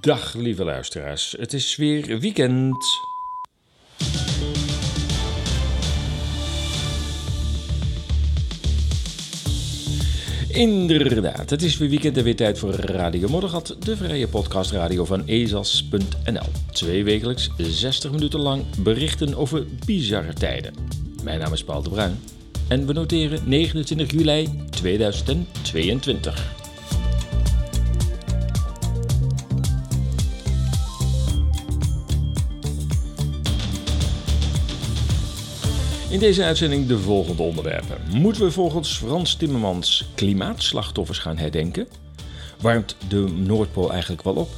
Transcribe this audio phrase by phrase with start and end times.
[0.00, 2.84] Dag lieve luisteraars, het is weer weekend.
[10.48, 15.24] Inderdaad, het is weer weekend en weer tijd voor Radio Moddergat, de vrije podcastradio van
[15.24, 16.46] ezas.nl.
[16.72, 20.74] Twee wekelijks, 60 minuten lang berichten over bizarre tijden.
[21.24, 22.18] Mijn naam is Paul de Bruin
[22.68, 26.61] en we noteren 29 juli 2022.
[36.12, 37.96] In deze uitzending de volgende onderwerpen.
[38.10, 41.88] Moeten we volgens Frans Timmermans klimaatslachtoffers gaan herdenken?
[42.60, 44.48] Warmt de Noordpool eigenlijk wel op?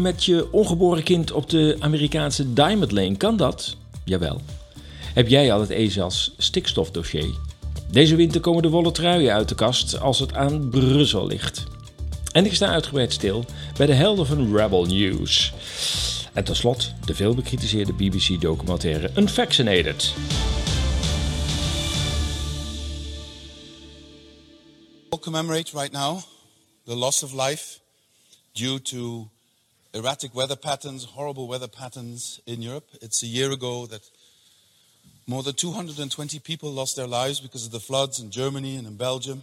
[0.00, 3.76] Met je ongeboren kind op de Amerikaanse Diamond Lane kan dat?
[4.04, 4.40] Jawel.
[5.14, 7.34] Heb jij al het ESA's stikstofdossier?
[7.90, 11.64] Deze winter komen de wollen truien uit de kast als het aan Brussel ligt.
[12.32, 13.44] En ik sta uitgebreid stil
[13.76, 15.52] bij de helden van Rebel News.
[16.34, 20.14] En tot slot de veel bekritiseerde BBC-documentaire Unvaccinated.
[25.08, 26.22] We'll commemorate right now
[26.84, 27.80] the loss of life
[28.52, 29.30] due to
[29.92, 32.86] erratic weather patterns, horrible weather patterns in Europe.
[33.00, 34.10] It's a year ago that
[35.26, 38.96] more than 220 people lost their lives because of the floods in Germany and in
[38.96, 39.42] Belgium.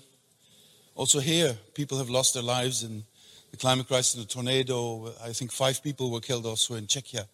[0.95, 3.06] Also, here, people have lost their lives in
[3.52, 5.13] the climate crisis, the tornado.
[5.23, 7.27] I think five people were killed also in Czechia.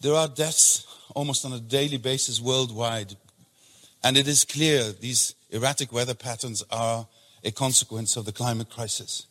[0.00, 3.16] There are deaths almost on a daily basis worldwide.
[4.02, 7.06] And it is clear these erratic weather patterns are
[7.42, 9.26] a consequence of the climate crisis.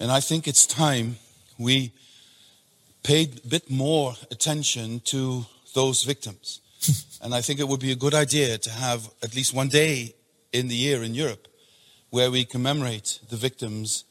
[0.00, 1.16] And I think it's time
[1.58, 1.92] we
[3.02, 6.60] paid a bit more attention to those victims.
[7.22, 10.14] and I think it would be a good idea to have at least one day
[10.52, 11.48] in the year in Europe
[12.10, 14.04] where we commemorate the victims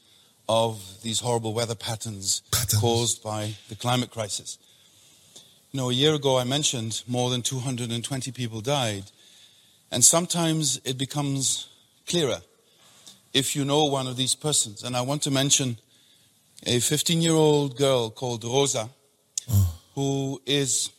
[0.47, 2.81] of these horrible weather patterns, Patterns.
[2.81, 4.57] caused by the climate crisis.
[5.71, 9.05] You know, a year ago I mentioned more than 220 people died,
[9.91, 11.67] and sometimes it becomes
[12.07, 12.41] clearer
[13.33, 14.83] if you know one of these persons.
[14.83, 15.77] And I want to mention
[16.65, 18.89] a 15 year old girl called Rosa,
[19.95, 20.91] who is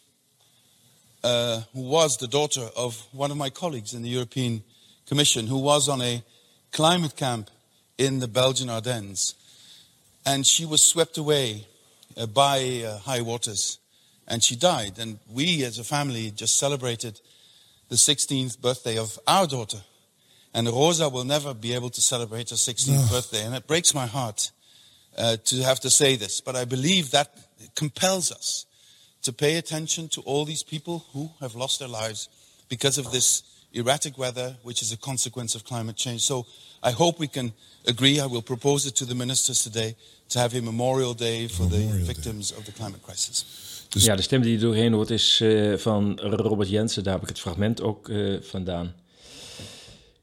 [1.23, 4.63] uh, who was the daughter of one of my colleagues in the European
[5.07, 6.23] Commission, who was on a
[6.73, 7.51] climate camp
[7.99, 9.35] in the Belgian Ardennes.
[10.27, 11.67] And she was swept away
[12.17, 13.79] uh, by uh, high waters
[14.27, 14.99] and she died.
[14.99, 17.21] And we as a family just celebrated
[17.89, 19.79] the 16th birthday of our daughter.
[20.55, 23.45] And Rosa will never be able to celebrate her 16th birthday.
[23.45, 24.51] And it breaks my heart
[25.17, 27.37] uh, to have to say this, but I believe that
[27.75, 28.67] compels us
[29.23, 32.29] to pay attention to all these people who have lost their lives
[32.69, 33.43] because of this
[33.75, 36.19] erratic weather, which is a consequence of climate change.
[36.21, 36.47] So
[36.87, 37.53] I hope we can
[37.85, 38.15] agree.
[38.21, 39.95] I will propose it to the ministers today
[40.27, 42.05] to have a Memorial Day for Memorial the Day.
[42.15, 43.45] victims of the climate crisis.
[43.89, 47.03] Dus- Ja, de stem die je doorheen hoort is eh, van Robert Jensen.
[47.05, 48.95] Daar heb ik het fragment ook eh, vandaan.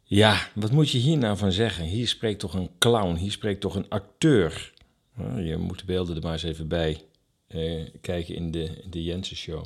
[0.03, 1.85] Ja, wat moet je hier nou van zeggen?
[1.85, 4.73] Hier spreekt toch een clown, hier spreekt toch een acteur.
[5.15, 7.05] Nou, je moet de beelden er maar eens even bij
[7.47, 9.65] eh, kijken in de, in de Jensen-show.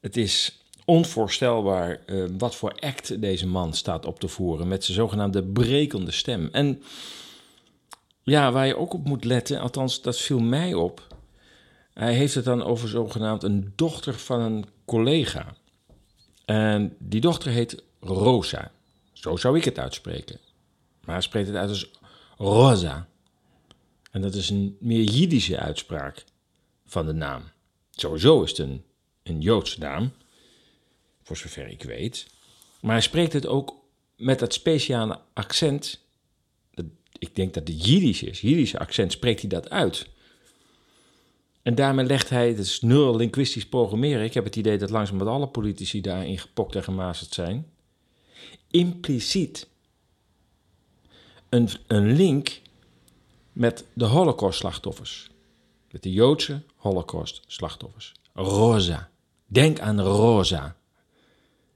[0.00, 0.58] Het is
[0.90, 6.10] onvoorstelbaar eh, wat voor act deze man staat op te voeren met zijn zogenaamde brekende
[6.10, 6.48] stem.
[6.52, 6.82] En
[8.22, 11.06] ja, waar je ook op moet letten, althans dat viel mij op.
[11.94, 15.54] Hij heeft het dan over zogenaamd een dochter van een collega.
[16.44, 18.70] En die dochter heet Rosa.
[19.12, 20.38] Zo zou ik het uitspreken.
[21.04, 21.90] Maar hij spreekt het uit als
[22.38, 23.08] Rosa.
[24.10, 26.24] En dat is een meer Jiddische uitspraak
[26.86, 27.42] van de naam.
[27.90, 28.84] Sowieso is het een,
[29.22, 30.12] een Joodse naam,
[31.36, 32.26] voor zover ik weet.
[32.80, 33.74] Maar hij spreekt het ook
[34.16, 36.00] met dat speciale accent.
[37.18, 38.40] Ik denk dat het Jiddisch is.
[38.40, 40.06] Jiddische accent spreekt hij dat uit.
[41.62, 44.24] En daarmee legt hij, het is neurolinguistisch programmeren.
[44.24, 47.66] Ik heb het idee dat langzaam met alle politici daarin gepokt en gemazeld zijn.
[48.70, 49.68] Impliciet
[51.48, 52.60] een, een link
[53.52, 55.30] met de Holocaust-slachtoffers.
[55.90, 58.12] Met de Joodse Holocaust-slachtoffers.
[58.32, 59.10] Rosa.
[59.46, 60.78] Denk aan Rosa.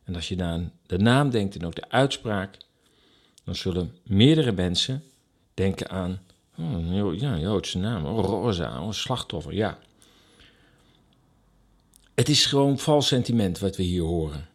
[0.04, 2.56] En als je naar de naam denkt en ook de uitspraak,
[3.44, 5.02] dan zullen meerdere mensen
[5.54, 6.20] denken aan
[6.58, 8.04] Oh, ja, Joodse naam.
[8.06, 9.78] Oh, Rosa, oh, slachtoffer, ja.
[12.14, 14.48] Het is gewoon vals sentiment wat we hier horen.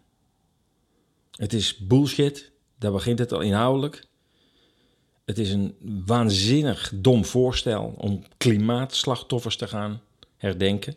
[1.32, 4.08] Het is bullshit, daar begint het al inhoudelijk.
[5.26, 5.76] Het is een
[6.06, 10.02] waanzinnig dom voorstel om klimaatslachtoffers te gaan
[10.38, 10.96] herdenken.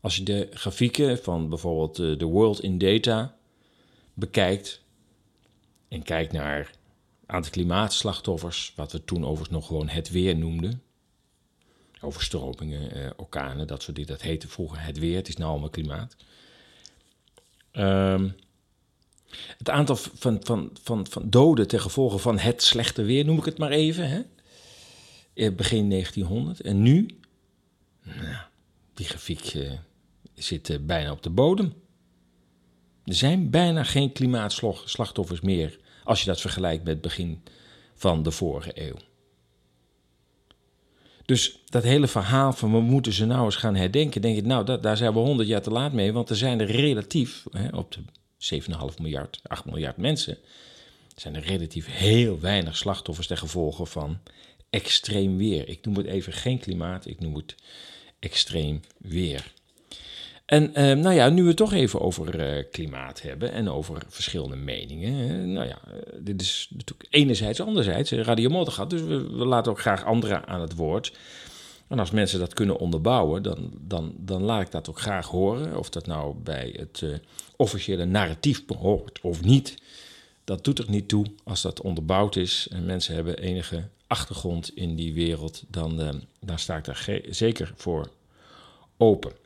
[0.00, 3.36] Als je de grafieken van bijvoorbeeld eh, de World in Data
[4.14, 4.82] bekijkt
[5.88, 6.70] en kijkt naar
[7.26, 10.82] aantal klimaatslachtoffers, wat we toen overigens nog gewoon het weer noemden.
[12.00, 14.10] Overstromingen, uh, orkanen, dat soort dingen.
[14.10, 16.16] Dat heette vroeger het weer, het is nu allemaal klimaat.
[17.72, 18.34] Um,
[19.58, 23.44] het aantal van, van, van, van doden ten gevolge van het slechte weer, noem ik
[23.44, 24.22] het maar even, hè?
[25.52, 26.60] begin 1900.
[26.60, 27.18] En nu,
[28.02, 28.36] nou,
[28.94, 29.54] die grafiek
[30.42, 31.72] zit uh, bijna op de bodem.
[33.04, 37.42] Er zijn bijna geen klimaatslachtoffers meer als je dat vergelijkt met het begin
[37.94, 38.96] van de vorige eeuw.
[41.24, 44.64] Dus dat hele verhaal van we moeten ze nou eens gaan herdenken, denk ik, nou,
[44.64, 47.68] dat, daar zijn we honderd jaar te laat mee, want er zijn er relatief, hè,
[47.76, 48.00] op de
[48.92, 50.38] 7,5 miljard, 8 miljard mensen,
[51.16, 54.18] zijn er relatief heel weinig slachtoffers ten gevolge van
[54.70, 55.68] extreem weer.
[55.68, 57.54] Ik noem het even geen klimaat, ik noem het
[58.18, 59.52] extreem weer.
[60.50, 64.02] En uh, nou ja, nu we het toch even over uh, klimaat hebben en over
[64.08, 65.52] verschillende meningen.
[65.52, 65.78] Nou ja,
[66.18, 68.90] dit is natuurlijk enerzijds, anderzijds Radio Motorgat.
[68.90, 71.12] Dus we, we, laten ook graag anderen aan het woord.
[71.88, 75.78] En als mensen dat kunnen onderbouwen, dan, dan, dan laat ik dat ook graag horen.
[75.78, 77.04] Of dat nou bij het
[77.56, 79.82] officiële narratief behoort of niet.
[80.44, 84.96] Dat doet er niet toe als dat onderbouwd is en mensen hebben enige achtergrond in
[84.96, 85.64] die wereld.
[85.68, 88.10] Dan, dan sta ik daar zeker voor
[88.96, 89.39] open.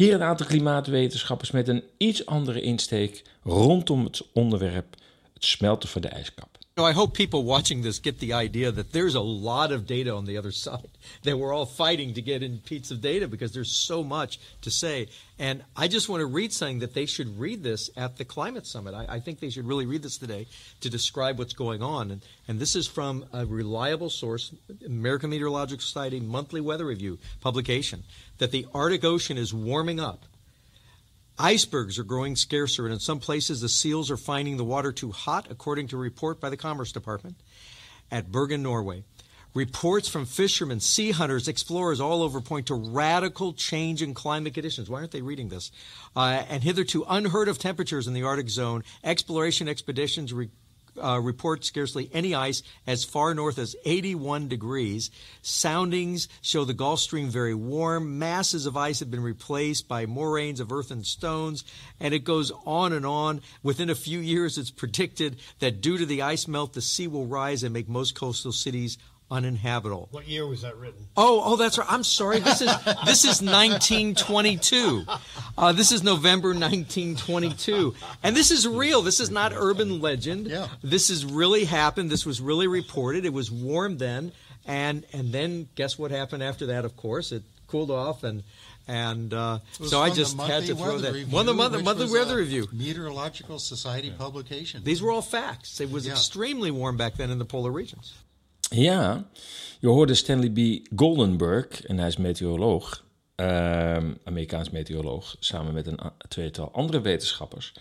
[0.00, 4.96] Hier een aantal klimaatwetenschappers met een iets andere insteek rondom het onderwerp
[5.32, 6.49] het smelten van de ijskap.
[6.78, 10.24] I hope people watching this get the idea that there's a lot of data on
[10.24, 10.88] the other side.
[11.24, 14.70] That we're all fighting to get in pieces of data because there's so much to
[14.70, 15.08] say.
[15.38, 18.66] And I just want to read something that they should read this at the climate
[18.66, 18.94] summit.
[18.94, 20.46] I, I think they should really read this today
[20.80, 22.10] to describe what's going on.
[22.10, 24.54] And, and this is from a reliable source,
[24.86, 28.04] American Meteorological Society monthly weather review publication,
[28.38, 30.24] that the Arctic Ocean is warming up
[31.40, 35.10] Icebergs are growing scarcer, and in some places the seals are finding the water too
[35.10, 37.36] hot, according to a report by the Commerce Department
[38.10, 39.04] at Bergen, Norway.
[39.54, 44.88] Reports from fishermen, sea hunters, explorers all over point to radical change in climate conditions.
[44.88, 45.72] Why aren't they reading this?
[46.14, 48.84] Uh, and hitherto unheard of temperatures in the Arctic zone.
[49.02, 50.50] Exploration expeditions re-
[51.02, 55.10] uh, report scarcely any ice as far north as 81 degrees.
[55.42, 58.18] Soundings show the Gulf Stream very warm.
[58.18, 61.64] Masses of ice have been replaced by moraines of earth and stones,
[61.98, 63.40] and it goes on and on.
[63.62, 67.26] Within a few years, it's predicted that due to the ice melt, the sea will
[67.26, 68.98] rise and make most coastal cities
[69.30, 70.08] uninhabitable.
[70.10, 71.06] What year was that written?
[71.16, 71.86] Oh, oh, that's right.
[71.90, 72.40] I'm sorry.
[72.40, 72.70] This is
[73.04, 75.04] this is 1922.
[75.56, 79.02] Uh, this is November 1922, and this is real.
[79.02, 80.48] This is not urban legend.
[80.48, 80.68] Yeah.
[80.82, 82.10] This has really happened.
[82.10, 83.24] This was really reported.
[83.24, 84.32] It was warm then,
[84.66, 86.84] and and then guess what happened after that?
[86.84, 88.42] Of course, it cooled off and.
[88.88, 92.10] And uh, so I just had to throw that review, one of the monthly, monthly
[92.10, 92.66] weather review.
[92.72, 94.14] Meteorological Society yeah.
[94.18, 94.82] publication.
[94.82, 95.80] These were all facts.
[95.80, 96.12] It was yeah.
[96.12, 98.14] extremely warm back then in the polar regions.
[98.74, 99.24] Ja,
[99.80, 100.86] je hoorde Stanley B.
[100.96, 103.04] Goldenberg, en hij is meteoroloog,
[103.36, 107.72] uh, Amerikaans meteoroloog, samen met een tweetal andere wetenschappers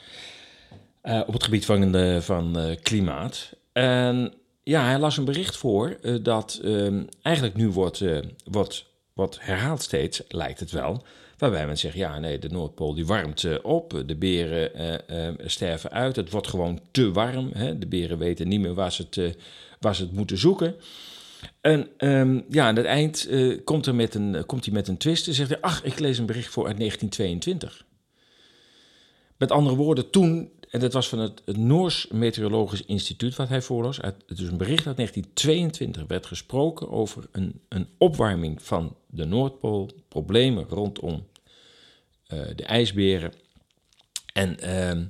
[1.04, 3.50] uh, op het gebied van, de, van uh, klimaat.
[3.74, 4.34] En
[4.64, 8.04] ja, hij las een bericht voor uh, dat ehm, eigenlijk nu wordt,
[8.44, 11.04] wordt, wordt herhaald steeds, lijkt het wel,
[11.38, 14.72] waarbij men zegt, ja nee, de Noordpool die warmt op, de beren
[15.50, 17.78] sterven uit, het wordt gewoon te warm, hè?
[17.78, 19.38] de beren weten niet meer waar ze het
[19.80, 20.76] waar ze het moeten zoeken.
[21.62, 24.98] En um, ja, aan het eind uh, komt, er met een, komt hij met een
[24.98, 25.62] twist en zegt hij...
[25.62, 27.86] ach, ik lees een bericht voor uit 1922.
[29.38, 33.62] Met andere woorden, toen, en dat was van het, het Noors Meteorologisch Instituut wat hij
[33.62, 34.00] voorlas...
[34.28, 39.90] Is een bericht uit 1922 werd gesproken over een, een opwarming van de Noordpool...
[40.07, 41.28] problemen rondom
[42.28, 43.33] uh, de ijsberen.
[44.33, 44.57] En...
[44.64, 45.06] Uh,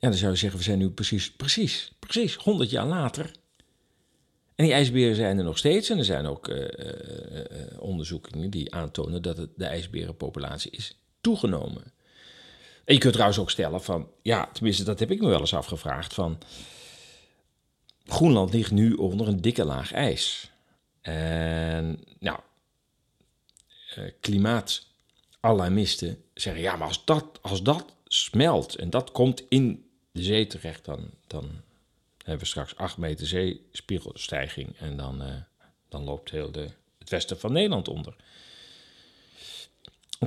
[0.00, 3.30] ja, dan zou je zeggen, we zijn nu precies, precies, precies 100 jaar later
[4.60, 5.90] en die ijsberen zijn er nog steeds.
[5.90, 6.68] En er zijn ook uh, uh,
[7.78, 11.82] onderzoekingen die aantonen dat de ijsberenpopulatie is toegenomen.
[12.84, 15.54] En je kunt trouwens ook stellen van, ja, tenminste dat heb ik me wel eens
[15.54, 16.38] afgevraagd, van
[18.04, 20.50] Groenland ligt nu onder een dikke laag ijs.
[21.00, 22.38] En nou,
[24.20, 30.46] klimaatalarmisten zeggen, ja, maar als dat, als dat smelt en dat komt in de zee
[30.46, 31.50] terecht, dan, dan
[32.30, 34.76] hebben we straks 8 meter zeespiegelstijging.
[34.78, 35.34] En dan, uh,
[35.88, 36.68] dan loopt heel de,
[36.98, 38.16] het westen van Nederland onder.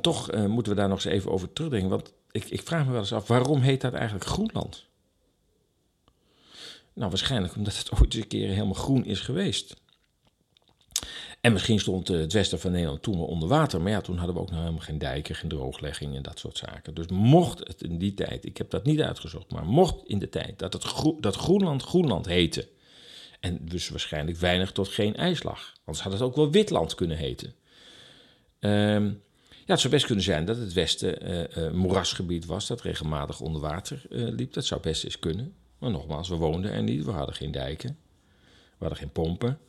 [0.02, 1.90] Toch uh, moeten we daar nog eens even over terugdenken.
[1.90, 4.86] Want ik, ik vraag me wel eens af, waarom heet dat eigenlijk Groenland?
[6.94, 9.76] Nou, waarschijnlijk omdat het ooit eens een keer helemaal groen is geweest.
[11.44, 13.82] En misschien stond eh, het westen van Nederland toen wel onder water.
[13.82, 16.58] Maar ja, toen hadden we ook nog helemaal geen dijken, geen drooglegging en dat soort
[16.58, 16.94] zaken.
[16.94, 20.30] Dus mocht het in die tijd, ik heb dat niet uitgezocht, maar mocht in de
[20.30, 22.68] tijd dat, het dat Groenland Groenland heette.
[23.40, 25.74] En dus waarschijnlijk weinig tot geen ijslag.
[25.86, 27.54] Anders had het ook wel Witland kunnen heten.
[28.60, 29.06] Ehm,
[29.66, 33.42] ja, het zou best kunnen zijn dat het westen eh, eh, moerasgebied was dat regelmatig
[33.42, 34.54] onder water liep.
[34.54, 35.54] Dat zou best eens kunnen.
[35.78, 37.98] Maar nogmaals, we woonden er niet, we hadden geen dijken,
[38.78, 39.60] we hadden geen pompen.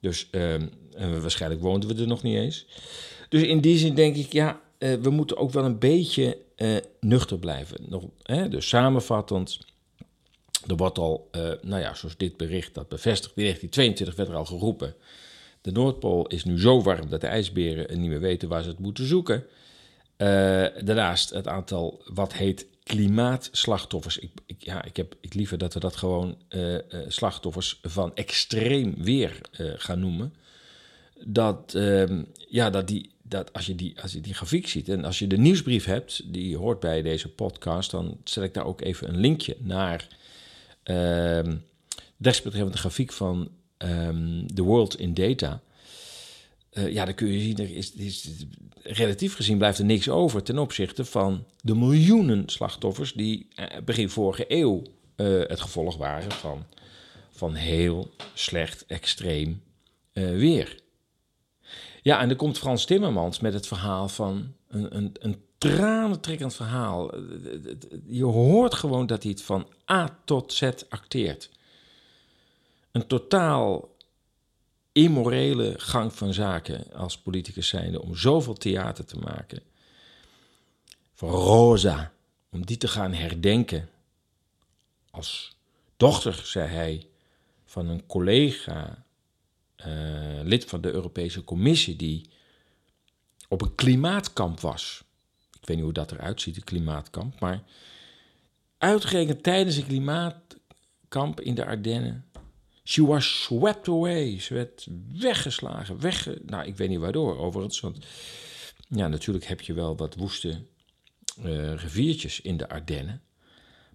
[0.00, 0.66] Dus ehm,
[1.20, 2.66] waarschijnlijk woonden we er nog niet eens.
[3.28, 6.76] Dus in die zin denk ik, ja, eh, we moeten ook wel een beetje eh,
[7.00, 7.76] nuchter blijven.
[7.88, 8.48] Nog, hè?
[8.48, 9.58] Dus samenvattend,
[10.66, 14.34] er wordt al, eh, nou ja, zoals dit bericht dat bevestigt, in 1922 werd er
[14.34, 14.94] al geroepen.
[15.60, 18.78] De Noordpool is nu zo warm dat de ijsberen niet meer weten waar ze het
[18.78, 19.44] moeten zoeken.
[20.84, 24.18] Daarnaast het aantal wat heet klimaatslachtoffers.
[24.18, 28.14] Ik, ik, ja, ik heb ik liever dat we dat gewoon eh, eh, slachtoffers van
[28.14, 30.34] extreem weer eh, gaan noemen.
[31.24, 35.04] Dat, ehm, ja, dat, die, dat als, je die, als je die grafiek ziet en
[35.04, 38.80] als je de nieuwsbrief hebt, die hoort bij deze podcast, dan zet ik daar ook
[38.80, 40.08] even een linkje naar
[40.82, 41.56] ehm
[42.16, 45.62] desbetreffende grafiek van ehm The World in Data.
[46.70, 48.28] Eh, ja, dan kun je zien, er is, is,
[48.82, 54.10] relatief gezien blijft er niks over ten opzichte van de miljoenen slachtoffers die eh, begin
[54.10, 54.82] vorige eeuw
[55.16, 56.64] eh, het gevolg waren van,
[57.30, 59.62] van heel slecht, extreem
[60.12, 60.78] weer.
[62.02, 67.14] Ja, en dan komt Frans Timmermans met het verhaal van een, een, een tranentrekkend verhaal.
[68.06, 71.50] Je hoort gewoon dat hij het van A tot Z acteert.
[72.92, 73.88] Een totaal
[74.92, 79.62] immorele gang van zaken als politicus zijnde om zoveel theater te maken.
[81.14, 82.12] Voor Rosa,
[82.50, 83.88] om die te gaan herdenken.
[85.10, 85.56] Als
[85.96, 87.06] dochter, zei hij,
[87.64, 89.04] van een collega,
[89.76, 92.28] eh, lid van de Europese Commissie, die
[93.48, 95.04] op een klimaatkamp was.
[95.60, 97.62] Ik weet niet hoe dat eruit ziet, een klimaatkamp, maar
[98.78, 102.29] uitgerekend tijdens een klimaatkamp in de Ardennen
[102.84, 104.40] She was swept away.
[104.40, 106.00] Ze werd weggeslagen.
[106.00, 107.80] Wegge nou, ik weet niet waardoor, overigens.
[107.80, 107.98] Want
[108.88, 110.62] ja, natuurlijk heb je wel wat woeste
[111.42, 113.22] eh, riviertjes in de Ardennen.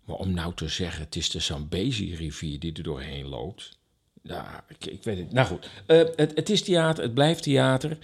[0.06, 3.78] Maar om nou te zeggen, het is de Zambezi-rivier die er doorheen loopt.
[4.22, 5.32] Nou, ik, ik weet het.
[5.32, 7.98] Nou goed, Eh, het, het is theater, het blijft theater.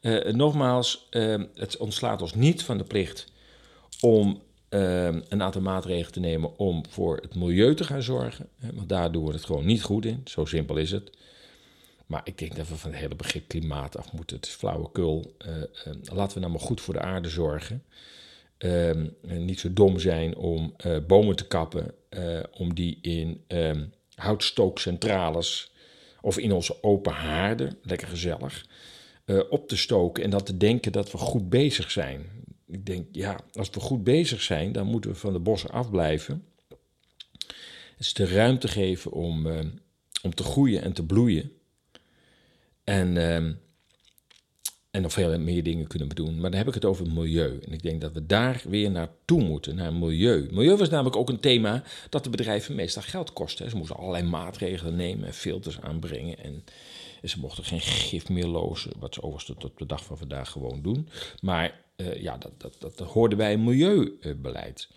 [0.00, 1.06] Eh, nogmaals,
[1.54, 3.32] het ontslaat ons niet van de plicht
[4.00, 4.42] om
[4.74, 8.48] eh, een aantal maatregelen te nemen om voor het milieu te gaan zorgen.
[8.58, 10.20] Hè, Want daar doen we het gewoon niet goed in.
[10.24, 11.10] Zo simpel is het.
[12.06, 14.36] Maar ik denk dat we van het hele begrip klimaat af moeten.
[14.36, 15.34] Het is flauwekul.
[15.38, 15.68] Eh, eh,
[16.12, 17.82] laten we nou maar goed voor de aarde zorgen.
[18.58, 23.84] Ehm, niet zo dom zijn om eh, bomen te kappen, eh, om die in ehm,
[24.14, 25.72] houtstookcentrales
[26.20, 28.66] of in onze open haarden, lekker gezellig,
[29.50, 32.26] op te stoken en dat te denken dat we goed bezig zijn.
[32.66, 36.44] Ik denk, ja, als we goed bezig zijn, dan moeten we van de bossen afblijven.
[37.96, 39.66] Dus de ruimte geven om, eh,
[40.22, 41.52] om te groeien en te bloeien.
[42.84, 43.52] En, ehm,
[44.90, 46.40] en nog veel meer dingen kunnen we doen.
[46.40, 47.58] Maar dan heb ik het over het milieu.
[47.66, 50.48] En ik denk dat we daar weer naartoe moeten, naar milieu.
[50.50, 53.68] Milieu was namelijk ook een thema dat de bedrijven meestal geld kostte.
[53.68, 56.38] Ze moesten allerlei maatregelen nemen en filters aanbrengen.
[56.38, 56.64] En,
[57.22, 60.18] en ze mochten geen gif meer lozen, wat ze overigens tot op de dag van
[60.18, 61.08] vandaag gewoon doen.
[61.40, 64.88] Maar eh, ja, dat, dat, dat, dat hoorde bij milieubeleid.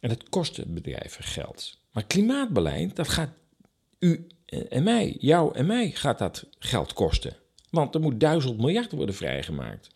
[0.00, 1.78] En dat kostte bedrijven geld.
[1.92, 3.30] Maar klimaatbeleid, dat gaat
[3.98, 4.26] u
[4.68, 7.36] en mij, jou en mij, gaat dat geld kosten.
[7.70, 9.88] Want er moet duizend miljard worden vrijgemaakt.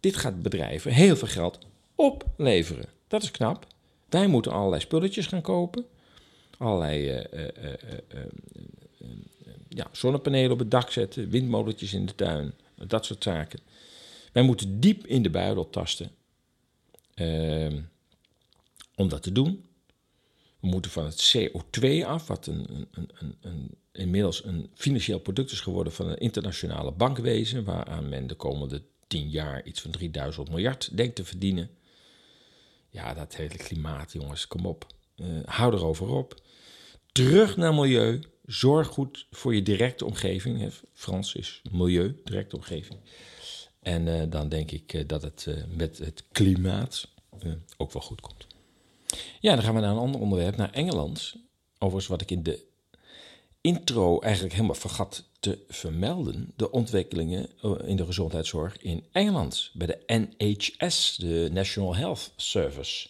[0.00, 1.58] Dit gaat bedrijven heel veel geld
[1.94, 2.88] opleveren.
[3.08, 3.66] Dat is knap.
[4.08, 5.84] Wij moeten allerlei spulletjes gaan kopen.
[6.58, 8.20] Allerlei eh, eh, eh, eh, eh,
[8.98, 9.06] eh,
[9.68, 13.60] ja, zonnepanelen op het dak zetten, windmolentjes in de tuin, dat soort zaken.
[14.36, 16.10] Wij moeten diep in de buidel tasten
[17.14, 17.74] eh,
[18.94, 19.64] om dat te doen.
[20.60, 25.60] We moeten van het CO2 af, wat een, een, een, inmiddels een financieel product is
[25.60, 30.96] geworden van een internationale bankwezen, waaraan men de komende tien jaar iets van 3000 miljard
[30.96, 31.70] denkt te verdienen.
[32.88, 34.86] Ja, dat hele klimaat, jongens, kom op.
[35.16, 36.42] Uh, hou erover op.
[37.12, 38.20] Terug naar milieu.
[38.46, 40.72] Zorg goed voor je directe omgeving.
[40.92, 42.98] Frans is milieu, directe omgeving.
[43.86, 47.08] En uh, dan denk ik uh, dat het uh, met het klimaat
[47.76, 48.46] ook wel goed komt.
[49.40, 51.34] Ja, dan gaan we naar een ander onderwerp, naar Engeland.
[51.78, 52.64] Overigens wat ik in de
[53.60, 56.52] intro eigenlijk helemaal vergat te vermelden.
[56.56, 57.48] De ontwikkelingen
[57.84, 59.70] in de gezondheidszorg in Engeland.
[59.74, 63.08] Bij de NHS, de National Health Service.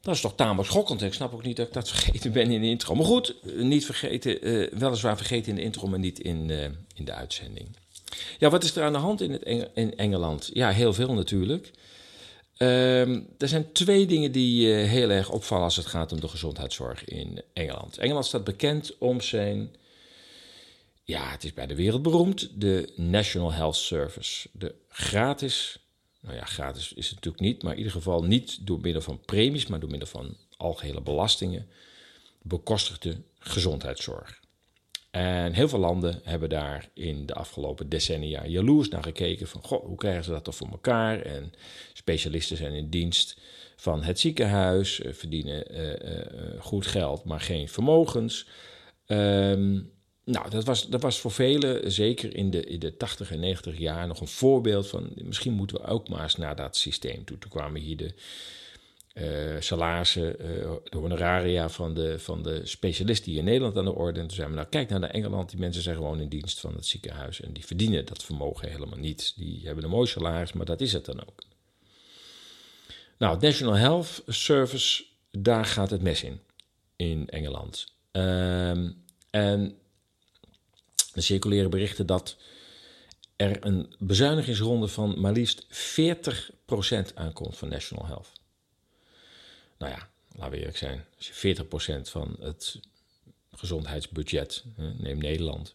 [0.00, 1.02] Dat is toch tamelijk schokkend.
[1.02, 2.94] Ik snap ook niet dat ik dat vergeten ben in de intro.
[2.94, 4.40] Maar goed, niet vergeten,
[4.78, 6.50] weliswaar vergeten in de intro, maar niet in,
[6.94, 7.68] in de uitzending.
[8.38, 9.42] Ja, wat is er aan de hand in, het
[9.74, 10.50] in Engeland?
[10.52, 11.70] Ja, heel veel natuurlijk.
[12.58, 16.28] Uh, er zijn twee dingen die uh, heel erg opvallen als het gaat om de
[16.28, 17.98] gezondheidszorg in Engeland.
[17.98, 19.76] Engeland staat bekend om zijn,
[21.04, 24.48] ja, het is bij de wereld beroemd, de National Health Service.
[24.52, 25.78] De gratis
[26.26, 29.20] nou ja, gratis is het natuurlijk niet, maar in ieder geval niet door middel van
[29.20, 31.68] premies, maar door middel van algehele belastingen
[32.42, 34.40] bekostigde gezondheidszorg.
[35.16, 39.84] En heel veel landen hebben daar in de afgelopen decennia jaloers naar gekeken van, goh,
[39.84, 41.20] hoe krijgen ze dat toch voor elkaar?
[41.20, 41.52] En
[41.92, 43.40] specialisten zijn in dienst
[43.76, 48.48] van het ziekenhuis, eh, verdienen uh, uh, goed geld, maar geen vermogens.
[49.06, 49.90] Um,
[50.24, 53.78] nou, dat was, dat was voor velen, zeker in de, in de 80 en 90
[53.78, 55.12] jaar, nog een voorbeeld van.
[55.14, 57.38] Misschien moeten we ook maar eens naar dat systeem toe.
[57.38, 58.14] Toen kwamen hier de
[59.20, 63.94] uh, salarissen, uh, de honoraria van de, van de specialisten hier in Nederland aan de
[63.94, 64.20] orde.
[64.20, 66.74] En zeiden we, nou kijk naar naar Engeland, die mensen zijn gewoon in dienst van
[66.74, 67.40] het ziekenhuis.
[67.40, 69.32] En die verdienen dat vermogen helemaal niet.
[69.36, 71.42] Die hebben een mooi salaris, maar dat is het dan ook.
[73.18, 76.40] Nou, National Health Service, daar gaat het mes in,
[76.96, 77.86] in Engeland.
[78.12, 79.78] Um, en
[81.12, 82.36] er circuleren berichten dat
[83.36, 85.66] er een bezuinigingsronde van maar liefst
[87.10, 88.32] 40% aankomt van National Health.
[89.78, 91.04] Nou ja, laten we eerlijk zijn.
[91.16, 92.80] Als je 40% van het
[93.50, 95.74] gezondheidsbudget, neem Nederland,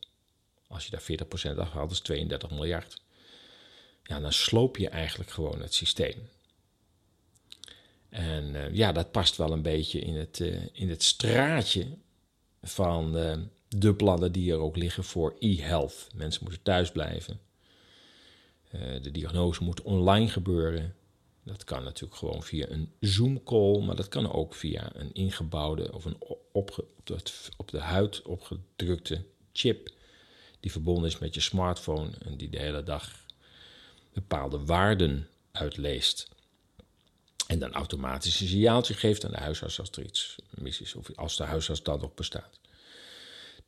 [0.67, 3.01] als je daar 40% afhaalt, is 32 miljard.
[4.03, 6.29] Ja, dan sloop je eigenlijk gewoon het systeem.
[8.09, 11.87] En uh, ja, dat past wel een beetje in het, uh, in het straatje
[12.61, 16.07] van uh, de plannen die er ook liggen voor e-health.
[16.15, 17.39] Mensen moeten thuis blijven.
[19.01, 20.95] De diagnose moet online gebeuren.
[21.43, 26.05] Dat kan natuurlijk gewoon via een Zoom-call, maar dat kan ook via een ingebouwde of
[26.05, 26.17] een
[26.51, 27.17] op, de,
[27.57, 29.89] op de huid opgedrukte chip
[30.59, 33.25] die verbonden is met je smartphone en die de hele dag
[34.13, 36.29] bepaalde waarden uitleest.
[37.47, 41.15] En dan automatisch een signaaltje geeft aan de huisarts als er iets mis is, of
[41.15, 42.59] als de huisarts dan nog bestaat.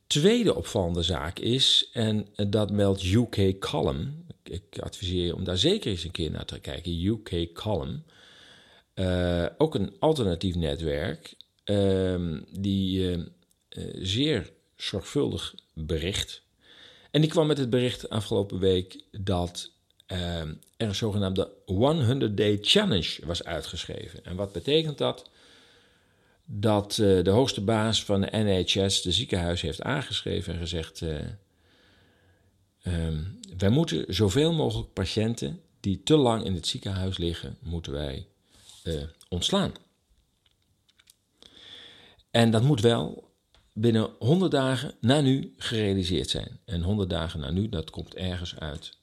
[0.06, 5.90] Tweede opvallende zaak is, en dat meldt UK Column, ik adviseer je om daar zeker
[5.90, 8.04] eens een keer naar te kijken, UK Column,
[8.94, 13.24] uh, ook een alternatief netwerk, uh, die uh,
[13.94, 16.42] zeer zorgvuldig bericht.
[17.10, 19.70] En die kwam met het bericht afgelopen week dat
[20.06, 24.24] er een zogenaamde 100-day challenge was uitgeschreven.
[24.24, 25.30] En wat betekent dat?
[26.46, 31.18] Dat uh, de hoogste baas van de NHS de ziekenhuis heeft aangeschreven en gezegd: uh,
[33.56, 38.26] wij moeten zoveel mogelijk patiënten die te lang in het ziekenhuis liggen, moeten wij
[38.84, 39.72] uh, ontslaan.
[42.30, 43.32] En dat moet wel
[43.72, 46.60] binnen 100 dagen na nu gerealiseerd zijn.
[46.64, 48.98] En 100 dagen na nu, dat komt ergens uit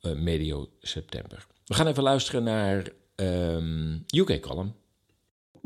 [0.00, 1.46] medio september.
[1.66, 4.74] We gaan even luisteren naar um, UK Column.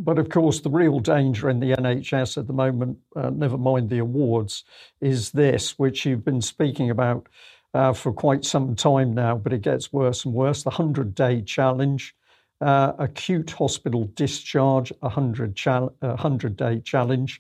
[0.03, 3.91] But of course, the real danger in the NHS at the moment, uh, never mind
[3.91, 4.65] the awards,
[5.03, 7.29] is this, which you've been speaking about
[7.75, 10.63] uh, for quite some time now, but it gets worse and worse.
[10.63, 12.15] The 100 day challenge,
[12.63, 17.39] uh, acute hospital discharge, a 100, chal- 100 day challenge.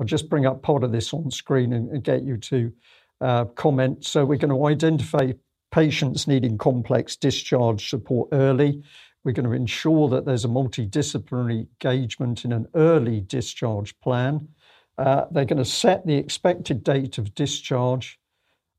[0.00, 2.72] I'll just bring up part of this on screen and, and get you to
[3.20, 4.04] uh, comment.
[4.04, 5.32] So, we're going to identify
[5.70, 8.82] patients needing complex discharge support early.
[9.22, 14.48] We're going to ensure that there's a multidisciplinary engagement in an early discharge plan.
[14.96, 18.18] Uh, they're going to set the expected date of discharge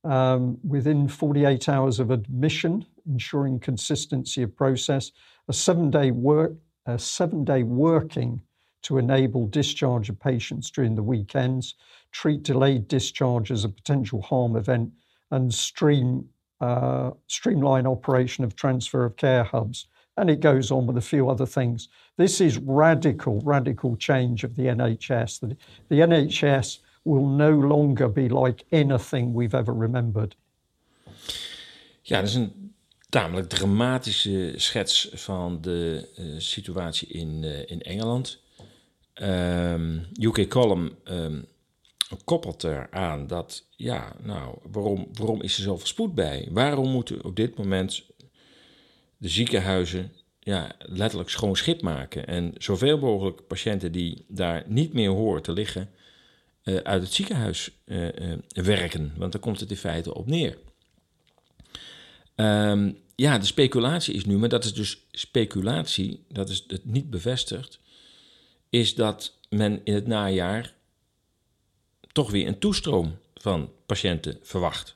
[0.04, 5.12] um, within 48 hours of admission, ensuring consistency of process.
[5.48, 6.54] A seven-day work,
[6.88, 8.42] a seven-day working
[8.82, 11.76] to enable discharge of patients during the weekends.
[12.12, 14.92] Treat delayed discharge as a potential harm event,
[15.30, 16.28] and stream
[16.60, 21.30] uh, streamline operation of transfer of care hubs and it goes on with a few
[21.30, 21.90] other things.
[22.16, 25.40] This is radical, radical change of the NHS.
[25.88, 30.36] The, NHS will no longer be like anything we've ever remembered.
[32.02, 32.74] Ja, dat is een
[33.10, 38.40] tamelijk dramatische schets van de uh, situatie in, uh, in Engeland.
[39.14, 41.46] Ehm, UK Column um,
[42.24, 46.48] koppelt eraan dat, ja, nou, waarom, waarom is er zoveel spoed bij?
[46.52, 48.06] Waarom moeten op dit moment
[49.22, 52.28] de ziekenhuizen ja, letterlijk schoon schip maken.
[52.28, 55.90] En zoveel mogelijk patiënten die daar niet meer horen te liggen,
[56.64, 59.14] uh, uit het ziekenhuis uh, uh, werken.
[59.18, 60.58] Want daar komt het in feite op neer.
[62.36, 67.10] Um, ja, de speculatie is nu, maar dat is dus speculatie, dat is het niet
[67.10, 67.80] bevestigd,
[68.70, 70.74] is dat men in het najaar
[72.12, 74.94] toch weer een toestroom van patiënten verwacht.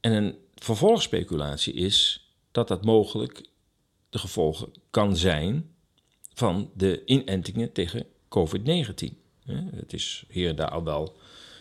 [0.00, 2.25] En een vervolgspeculatie is
[2.56, 3.48] dat dat mogelijk
[4.10, 5.70] de gevolgen kan zijn
[6.34, 9.14] van de inentingen tegen COVID-19.
[9.74, 11.16] Het is hier en daar al wel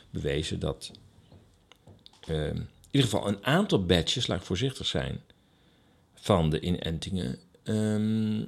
[0.10, 0.92] bewezen dat
[2.30, 5.22] uh, in ieder geval een aantal batches, laat ik voorzichtig zijn,
[6.14, 8.48] van de inentingen um,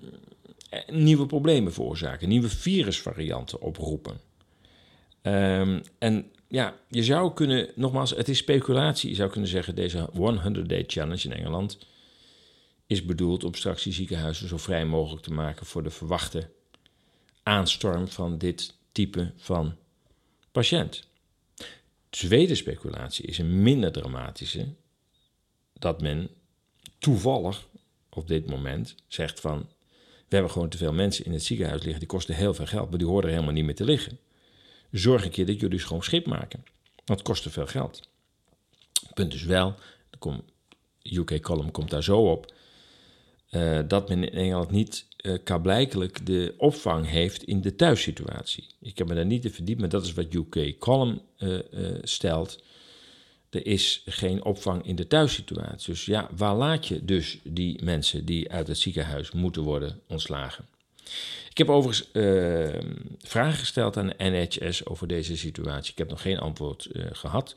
[0.87, 4.19] nieuwe problemen veroorzaken, nieuwe virusvarianten oproepen.
[5.21, 10.09] Um, en ja, je zou kunnen, nogmaals, het is speculatie, je zou kunnen zeggen, deze
[10.13, 11.77] 100-day challenge in Engeland
[12.87, 16.49] is bedoeld om straks die ziekenhuizen zo vrij mogelijk te maken voor de verwachte
[17.43, 19.75] aanstorm van dit type van
[20.51, 21.07] patiënt.
[22.09, 24.67] Tweede speculatie is een minder dramatische,
[25.73, 26.29] dat men
[26.97, 27.67] toevallig
[28.09, 29.69] op dit moment zegt van,
[29.99, 32.89] we hebben gewoon te veel mensen in het ziekenhuis liggen, die kosten heel veel geld,
[32.89, 34.19] maar die horen er helemaal niet meer te liggen.
[34.91, 36.63] Zorg een keer dat jullie schoon schip maken,
[37.05, 38.09] want het kost veel geld.
[39.13, 39.75] Punt is wel,
[40.19, 40.41] de
[41.03, 42.53] UK Column komt daar zo op,
[43.51, 45.37] uh, dat men in Engeland niet uh,
[46.23, 48.67] de opvang heeft in de thuissituatie.
[48.81, 51.59] Ik heb me daar niet in verdiept, maar dat is wat UK Column uh,
[52.01, 52.63] stelt.
[53.49, 55.93] Er is geen opvang in de thuissituatie.
[55.93, 60.65] Dus ja, waar laat je dus die mensen die uit het ziekenhuis moeten worden ontslagen?
[61.49, 62.09] Ik heb overigens
[63.19, 65.91] vragen gesteld aan de NHS over deze situatie.
[65.91, 67.55] Ik heb nog geen antwoord gehad.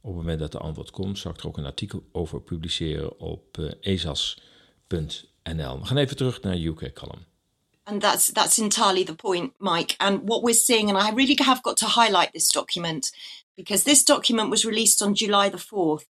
[0.00, 3.20] Op het moment dat de antwoord komt, zal ik er ook een artikel over publiceren
[3.20, 4.38] op ESAS.
[5.80, 7.26] We gaan even terug naar UK column.
[7.82, 9.94] And that's that's entirely the point, Mike.
[9.98, 13.10] And what we're seeing, and I really have got to highlight this document
[13.56, 16.04] because this document was released on July the 4th.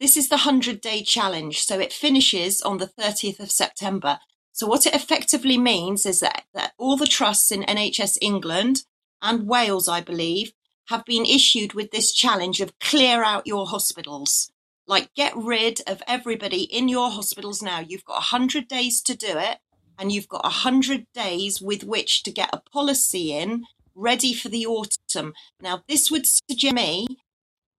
[0.00, 1.64] This is the 100 day challenge.
[1.64, 4.20] So it finishes on the 30th of September.
[4.52, 8.84] So what it effectively means is that, that all the trusts in NHS England
[9.20, 10.52] and Wales, I believe,
[10.88, 14.50] have been issued with this challenge of clear out your hospitals.
[14.88, 17.78] Like, get rid of everybody in your hospitals now.
[17.78, 19.58] You've got 100 days to do it,
[19.98, 24.64] and you've got 100 days with which to get a policy in ready for the
[24.64, 25.34] autumn.
[25.60, 27.06] Now, this would suggest me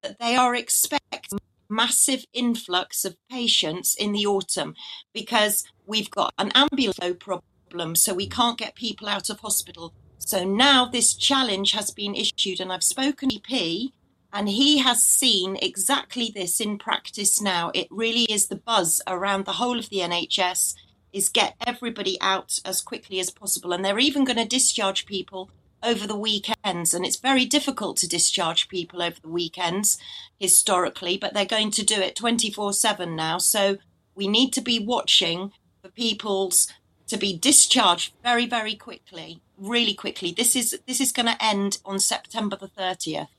[0.04, 4.76] that they are expecting massive influx of patients in the autumn
[5.14, 9.94] because we've got an ambulance problem, so we can't get people out of hospital.
[10.20, 13.92] So now this challenge has been issued, and I've spoken to EP
[14.32, 17.72] and he has seen exactly this in practice now.
[17.74, 20.76] It really is the buzz around the whole of the NHS
[21.12, 23.74] is get everybody out as quickly as possible.
[23.74, 25.50] And they're even going to discharge people
[25.82, 26.94] over the weekends.
[26.94, 29.98] And it's very difficult to discharge people over the weekends
[30.40, 33.40] historically, but they're going to do it 24 7 now.
[33.40, 33.78] So
[34.14, 36.72] we need to be watching for people's
[37.08, 40.32] to be discharged very, very quickly, really quickly.
[40.32, 43.30] This is this is going to end on September the 30th.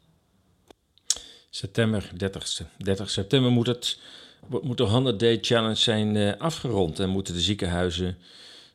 [1.50, 3.98] September, 30, 30 september moet, het,
[4.62, 8.18] moet de 100 Day Challenge zijn uh, afgerond en moeten de ziekenhuizen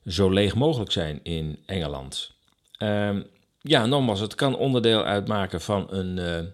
[0.05, 2.31] zo leeg mogelijk zijn in Engeland.
[2.79, 3.17] Uh,
[3.61, 6.49] ja, nogmaals, het kan onderdeel uitmaken van een, uh,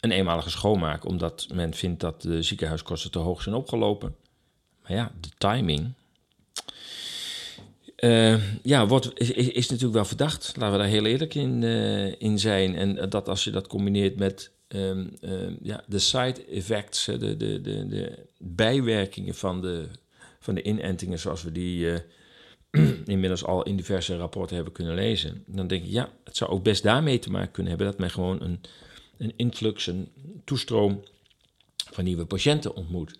[0.00, 4.16] een eenmalige schoonmaak, omdat men vindt dat de ziekenhuiskosten te hoog zijn opgelopen.
[4.82, 5.92] Maar ja, de timing.
[8.04, 10.52] Uh, ja, wordt, is, natuurlijk wel verdacht.
[10.56, 12.74] Laten we daar heel eerlijk in, uh, in zijn.
[12.74, 17.60] En dat als je dat combineert met um, um, ja, de side effects, de, de,
[17.60, 19.86] de, de bijwerkingen van de,
[20.40, 21.98] van de inentingen, zoals we die uh,
[23.04, 26.62] inmiddels al in diverse rapporten hebben kunnen lezen, dan denk ik, ja, het zou ook
[26.62, 28.60] best daarmee te maken kunnen hebben dat men gewoon een,
[29.16, 30.08] een influx, een
[30.44, 31.02] toestroom
[31.92, 33.18] van nieuwe patiënten ontmoet.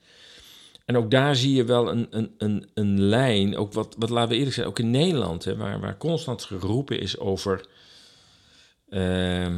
[0.88, 4.30] En ook daar zie je wel een, een, een, een lijn, ook wat, wat laten
[4.30, 7.68] we eerlijk zijn, ook in Nederland, hè, waar, waar constant geroepen is over.
[8.88, 9.56] Uh,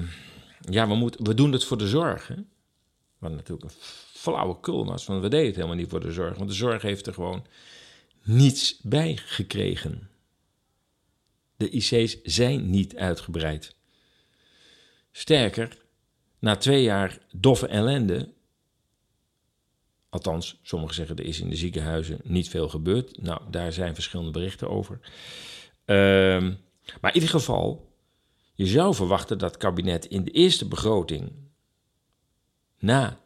[0.60, 2.28] ja, we, moeten, we doen het voor de zorg.
[2.28, 2.34] Hè?
[3.18, 3.76] Wat natuurlijk een
[4.12, 6.36] flauwekul was, want we deden het helemaal niet voor de zorg.
[6.36, 7.46] Want de zorg heeft er gewoon
[8.22, 10.10] niets bij gekregen.
[11.56, 13.74] De IC's zijn niet uitgebreid.
[15.12, 15.78] Sterker,
[16.38, 18.28] na twee jaar doffe ellende
[20.11, 23.23] Althans, sommigen zeggen er is in de ziekenhuizen niet veel gebeurd.
[23.23, 24.94] Nou, daar zijn verschillende berichten over.
[25.85, 26.59] Um,
[27.01, 27.92] maar in ieder geval,
[28.55, 31.33] je zou verwachten dat het kabinet in de eerste begroting,
[32.79, 33.20] na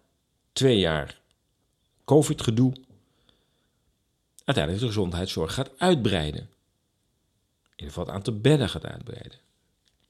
[0.53, 1.21] twee jaar
[2.05, 2.73] COVID-gedoe,
[4.45, 6.41] uiteindelijk de gezondheidszorg gaat uitbreiden.
[6.41, 9.39] In ieder geval het aantal bedden gaat uitbreiden.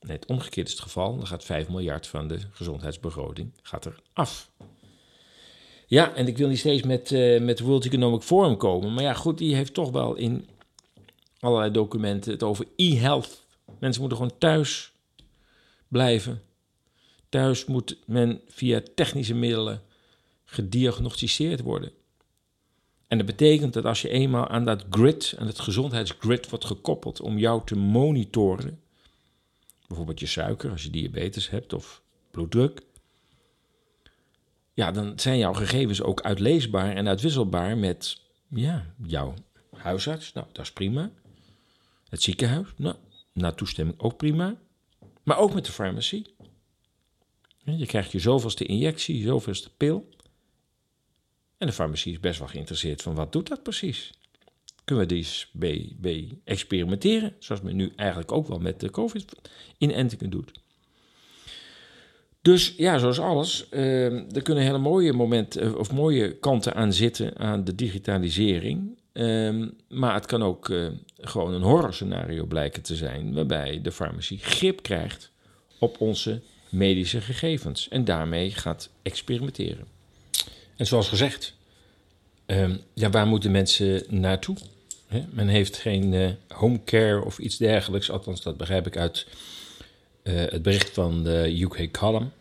[0.01, 4.51] Net omgekeerd is het geval, dan gaat 5 miljard van de gezondheidsbegroting gaat er af.
[5.87, 8.95] Ja, en ik wil niet steeds met, uh, met World Economic Forum komen.
[8.95, 10.49] Maar ja, goed, die heeft toch wel in
[11.39, 13.45] allerlei documenten het over e-health.
[13.79, 14.93] Mensen moeten gewoon thuis
[15.89, 16.43] blijven.
[17.29, 19.83] Thuis moet men via technische middelen
[20.45, 21.93] gediagnosticeerd worden.
[23.09, 27.21] En dat betekent dat als je eenmaal aan dat grid, aan het gezondheidsgrid wordt gekoppeld
[27.21, 28.81] om jou te monitoren,
[29.87, 32.81] bijvoorbeeld je suiker als je diabetes hebt of bloeddruk,
[34.75, 39.35] ja, dan zijn jouw gegevens ook uitleesbaar en uitwisselbaar met ja, jouw
[39.77, 40.33] huisarts.
[40.33, 41.11] Nou, dat is prima.
[42.09, 42.97] Het ziekenhuis, nou,
[43.33, 44.57] naar toestemming ook prima.
[45.23, 46.35] Maar ook met de farmacie.
[47.65, 50.09] Je krijgt je zoveelste injectie, zoveelste pil.
[51.59, 54.13] En de farmacie is best wel geïnteresseerd van wat doet dat precies?
[54.85, 60.64] Kunnen we bij, bij experimenteren, zoals men nu eigenlijk ook wel met de COVID-inentingen doet.
[62.45, 66.93] Dus ja, zoals alles, uh, er kunnen hele mooie momenten eh, of mooie kanten aan
[66.93, 68.99] zitten aan de digitalisering.
[69.13, 70.87] Uh, maar het kan ook uh,
[71.21, 75.31] gewoon een horrorscenario blijken te zijn, waarbij de farmacie grip krijgt
[75.79, 79.87] op onze medische gegevens en daarmee gaat experimenteren.
[80.77, 81.55] En zoals gezegd,
[82.47, 84.57] uh, ja, waar moeten mensen naartoe?
[85.31, 89.27] Men heeft geen uh, home care of iets dergelijks, althans dat begrijp ik uit
[90.25, 92.33] uh, het bericht van de UK Column.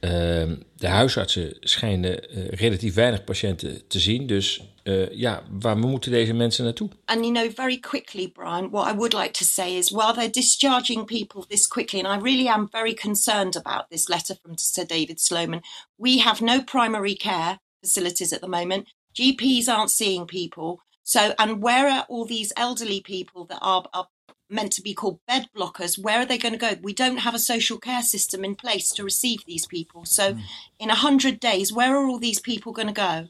[0.00, 4.26] Ehm, de huisartsen schijnen uh, relatief weinig patiënten te zien.
[4.26, 6.88] Dus uh, ja, waar moeten deze mensen naartoe?
[7.04, 10.30] And you know, very quickly, Brian, what I would like to say is while they're
[10.30, 14.84] discharging people this quickly, and I really am very concerned about this letter from Sir
[14.86, 15.60] David Sloman,
[15.96, 18.88] we have no primary care facilities at the moment.
[19.14, 20.80] GPs aren't seeing people.
[21.04, 24.08] So, and where are all these elderly people that are
[24.52, 26.76] meant to be called bed blockers, where are they going to go?
[26.82, 30.00] We don't have a social care system in place to receive these people.
[30.04, 30.40] So, mm.
[30.76, 33.28] in a hundred days, where are all these people going to go?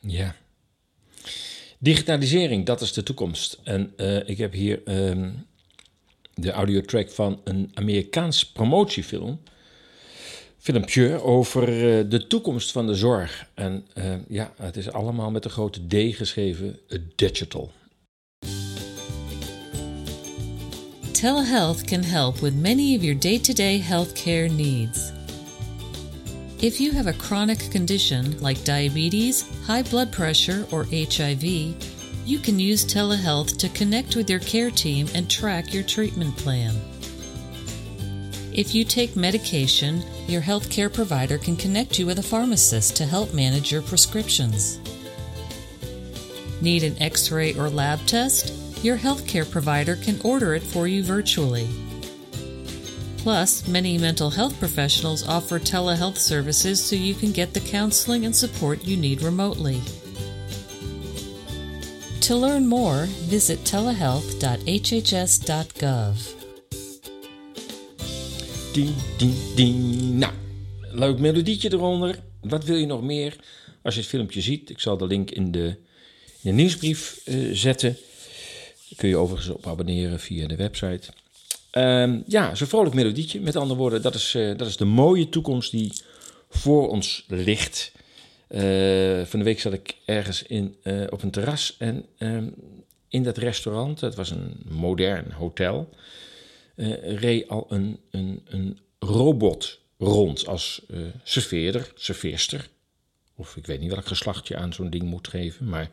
[0.00, 0.34] Ja.
[1.78, 3.58] Digitalisering, dat is de toekomst.
[3.64, 5.46] En uh, ik heb hier um,
[6.34, 9.40] de audiotrack van een Amerikaans promotiefilm.
[10.58, 13.48] Filmpje over uh, de toekomst van de zorg.
[13.54, 16.78] En uh, ja, het is allemaal met een grote D geschreven,
[17.16, 17.72] digital.
[21.08, 25.12] Telehealth can help with many of your day to day healthcare needs.
[26.60, 32.58] If you have a chronic condition like diabetes, high blood pressure, or HIV, you can
[32.58, 36.74] use telehealth to connect with your care team and track your treatment plan.
[38.52, 43.32] If you take medication, your healthcare provider can connect you with a pharmacist to help
[43.32, 44.80] manage your prescriptions.
[46.60, 48.67] Need an x ray or lab test?
[48.82, 51.68] Your healthcare provider can order it for you virtually.
[53.18, 58.34] Plus, many mental health professionals offer telehealth services so you can get the counseling and
[58.34, 59.82] support you need remotely.
[62.20, 66.34] To learn more, visit telehealth.hhs.gov.
[68.72, 70.18] Ding, ding, ding.
[70.18, 70.32] Nou,
[70.92, 72.18] leuk melodietje eronder.
[72.40, 73.36] Wat wil je nog meer?
[73.82, 75.76] Als je het filmpje ziet, ik zal de link in de, in
[76.42, 77.96] de nieuwsbrief uh, zetten.
[78.98, 81.08] Kun je overigens op abonneren via de website.
[81.72, 83.40] Um, ja, zo'n vrolijk melodietje.
[83.40, 85.92] Met andere woorden, dat is, uh, dat is de mooie toekomst die
[86.50, 87.92] voor ons ligt.
[88.48, 92.54] Uh, van de week zat ik ergens in, uh, op een terras en um,
[93.08, 95.88] in dat restaurant, het was een modern hotel,
[97.02, 100.82] reed al een, een, een robot rond als
[101.22, 102.68] serveerder, serveerster.
[103.34, 105.90] Of ik weet niet welk geslacht je aan zo'n ding moet geven, maar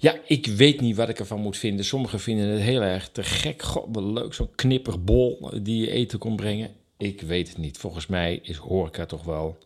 [0.00, 1.84] ja, ik weet niet wat ik ervan moet vinden.
[1.84, 3.62] Sommigen vinden het heel erg te gek.
[3.62, 6.70] God, wat leuk, zo'n knipperbol die je eten kon brengen.
[6.96, 7.78] Ik weet het niet.
[7.78, 9.58] Volgens mij is horeca toch wel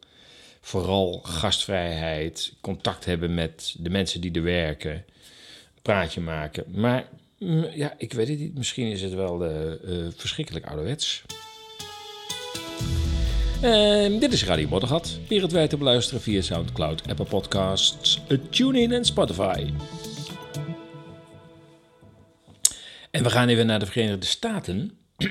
[0.60, 5.04] vooral gastvrijheid, contact hebben met de mensen die er werken,
[5.82, 6.64] praatje maken.
[6.68, 8.54] Maar mm, ja, ik weet het niet.
[8.54, 9.50] Misschien is het wel uh,
[10.16, 11.22] verschrikkelijk ouderwets.
[13.62, 15.18] Uh, dit is Radio Moddergat.
[15.28, 18.20] Wereldwijd te beluisteren via Soundcloud, Apple Podcasts,
[18.50, 19.72] TuneIn en Spotify.
[23.14, 24.90] En we gaan even naar de Verenigde Staten,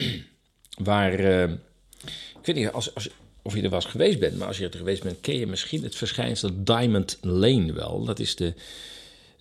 [0.90, 1.44] waar, uh,
[2.40, 3.10] ik weet niet als, als,
[3.42, 5.84] of je er was geweest bent, maar als je er geweest bent, ken je misschien
[5.84, 8.06] het verschijnsel Diamond Lane wel.
[8.06, 8.54] Dat is de,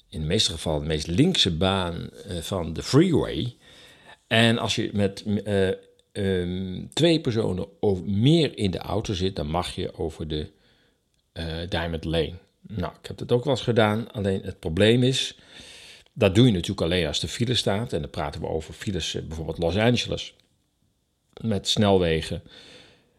[0.08, 3.56] in de meeste gevallen de meest linkse baan uh, van de freeway.
[4.26, 5.68] En als je met uh,
[6.12, 10.46] um, twee personen of meer in de auto zit, dan mag je over de
[11.68, 12.34] Diamond Lane.
[12.60, 15.36] Nou, ik heb het ook wel eens gedaan, alleen het probleem is
[16.12, 17.92] dat doe je natuurlijk alleen als de file staat.
[17.92, 20.34] En dan praten we over files, eh, bijvoorbeeld Los Angeles,
[21.40, 22.42] met snelwegen.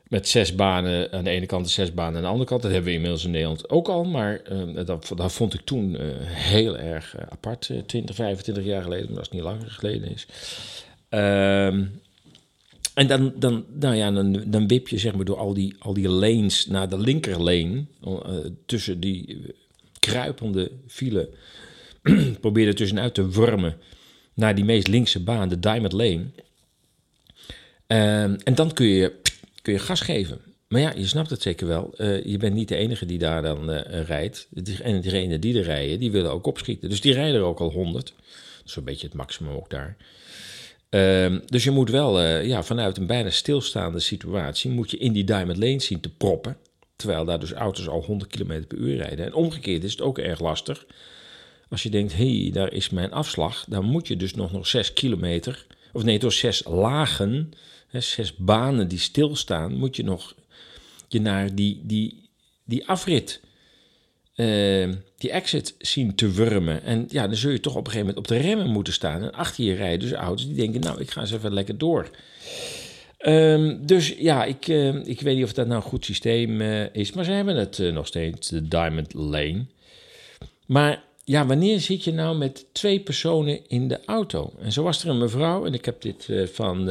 [0.04, 2.62] met zes banen aan de ene kant en zes banen aan de andere kant.
[2.62, 4.04] Dat hebben we inmiddels in Nederland ook al.
[4.04, 9.08] Maar uh, dat, dat vond ik toen uh, heel erg apart, 20, 25 jaar geleden,
[9.08, 10.28] maar als het niet langer geleden is.
[11.10, 11.84] Ehm,
[12.94, 15.94] en dan, dan, nou ja, dan, dan wip je zeg maar door al die, al
[15.94, 17.86] die lanes naar de linkerlane.
[18.66, 19.54] tussen die
[20.00, 21.30] kruipende file.
[22.42, 23.78] probeer er tussenuit te wormen
[24.34, 26.26] naar die meest linkse baan, de Diamond Lane.
[27.88, 29.14] Ehm, en dan kun je,
[29.62, 30.42] kun je gas geven.
[30.68, 31.94] Maar ja, je snapt het zeker wel.
[31.98, 34.48] Uh, je bent niet de enige die daar dan uh, rijdt.
[34.82, 36.90] En diegenen die er rijden, die willen ook opschieten.
[36.90, 38.06] Dus die rijden er ook al 100.
[38.06, 38.16] Dat
[38.66, 39.98] is een beetje het maximum ook daar.
[40.90, 44.72] Uh, dus je moet wel uh, ja, vanuit een bijna stilstaande situatie...
[44.72, 46.58] moet je in die Diamond Lane zien te proppen.
[46.96, 49.26] Terwijl daar dus auto's al 100 km per uur rijden.
[49.26, 50.86] En omgekeerd is het ook erg lastig.
[51.74, 53.66] Als je denkt, hé, hey, daar is mijn afslag...
[53.68, 55.66] dan moet je dus nog, nog 6 kilometer...
[55.92, 57.52] of nee, door zes lagen
[57.88, 60.36] hè, zes banen die stilstaan, moet je nog
[61.08, 62.30] je naar die, die,
[62.66, 63.42] die afrit,
[64.36, 66.84] uh, die exit zien te wurmen.
[66.84, 69.22] En ja, dan zul je toch op een gegeven moment op de remmen moeten staan.
[69.22, 72.10] En achter je rijden dus auto's die denken, nou, ik ga eens even lekker door.
[73.20, 76.96] Um, dus ja, ik, uh, ik weet niet of dat nou een goed systeem uh,
[76.96, 79.66] is, maar ze hebben het nog steeds, de Diamond Lane.
[80.66, 84.54] Maar ja, wanneer zit je nou met twee personen in de auto?
[84.60, 86.86] En zo was er een mevrouw, en ik heb dit van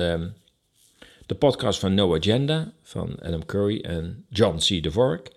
[1.27, 4.83] de podcast van No Agenda van Adam Curry en John C.
[4.83, 5.31] DeVork.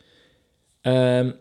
[0.81, 1.35] Um,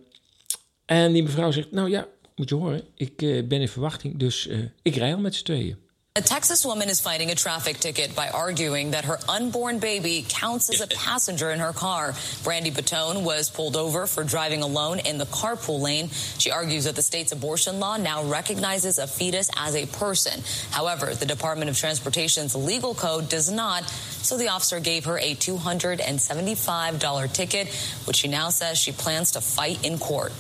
[0.84, 4.46] en die mevrouw zegt, nou ja, moet je horen, ik uh, ben in verwachting, dus
[4.46, 5.76] uh, ik rij al met z'n tweeën.
[6.16, 10.70] A Texas woman is fighting a traffic ticket by arguing that her unborn baby counts
[10.70, 12.14] as a passenger in her car.
[12.44, 16.10] Brandy Batone was pulled over for driving alone in the carpool lane.
[16.38, 20.40] She argues that the state's abortion law now recognizes a fetus as a person.
[20.70, 25.34] However, the Department of Transportation's legal code does not, so the officer gave her a
[25.34, 27.74] $275 ticket,
[28.04, 30.32] which she now says she plans to fight in court.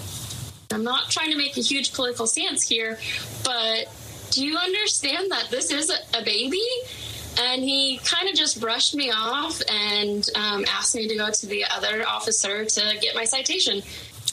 [0.70, 2.98] I'm not trying to make a huge political stance here,
[3.44, 3.86] but
[4.34, 6.62] do you understand that this is a baby?
[7.40, 11.46] And he kind of just brushed me off and um, asked me to go to
[11.46, 13.82] the other officer to get my citation.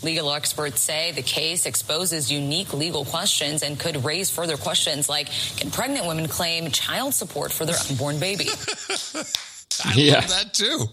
[0.04, 5.30] Legal experts say the case exposes unique legal questions and could raise further questions like
[5.58, 8.48] can pregnant women claim child support for their unborn baby?
[9.86, 10.16] I yeah.
[10.16, 10.88] love that too.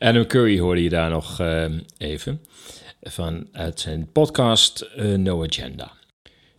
[0.06, 1.64] Adam Curry hoorde je daar nog uh,
[1.98, 2.44] even
[3.02, 5.92] van uit zijn podcast uh, No Agenda.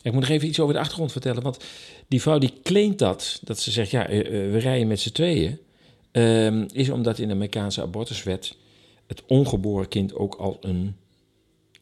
[0.05, 1.43] Ik moet nog even iets over de achtergrond vertellen.
[1.43, 1.63] Want
[2.07, 5.59] die vrouw die claimt dat, dat ze zegt, ja, uh, we rijden met z'n tweeën.
[6.11, 8.55] Uh, is omdat in de Amerikaanse abortuswet
[9.07, 10.95] het ongeboren kind ook als een,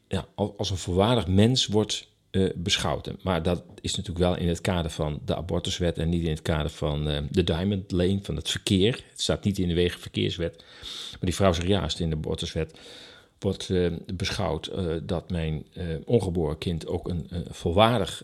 [0.07, 3.11] ja, als een volwaardig mens wordt uh, beschouwd.
[3.23, 6.41] Maar dat is natuurlijk wel in het kader van de abortuswet en niet in het
[6.41, 9.03] kader van de Diamond Lane, van het verkeer.
[9.11, 10.63] Het staat niet in de wegenverkeerswet.
[11.11, 12.79] Maar die vrouw zegt ja, het in de abortuswet
[13.43, 18.23] wordt uh, beschouwd uh, dat mijn uh, ongeboren kind ook een volwaardig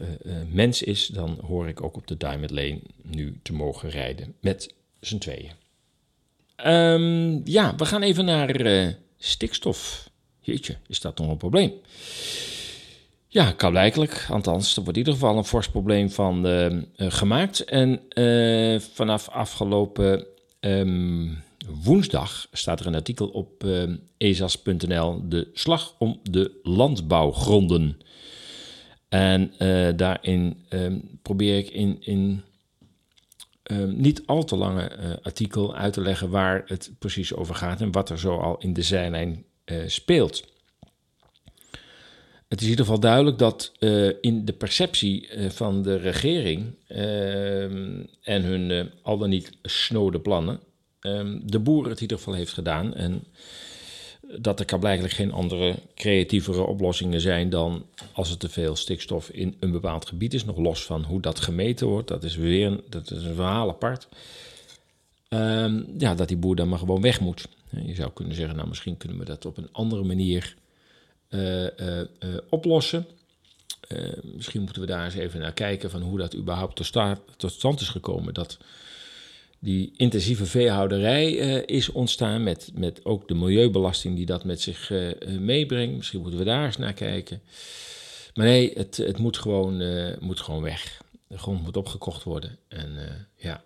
[0.51, 4.73] mens is, dan hoor ik ook op de Diamond Lane nu te mogen rijden met
[4.99, 5.51] z'n tweeën.
[6.65, 10.09] Um, ja, we gaan even naar stikstof.
[10.39, 11.73] Jeetje, is dat nog een probleem?
[13.27, 14.25] Ja, kan blijkelijk.
[14.29, 16.47] Althans, er wordt in ieder geval een fors probleem van
[16.97, 17.63] gemaakt.
[17.63, 18.01] En
[18.93, 20.25] vanaf afgelopen
[20.59, 21.43] um,
[21.83, 23.83] woensdag staat er een artikel op uh,
[24.17, 27.97] ezas.nl, de slag om de landbouwgronden.
[29.09, 32.41] En uh, daarin um, probeer ik in, in
[33.63, 37.81] um, niet al te lange uh, artikel uit te leggen waar het precies over gaat
[37.81, 39.43] en wat er zo al in de zijlijn
[39.85, 40.47] speelt.
[42.47, 43.71] Het is in ieder geval duidelijk dat
[44.21, 50.59] in de perceptie van de regering ehm, en hun al dan niet snode plannen
[51.01, 52.93] um, de boer het in ieder geval heeft gedaan.
[52.93, 53.23] En
[54.37, 59.29] dat er kan blijkbaar geen andere creatievere oplossingen zijn dan als er te veel stikstof
[59.29, 60.45] in een bepaald gebied is.
[60.45, 62.07] Nog los van hoe dat gemeten wordt.
[62.07, 64.07] Dat is weer een, dat is een verhaal apart.
[65.29, 67.47] Um, ja, dat die boer dan maar gewoon weg moet.
[67.69, 70.55] Je zou kunnen zeggen, nou misschien kunnen we dat op een andere manier
[71.29, 72.05] uh, uh, uh,
[72.49, 73.05] oplossen.
[74.23, 77.81] misschien moeten we daar eens even naar kijken van hoe dat überhaupt tot, tot stand
[77.81, 78.33] is gekomen.
[78.33, 78.57] Dat
[79.59, 84.89] die intensieve veehouderij uh, is ontstaan, met, met ook de milieubelasting die dat met zich
[84.89, 85.97] uh, meebrengt.
[85.97, 87.41] Misschien moeten we daar eens naar kijken.
[88.33, 89.83] Maar nee, het, het moet, gewoon,
[90.19, 91.01] moet gewoon weg.
[91.27, 92.57] De grond moet opgekocht worden.
[92.67, 92.87] En
[93.35, 93.63] ja.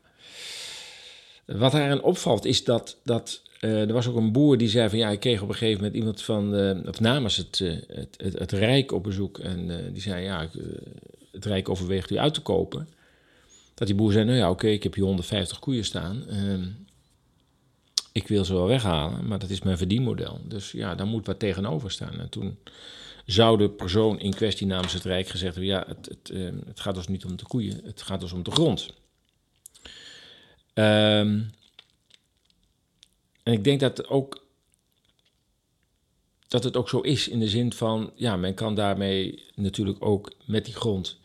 [1.46, 5.10] Wat daarin opvalt is dat, dat er was ook een boer die zei van ja,
[5.10, 6.54] ik kreeg op een gegeven moment iemand van,
[6.88, 7.58] of namens het,
[7.88, 9.40] het, het, het, Rijk op bezoek.
[9.40, 10.50] En die zei ja,
[11.32, 12.88] het Rijk overweegt u uit te kopen.
[13.74, 16.24] Dat die boer zei, nou ja, oké, ik heb hier 150 koeien staan.
[16.30, 16.66] Uh,
[18.12, 20.42] ik wil ze wel weghalen, maar dat is mijn verdienmodel.
[20.48, 22.20] Dus ja, daar moet wat tegenover staan.
[22.20, 22.58] En toen
[23.26, 26.80] zou de persoon in kwestie namens het Rijk gezegd hebben: ja, het, het, uh, het
[26.80, 28.94] gaat dus niet om de koeien, het gaat dus om de grond.
[30.74, 31.52] Um,
[33.44, 34.42] en ik denk dat ook
[36.48, 40.34] dat het ook zo is in de zin van, ja, men kan daarmee natuurlijk ook
[40.46, 41.20] met die grond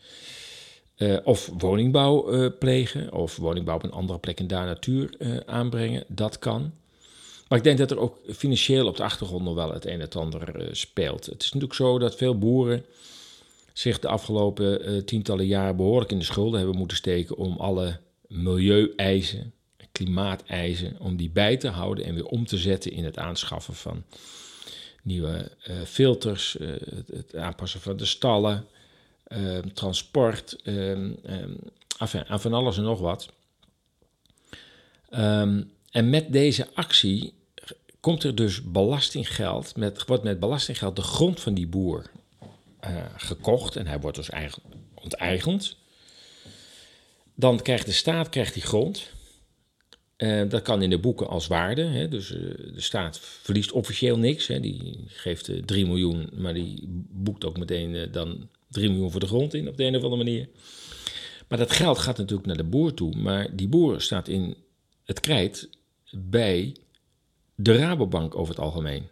[0.99, 5.37] uh, of woningbouw uh, plegen, of woningbouw op een andere plek en daar natuur uh,
[5.45, 6.03] aanbrengen.
[6.07, 6.71] Dat kan.
[7.47, 9.99] Maar ik denk dat er ook financieel op de achtergrond nog wel het een en
[9.99, 11.25] het ander speelt.
[11.25, 12.85] Het is natuurlijk zo dat veel boeren
[13.73, 19.53] zich de afgelopen tientallen jaren behoorlijk in de schulden hebben moeten steken om alle milieueisen,
[19.91, 24.03] klimaateisen, om die bij te houden en weer om te zetten in het aanschaffen van
[25.03, 25.51] nieuwe
[25.85, 26.57] filters,
[27.11, 28.67] het aanpassen van de stallen.
[29.29, 30.91] Uh, transport, uh,
[31.97, 33.29] enfin, aan van alles en nog wat.
[35.91, 37.33] En met deze actie
[37.99, 42.11] komt er dus belastinggeld, met, wordt met belastinggeld de grond van die boer
[42.85, 44.61] uh, gekocht en hij wordt dus eigen,
[44.93, 45.75] onteigend.
[47.35, 49.11] Dan krijgt de staat krijgt die grond.
[50.17, 51.83] Uh, dat kan in de boeken als waarde.
[51.83, 52.39] Hè, dus uh,
[52.73, 54.47] de staat verliest officieel niks.
[54.47, 59.27] Hè, die geeft 3 miljoen, maar die boekt ook meteen dan 3 miljoen voor de
[59.27, 60.49] grond in op de een of andere manier.
[61.47, 63.15] Maar dat geld gaat natuurlijk naar de boer toe.
[63.15, 64.55] Maar die boer staat in
[65.03, 65.69] het krijt
[66.11, 66.75] bij
[67.55, 69.07] de Rabobank over het algemeen.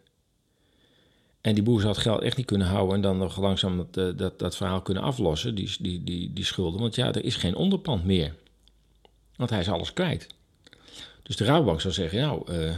[1.41, 3.97] En die boer zou het geld echt niet kunnen houden en dan nog langzaam dat,
[3.97, 6.79] eh, dat, dat verhaal kunnen aflossen, die, die, die, die schulden.
[6.81, 8.35] Want ja, er is geen onderpand meer.
[9.35, 10.27] Want hij is alles kwijt.
[11.23, 12.75] Dus de Rabobank zou zeggen, nou, uh,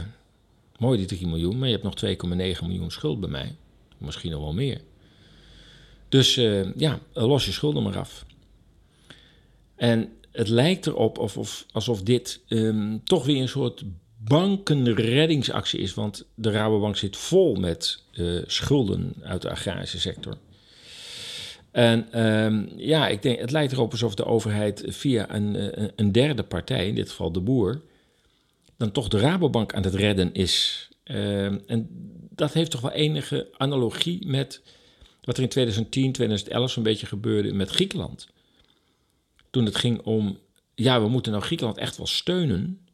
[0.78, 3.56] mooi die 3 miljoen, maar je hebt nog 2,9 miljoen schuld bij mij.
[3.98, 4.80] Misschien nog wel meer.
[6.10, 8.24] Dus uh, ja, los je schulden maar af.
[9.76, 13.84] En het lijkt erop of, of, alsof dit um, toch weer een soort
[14.24, 15.94] bankenreddingsactie is.
[15.94, 20.38] Want de Rabobank zit vol met uh, schulden uit de agrarische sector.
[21.70, 26.12] En um, ja, ik denk, het lijkt erop alsof de overheid via een, eh, een
[26.12, 27.80] derde partij, in dit geval de boer,
[28.76, 30.88] dan toch de Rabobank aan het redden is.
[31.04, 31.88] Um, en
[32.30, 34.62] dat heeft toch wel enige analogie met
[35.22, 38.28] wat er in 2010, 2011 zo'n beetje gebeurde met Griekenland.
[39.50, 40.38] Toen het ging om,
[40.74, 42.86] ja, we moeten nou Griekenland echt wel steunen.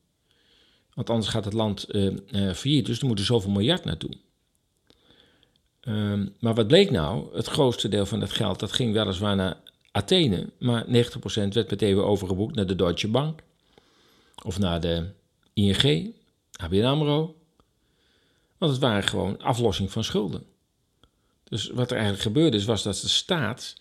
[0.95, 4.11] Want anders gaat het land uh, uh, failliet, dus er moeten zoveel miljard naartoe.
[5.89, 7.37] Um, maar wat bleek nou?
[7.37, 9.57] Het grootste deel van dat geld dat ging weliswaar naar
[9.93, 10.89] Athene, maar 90%
[11.29, 13.43] werd meteen weer overgeboekt naar de Deutsche Bank.
[14.45, 15.09] Of naar de
[15.53, 16.15] ING,
[16.53, 17.37] ABN AMRO.
[18.59, 20.56] Want het waren gewoon aflossing van schulden.
[21.49, 23.77] Dus wat er eigenlijk gebeurde is, was dat de staat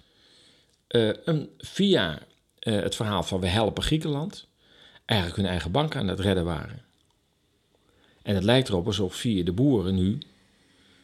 [0.90, 2.20] uh, een, via
[2.60, 4.48] uh, het verhaal van we helpen Griekenland
[5.06, 6.82] eigenlijk hun eigen bank aan het redden waren.
[8.22, 10.18] En het lijkt erop alsof via de boeren nu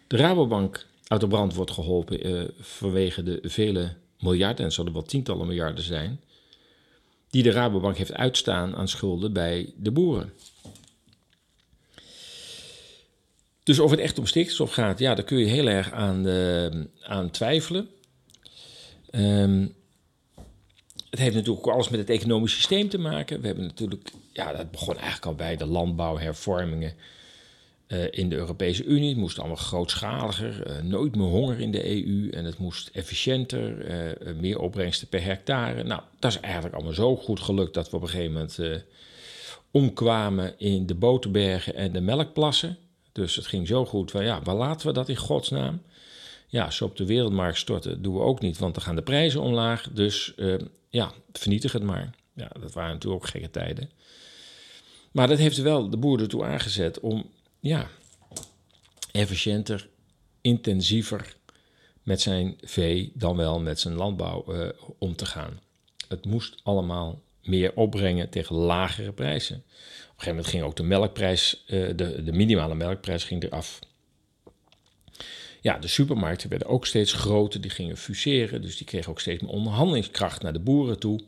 [0.08, 5.04] de Rabobank uit de brand wordt geholpen uh, vanwege de vele miljarden, en zullen wel
[5.04, 6.22] tientallen miljarden zijn,
[7.30, 10.34] die de Rabobank heeft uitstaan aan schulden bij de boeren.
[13.64, 16.66] Dus of het echt om stikstof gaat, ja, daar kun je heel erg aan, uh,
[17.02, 17.90] aan twijfelen.
[19.12, 19.74] Um,
[21.10, 23.42] het heeft natuurlijk ook alles met het economisch systeem te maken.
[23.42, 26.94] We hebben natuurlijk, ja, dat begon eigenlijk al bij de landbouwhervormingen
[27.88, 29.10] uh, in de Europese Unie.
[29.10, 33.86] Het moest allemaal grootschaliger, uh, nooit meer honger in de EU en het moest efficiënter,
[34.40, 35.84] meer opbrengsten per hectare.
[35.84, 38.60] Nou, dat is eigenlijk allemaal zo goed gelukt dat we op een gegeven moment
[39.72, 42.78] omkwamen in de boterbergen en de melkplassen.
[43.12, 45.82] Dus het ging zo goed van ja, waar laten we dat in godsnaam?
[46.48, 49.42] Ja, zo op de wereldmarkt storten doen we ook niet, want dan gaan de prijzen
[49.42, 49.90] omlaag.
[49.92, 50.60] Dus uh,
[50.90, 52.16] ja, vernietig het maar.
[52.34, 53.90] Ja, dat waren natuurlijk ook gekke tijden.
[55.12, 57.88] Maar dat heeft wel de boer ertoe aangezet om ja,
[59.12, 59.90] efficiënter,
[60.42, 61.36] intensiever
[62.04, 65.60] met zijn vee dan wel met zijn landbouw uh, om te gaan.
[66.08, 69.64] Het moest allemaal meer opbrengen tegen lagere prijzen
[70.28, 73.80] een gegeven moment ging ook de melkprijs, uh, de, de minimale melkprijs ging eraf.
[75.62, 79.42] Ja, de supermarkten werden ook steeds groter, die gingen fuseren, dus die kregen ook steeds
[79.42, 81.20] meer onderhandelingskracht naar de boeren toe.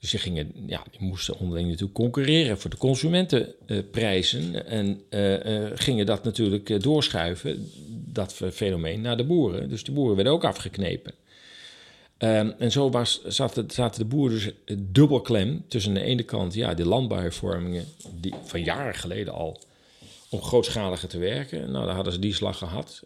[0.00, 6.06] Dus die, gingen, ja, die moesten onderling natuurlijk concurreren voor de consumentenprijzen en uh, gingen
[6.06, 9.68] dat natuurlijk doorschuiven, dat fenomeen, naar de boeren.
[9.68, 11.14] Dus de boeren werden ook afgeknepen.
[12.18, 16.74] Um, en zo was, zaten, de boeren dus dubbel klem tussen de ene kant ja,
[16.74, 17.84] de landbouwhervormingen,
[18.20, 19.60] die van jaren geleden al,
[20.28, 21.70] om grootschaliger te werken.
[21.70, 23.02] Nou, daar hadden ze die slag gehad.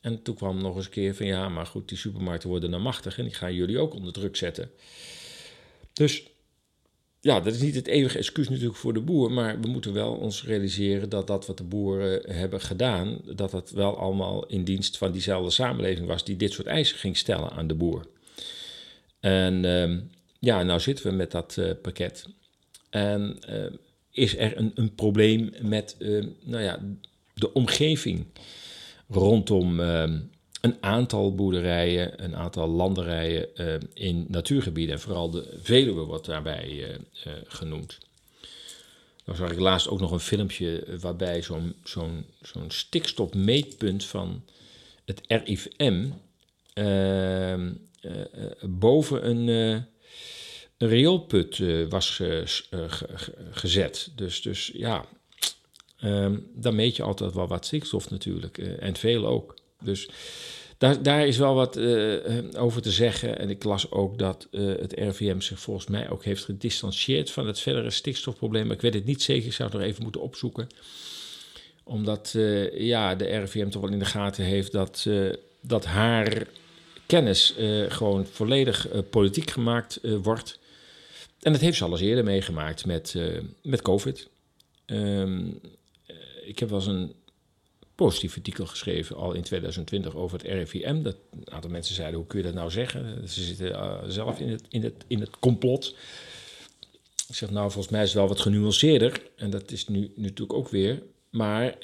[0.00, 2.82] En toen kwam nog eens een keer van ja, maar goed, die supermarkten worden nou
[2.82, 4.70] machtig en die gaan jullie ook onder druk zetten.
[5.92, 6.22] Dus
[7.20, 10.12] ja, dat is niet het eeuwige excuus natuurlijk voor de boer, maar we moeten wel
[10.12, 14.96] ons realiseren dat dat wat de boeren hebben gedaan, dat dat wel allemaal in dienst
[14.98, 18.06] van diezelfde samenleving was die dit soort eisen ging stellen aan de boer.
[19.26, 19.98] En uh,
[20.38, 22.26] ja, nou zitten we met dat uh, pakket.
[22.90, 23.66] En uh,
[24.10, 25.96] is er een, een probleem met
[26.44, 26.80] nou ja,
[27.34, 28.26] de omgeving
[29.08, 30.18] rondom ehm,
[30.60, 33.48] een aantal boerderijen, een aantal landerijen
[33.94, 34.94] in natuurgebieden.
[34.94, 37.98] En vooral de Veluwe wordt daarbij uh, genoemd.
[39.24, 44.44] Dan zag ik laatst ook nog een filmpje waarbij zo'n zo'n zo'n stikstofmeetpunt van
[45.04, 46.08] het RIVM
[46.72, 47.70] ehm,
[48.60, 49.48] boven een,
[50.78, 52.22] een rioolput was
[53.50, 54.12] gezet.
[54.14, 55.04] Dus, dus ja,
[56.04, 58.58] um, dan meet je altijd wel wat stikstof natuurlijk.
[58.58, 59.56] en veel ook.
[59.82, 60.08] Dus
[60.78, 61.78] daar, daar is wel wat
[62.56, 63.38] over te zeggen.
[63.38, 67.60] En ik las ook dat het RVM zich volgens mij ook heeft gedistanceerd van het
[67.60, 68.70] verdere stikstofprobleem.
[68.70, 70.66] Ik weet het niet zeker, ik zou het nog even moeten opzoeken.
[71.84, 72.34] Omdat
[72.72, 75.06] ja, de RVM toch wel in de gaten heeft dat,
[75.60, 76.46] dat haar
[77.06, 77.54] kennis
[77.88, 80.58] gewoon volledig politiek gemaakt wordt.
[81.40, 83.14] En dat heeft ze al eens eerder meegemaakt met,
[83.62, 84.28] met COVID.
[84.86, 85.60] Um,
[86.46, 87.14] ik heb wel eens een
[87.94, 91.02] positief artikel geschreven al in 2020 over het RIVM.
[91.02, 93.28] Dat een aantal mensen zeiden, hoe kun je dat nou zeggen?
[93.28, 95.96] Ze zitten zelf in het, in, het, in het complot.
[97.28, 99.22] Ik zeg, nou, volgens mij is het wel wat genuanceerder.
[99.36, 101.02] En dat is nu, nu natuurlijk ook weer.
[101.30, 101.74] Maar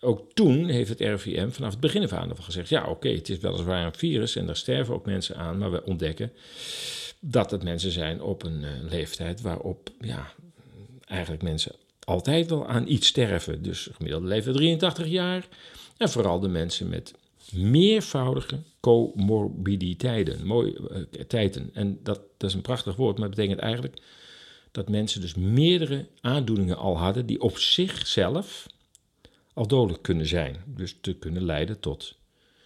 [0.00, 2.68] ook toen heeft het RIVM vanaf het begin af aan gezegd...
[2.68, 5.58] ja, oké, het is weliswaar een virus en daar sterven ook mensen aan...
[5.58, 6.32] maar we ontdekken
[7.20, 9.90] dat het mensen zijn op een uh, leeftijd waarop...
[10.00, 10.32] ja,
[11.06, 11.72] eigenlijk mensen
[12.04, 13.62] altijd wel aan iets sterven.
[13.62, 15.48] Dus gemiddelde leeftijd 83 jaar.
[15.96, 17.14] En vooral de mensen met
[17.52, 20.46] meervoudige comorbiditeiten.
[20.46, 21.70] Mooi, uh, tijden.
[21.72, 24.02] En dat, dat is een prachtig woord, maar het betekent eigenlijk
[24.72, 28.66] dat mensen dus meerdere aandoeningen al hadden die op zichzelf
[29.54, 30.56] al dodelijk kunnen zijn.
[30.66, 32.16] Dus te kunnen leiden tot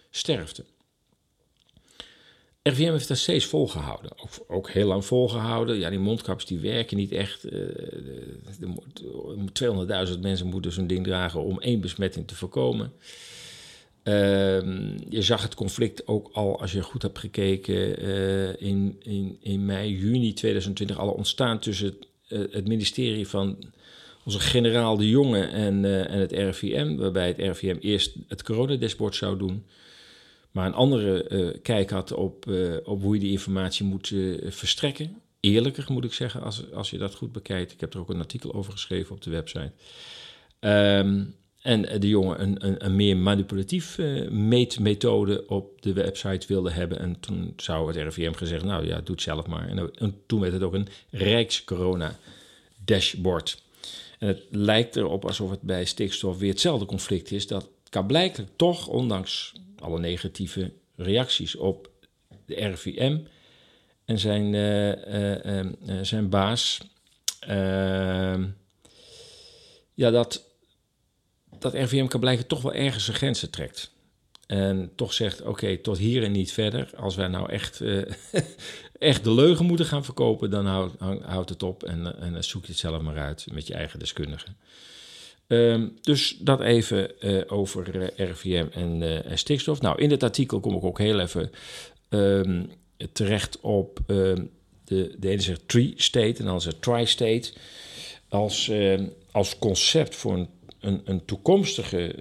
[0.09, 0.65] sterfte.
[2.69, 4.11] RVM heeft dat steeds volgehouden.
[4.17, 5.77] Ook, ook, heel lang volgehouden.
[5.77, 7.51] Ja, die mondkapjes die werken niet echt.
[7.51, 7.61] Uh,
[10.13, 12.93] 200.000 mensen moeten zo'n ding dragen om één besmetting te voorkomen.
[14.03, 14.13] Uh,
[15.09, 19.65] je zag het conflict ook al, als je goed hebt gekeken, uh, in, in, in
[19.65, 23.57] mei, juni 2020 al ontstaan tussen het, het ministerie van
[24.25, 26.95] onze generaal De Jonge en, en het RIVM.
[26.95, 29.65] Waarbij het RIVM eerst het coronadashboard zou doen
[30.55, 34.13] maar een andere uh, kijk had op, uh, op hoe je die informatie moet
[34.43, 35.21] verstrekken.
[35.39, 37.71] Eerlijker moet ik zeggen, als, als je dat goed bekijkt.
[37.71, 39.71] Ik heb er ook een artikel over geschreven op de website.
[40.59, 43.97] Um, en de jongen een, een, een meer manipulatief
[44.29, 46.99] meetmethode op de website wilde hebben.
[46.99, 49.67] En toen zou het RIVM gezegd, nou ja, doe het zelf maar.
[49.67, 53.63] En, en toen werd het ook een Rijks-corona-dashboard.
[54.25, 57.47] En het lijkt erop alsof het bij stikstof weer hetzelfde conflict is.
[57.47, 61.89] Dat kan blijkbaar toch, ondanks alle negatieve reacties op
[62.45, 63.19] de RVM
[64.05, 66.81] en zijn, uh, uh, uh, zijn baas.
[67.39, 68.47] Ehm,
[69.93, 70.43] ja, dat,
[71.59, 73.91] dat RVM kan blijken toch wel ergens zijn grenzen trekt.
[74.47, 76.89] En toch zegt, oké, tot hier en niet verder.
[76.95, 77.81] Als wij nou echt,
[78.99, 82.71] echt de leugen moeten gaan verkopen, dan houdt houd het op en, en zoek je
[82.71, 84.55] het zelf maar uit met je eigen deskundigen.
[85.47, 89.81] Um, dus dat even uh, over eh, RVM en, stikstof.
[89.81, 91.51] Nou, in dit artikel kom ik ook heel even
[92.09, 92.71] um,
[93.11, 94.49] terecht op um,
[94.85, 97.53] de, de ene zegt tree state en dan zegt tri-state.
[98.29, 98.71] Als,
[99.31, 102.15] als concept voor een, een, een toekomstige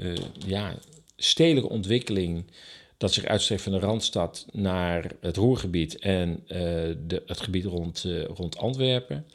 [0.46, 0.74] ja,
[1.16, 2.44] stedelijke ontwikkeling
[2.96, 6.44] dat zich uitstrekt van de Randstad naar het Roergebied en
[7.06, 9.26] de, het gebied rond, rond Antwerpen.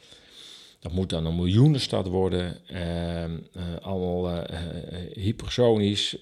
[0.78, 2.58] Dat moet dan een miljoenenstad worden.
[2.72, 3.32] Uh, uh,
[3.80, 4.44] allemaal
[5.12, 6.16] hypersonisch,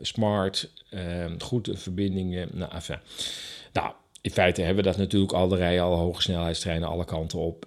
[0.00, 2.48] smart, ehm, goede verbindingen.
[2.52, 2.98] Nou, enfin.
[3.72, 5.48] nou, in feite hebben we dat natuurlijk al.
[5.48, 7.66] De rijden al hoge snelheidstreinen alle kanten op.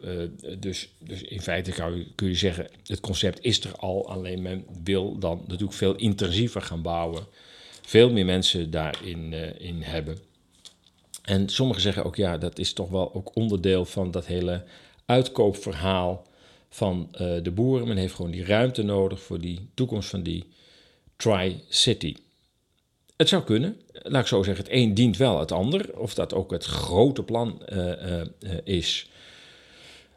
[0.60, 4.10] dus, dus in feite kan kun je zeggen, het concept is er al.
[4.10, 7.24] Alleen men wil dan natuurlijk veel intensiever gaan bouwen.
[7.82, 10.18] Veel meer mensen daarin in hebben.
[11.24, 14.64] En sommigen zeggen ook, ja, dat is toch wel ook onderdeel van dat hele
[15.06, 16.28] uitkoopverhaal
[16.70, 17.88] van uh, de boeren.
[17.88, 20.46] Men heeft gewoon die ruimte nodig voor die toekomst van die
[21.16, 22.16] Tri-City.
[23.24, 26.00] Het zou kunnen, laat ik zo zeggen, het een dient wel het ander.
[26.00, 28.22] Of dat ook het grote plan uh, uh,
[28.64, 29.10] is,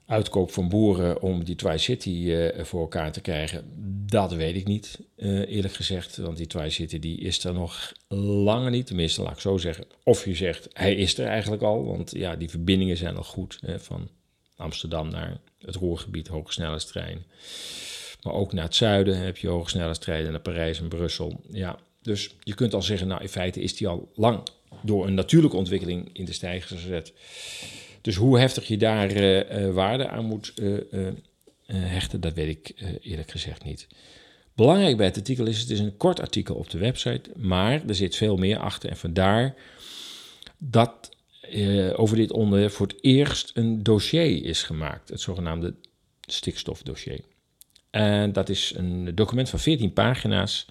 [0.06, 3.64] uitkoop van boeren om die Tri-City voor elkaar te krijgen,
[4.10, 6.16] dat weet ik niet, eerlijk gezegd.
[6.16, 9.84] Want die Tri-City die is er nog langer niet, tenminste laat ik zo zeggen.
[10.02, 13.58] Of je zegt, hij is er eigenlijk al, want ja, die verbindingen zijn al goed
[13.60, 14.08] hè, van
[14.56, 17.24] Amsterdam naar het Roergebied, hogesnelheidstrein.
[18.22, 21.40] Maar ook naar het zuiden heb je hogesnelheidstreinen naar Parijs en Brussel.
[21.50, 24.40] Ja, dus je kunt al zeggen, nou in feite is die al lang
[24.82, 27.12] door een natuurlijke ontwikkeling in de stijger gezet.
[28.00, 30.78] Dus hoe heftig je daar uh, waarde aan moet uh,
[31.66, 33.86] hechten, dat weet ik eerlijk gezegd niet.
[34.54, 37.94] Belangrijk bij het artikel is, het is een kort artikel op de website, maar er
[37.94, 38.90] zit veel meer achter.
[38.90, 39.54] En vandaar
[40.58, 41.16] dat
[41.96, 45.74] over dit onderwerp voor het eerst een dossier is gemaakt, het zogenaamde
[46.20, 47.20] stikstofdossier.
[47.90, 50.66] En dat is een document van 14 pagina's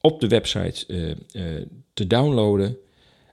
[0.00, 0.86] op de website
[1.92, 2.76] te downloaden.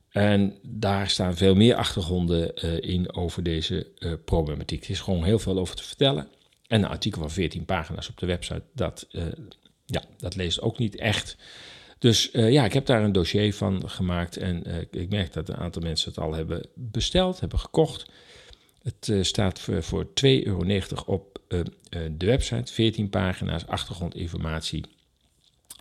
[0.10, 3.88] En daar staan veel meer achtergronden uh, in over deze
[4.26, 4.84] problematiek.
[4.84, 6.28] Er is gewoon heel veel over te vertellen.
[6.68, 9.08] En een artikel van 14 pagina's op de website, dat,
[9.86, 11.38] ja, dat leest ook niet echt.
[12.00, 14.38] Dus ja, ik heb daar een dossier van gemaakt.
[14.38, 18.06] En ik merk dat een aantal mensen het al hebben besteld, hebben gekocht.
[18.82, 21.40] Het staat voor, voor 2,90 euro op
[22.18, 22.74] de website.
[22.74, 24.86] 14 pagina's achtergrondinformatie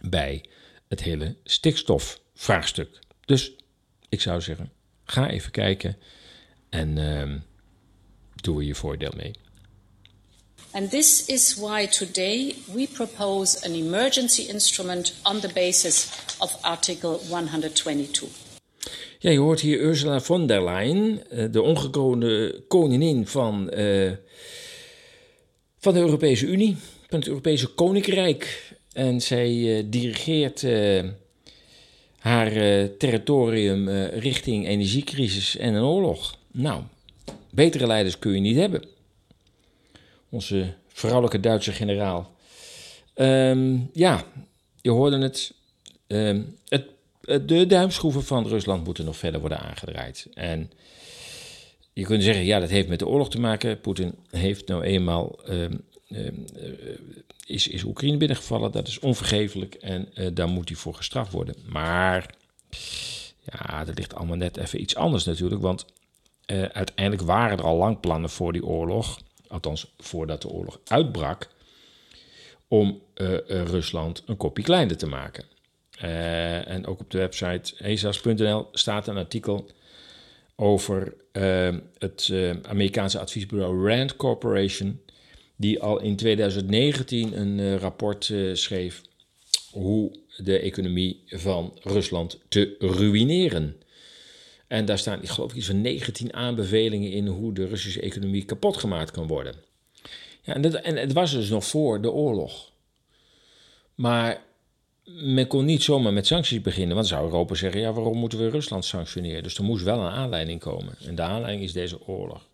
[0.02, 0.44] bij
[0.94, 2.98] het hele stikstofvraagstuk.
[3.24, 3.52] Dus
[4.08, 4.72] ik zou zeggen,
[5.04, 5.96] ga even kijken
[6.68, 7.34] en uh,
[8.34, 9.32] doe er je voordeel mee.
[10.70, 17.18] And this is why today we propose an emergency instrument on the basis of Article
[17.28, 18.28] 122.
[19.18, 24.12] Ja, je hoort hier Ursula von der Leyen, eh, de ongekroonde koningin van, uh,
[25.78, 26.76] van de Europese Unie,
[27.08, 28.72] van het Europese Koninkrijk.
[28.94, 30.66] En zij uh, dirigeert
[32.18, 36.38] haar uh, territorium richting energiecrisis en een oorlog.
[36.50, 36.82] Nou,
[37.50, 38.84] betere leiders kun je niet hebben.
[40.28, 42.32] Onze vrouwelijke Duitse generaal.
[43.14, 44.24] Um, ja,
[44.80, 45.54] je hoorde het.
[46.68, 46.92] Het.
[47.46, 50.26] De duimschroeven van Rusland moeten nog verder worden aangedraaid.
[50.34, 50.70] En
[51.92, 53.80] je kunt zeggen, ja, dat heeft met de oorlog te maken.
[53.80, 55.84] Poetin heeft nou eenmaal um,
[57.46, 58.72] is, is Oekraïne binnengevallen.
[58.72, 61.54] Dat is onvergeeflijk en uh, daar moet hij voor gestraft worden.
[61.66, 62.34] Maar
[63.44, 65.62] ja, dat ligt allemaal net even iets anders natuurlijk.
[65.62, 65.84] Want
[66.46, 69.18] uh, uiteindelijk waren er al lang plannen voor die oorlog.
[69.48, 71.52] Althans, voordat de oorlog uitbrak.
[72.68, 73.02] Om
[73.46, 75.44] Rusland een kopje kleiner te maken.
[76.66, 79.70] en ook op de website ezas.nl staat een artikel
[80.56, 81.14] over
[81.98, 82.32] het
[82.68, 85.00] Amerikaanse adviesbureau Rand Corporation
[85.56, 89.02] die al in 2019 een uh, rapport uh, schreef
[89.70, 93.76] hoe de economie van Rusland te ruïneren.
[94.66, 98.76] En daar staan, ik geloof, iets van 19 aanbevelingen in hoe de Russische economie kapot
[98.76, 99.54] gemaakt kan worden.
[100.42, 102.72] Ja, en, dat, en het was dus nog voor de oorlog.
[103.94, 104.42] Maar
[105.04, 108.48] men kon niet zomaar met sancties beginnen, want zou Europa zeggen: ja, waarom moeten we
[108.48, 109.42] Rusland sanctioneren?
[109.42, 110.94] Dus er moest wel een aanleiding komen.
[111.06, 112.48] En de aanleiding is deze oorlog.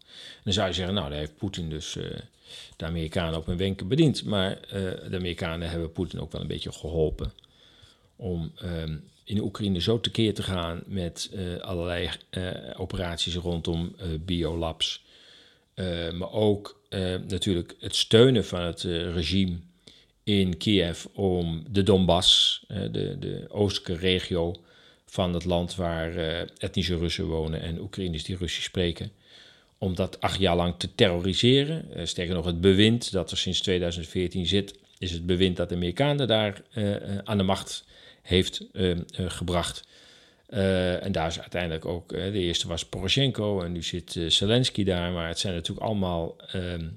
[0.44, 1.94] Dan zou je zeggen: nou, daar heeft Poetin dus.
[1.94, 2.05] Uh,
[2.76, 4.24] de Amerikanen op hun wenken bediend.
[4.24, 4.70] Maar uh,
[5.11, 7.32] de Amerikanen hebben Poetin ook wel een beetje geholpen
[8.16, 15.05] om um, in Oekraïne zo tekeer te gaan met uh, allerlei uh, operaties rondom biolabs.
[16.12, 16.80] maar ook
[17.28, 19.57] natuurlijk het steunen van het regime
[20.24, 24.57] in Kiev om de Donbass, de, de oostelijke regio
[25.07, 26.14] van het land waar
[26.59, 29.12] etnische Russen wonen en Oekraïners die Russisch spreken,
[29.80, 31.84] om dat acht jaar lang te terroriseren.
[31.96, 35.74] Uh, sterker nog, het bewind dat er sinds 2014 zit, is het bewind dat de
[35.74, 37.84] Amerikanen daar uh, aan de macht
[38.22, 39.84] heeft uh, gebracht.
[40.46, 45.28] en daar is uiteindelijk ook, de eerste was Poroshenko en nu zit Zelensky daar, maar
[45.28, 46.88] het zijn natuurlijk allemaal, ehm,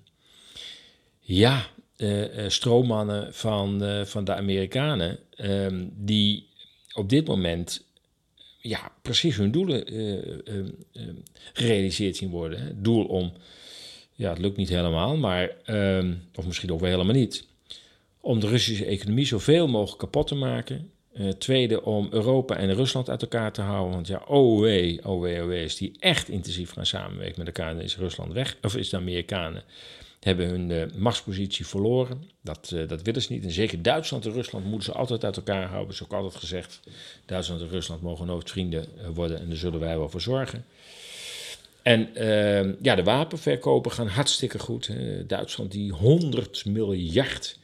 [1.19, 1.65] ja,
[2.47, 6.47] stroommannen van, van de Amerikanen, ehm, die
[6.93, 7.85] op dit moment
[8.63, 10.13] ja, precies hun doelen uh,
[10.55, 11.09] uh,
[11.53, 12.59] gerealiseerd zien worden.
[12.59, 12.67] Hè.
[12.67, 13.33] Het doel om,
[14.13, 17.47] ja, het lukt niet helemaal, maar, ehm, of misschien ook wel helemaal niet,
[18.19, 20.91] om de Russische economie zoveel mogelijk kapot te maken.
[21.37, 23.93] Tweede, om Europa en Rusland uit elkaar te houden.
[23.93, 27.47] Want ja, oh wee, oh wee, oh wee, is die echt intensief gaan samenwerken met
[27.47, 28.57] elkaar, dan is Rusland weg.
[28.61, 29.63] Of is de Amerikanen
[30.23, 32.23] hebben hun uh, machtspositie verloren.
[32.41, 33.43] Dat, uh, dat willen ze niet.
[33.43, 35.85] En zeker Duitsland en Rusland moeten ze altijd uit elkaar houden.
[35.85, 36.79] Dat is ook altijd gezegd.
[37.25, 40.65] Duitsland en Rusland mogen nooit vrienden uh, worden en daar zullen wij wel voor zorgen.
[41.81, 44.89] En ehm, ja, de wapenverkopen gaan hartstikke goed.
[45.27, 47.57] Duitsland die 100 miljard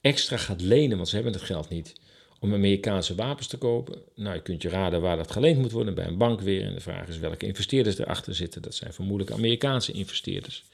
[0.00, 1.94] extra gaat lenen, want ze hebben het geld niet,
[2.38, 3.98] om Amerikaanse wapens te kopen.
[4.14, 6.64] Nou, je kunt je raden waar dat geleend moet worden, bij een bank weer.
[6.64, 8.62] En de vraag is welke investeerders erachter zitten.
[8.62, 10.64] Dat zijn vermoedelijk Amerikaanse investeerders.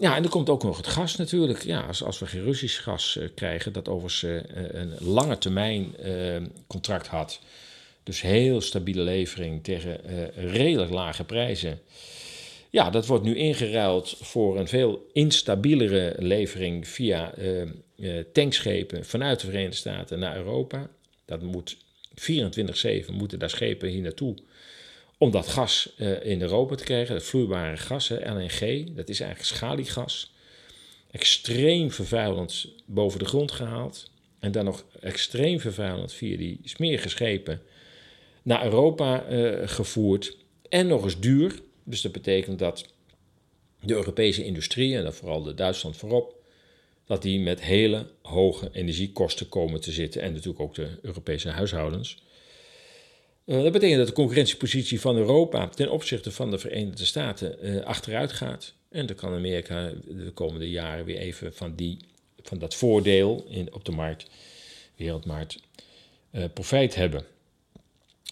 [0.00, 1.62] Ja, en er komt ook nog het gas natuurlijk.
[1.62, 4.40] Ja, als, we geen Russisch gas uh, krijgen, dat overigens uh,
[4.72, 6.36] een lange termijn uh,
[6.66, 7.40] contract had.
[8.02, 10.00] Dus heel stabiele levering tegen
[10.34, 11.80] redelijk lage prijzen.
[12.70, 17.34] Ja, dat wordt nu ingeruild voor een veel instabielere levering via
[18.32, 20.88] tankschepen vanuit de Verenigde Staten naar Europa.
[21.24, 21.76] Dat moet
[23.06, 24.36] 24-7 moeten daar schepen hier naartoe
[25.20, 27.14] om dat gas uh, in Europa te krijgen.
[27.14, 30.32] Dat vloeibare gas, LNG, dat is eigenlijk schaliegas.
[31.10, 34.10] Extreem vervuilend boven de grond gehaald.
[34.38, 37.62] En dan nog extreem vervuilend via die smerige schepen
[38.42, 39.24] naar Europa
[39.64, 40.36] gevoerd.
[40.68, 41.60] En nog eens duur.
[41.84, 42.84] Dus dat betekent dat
[43.80, 46.34] de Europese industrie, en dan vooral de Duitsland voorop,
[47.04, 50.22] dat die met hele hoge energiekosten komen te zitten.
[50.22, 52.22] En natuurlijk ook de Europese huishoudens.
[53.44, 57.82] Uh, dat betekent dat de concurrentiepositie van Europa ten opzichte van de Verenigde Staten uh,
[57.82, 58.74] achteruit gaat.
[58.88, 61.98] En dan kan Amerika de komende jaren weer even van, die,
[62.42, 64.30] van dat voordeel in, op de markt,
[64.96, 65.60] wereldmarkt,
[66.32, 67.24] uh, profijt hebben.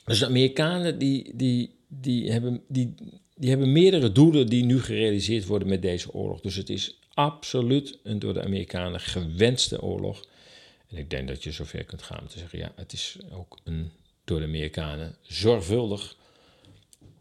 [0.05, 2.95] Dus de Amerikanen die, die, die, hebben, die,
[3.37, 6.41] die hebben meerdere doelen die nu gerealiseerd worden met deze oorlog.
[6.41, 10.25] Dus het is absoluut een door de Amerikanen gewenste oorlog.
[10.89, 13.59] En ik denk dat je zover kunt gaan om te zeggen: ja, het is ook
[13.65, 13.91] een
[14.29, 16.17] door de Amerikanen zorgvuldig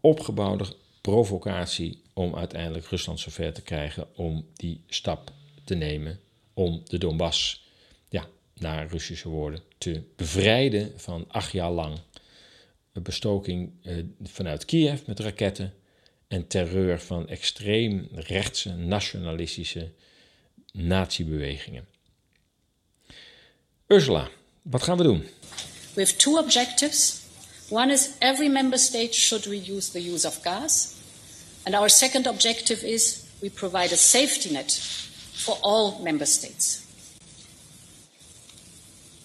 [0.00, 5.32] opgebouwde provocatie om uiteindelijk Rusland zover te krijgen om die stap
[5.64, 6.20] te nemen
[6.54, 7.66] om de Donbass,
[8.08, 11.98] ja, naar Russische woorden, te bevrijden van acht jaar lang
[12.92, 15.74] bestoking eh, vanuit Kiev met raketten
[16.28, 19.92] en terreur van extreem rechtse, nationalistische
[20.72, 21.86] natiebewegingen.
[23.86, 24.28] Ursula,
[24.62, 25.24] wat gaan we doen?
[25.98, 27.26] We have two objectives.
[27.70, 30.94] One is every member state should reduce the use of gas.
[31.66, 36.86] And our second objective is we provide a safety net for all member states.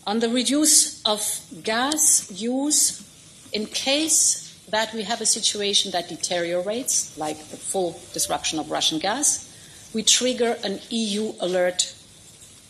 [0.08, 1.22] On the reduce of
[1.62, 3.08] gas use,
[3.54, 8.98] in case that we have a situation that deteriorates, like the full disruption of Russian
[8.98, 9.48] gas,
[9.94, 11.94] we trigger an EU alert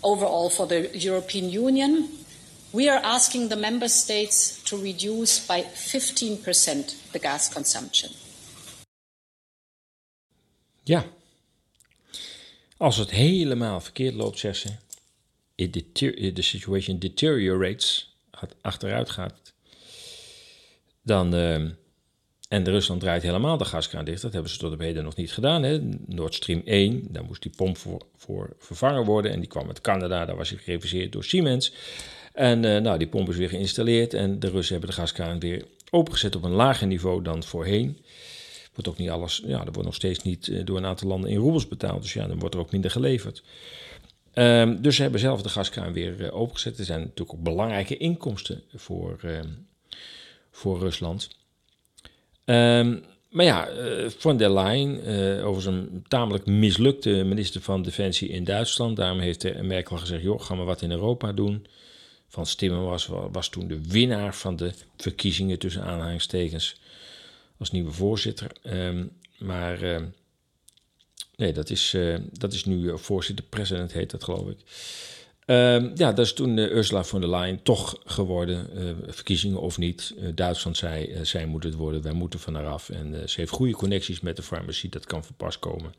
[0.04, 2.10] overall for the European Union.
[2.74, 8.12] We are asking the member states to reduce by 15% the gas consumption.
[10.84, 11.06] Ja.
[12.78, 18.16] Als het helemaal verkeerd loopt, zegt ze, the situation deteriorates,
[18.62, 19.54] achteruit gaat,
[21.02, 21.70] dan, uh,
[22.54, 24.22] En Rusland draait helemaal de gaskraan dicht.
[24.22, 25.64] Dat hebben ze tot op heden nog niet gedaan.
[25.64, 25.80] Hè.
[26.06, 29.32] Nord Stream 1, daar moest die pomp voor, voor vervangen worden.
[29.32, 31.74] En die kwam uit Canada, daar was hij gereviseerd door Siemens.
[32.34, 34.14] En uh, nou, die pomp is weer geïnstalleerd.
[34.14, 37.98] En de Russen hebben de gaskraan weer opengezet op een lager niveau dan voorheen.
[38.74, 41.30] Wordt ook niet alles, ja, er wordt nog steeds niet uh, door een aantal landen
[41.30, 42.02] in roebels betaald.
[42.02, 43.44] Dus ja, dan wordt er ook minder geleverd.
[44.34, 46.80] Um, dus ze hebben zelf de gaskraan weer uh, opengezet.
[46.80, 49.20] Er zijn natuurlijk ook belangrijke inkomsten voor,
[50.52, 51.30] voor Rusland.
[52.46, 53.70] Um, maar ja,
[54.18, 58.96] von der Leyen, uh, over zijn tamelijk mislukte minister van Defensie in Duitsland.
[58.96, 61.66] Daarom heeft Merkel gezegd, joh, gaan we wat in Europa doen.
[62.34, 66.80] Van Timmermans was, was toen de winnaar van de verkiezingen tussen aanhalingstekens
[67.58, 68.52] als nieuwe voorzitter.
[68.64, 70.02] Um, maar uh,
[71.36, 71.96] nee, dat is,
[72.32, 74.58] dat is nu voorzitter, president heet dat geloof ik.
[75.46, 78.68] Uh, ja, dat is toen uh, Ursula von der Leyen toch geworden.
[79.14, 80.16] Verkiezingen of niet.
[80.36, 82.90] Duitsland zei, zij moet het worden, wij moeten van haar af.
[82.90, 85.94] En ze heeft goede connecties met de farmacie, dat kan van pas komen.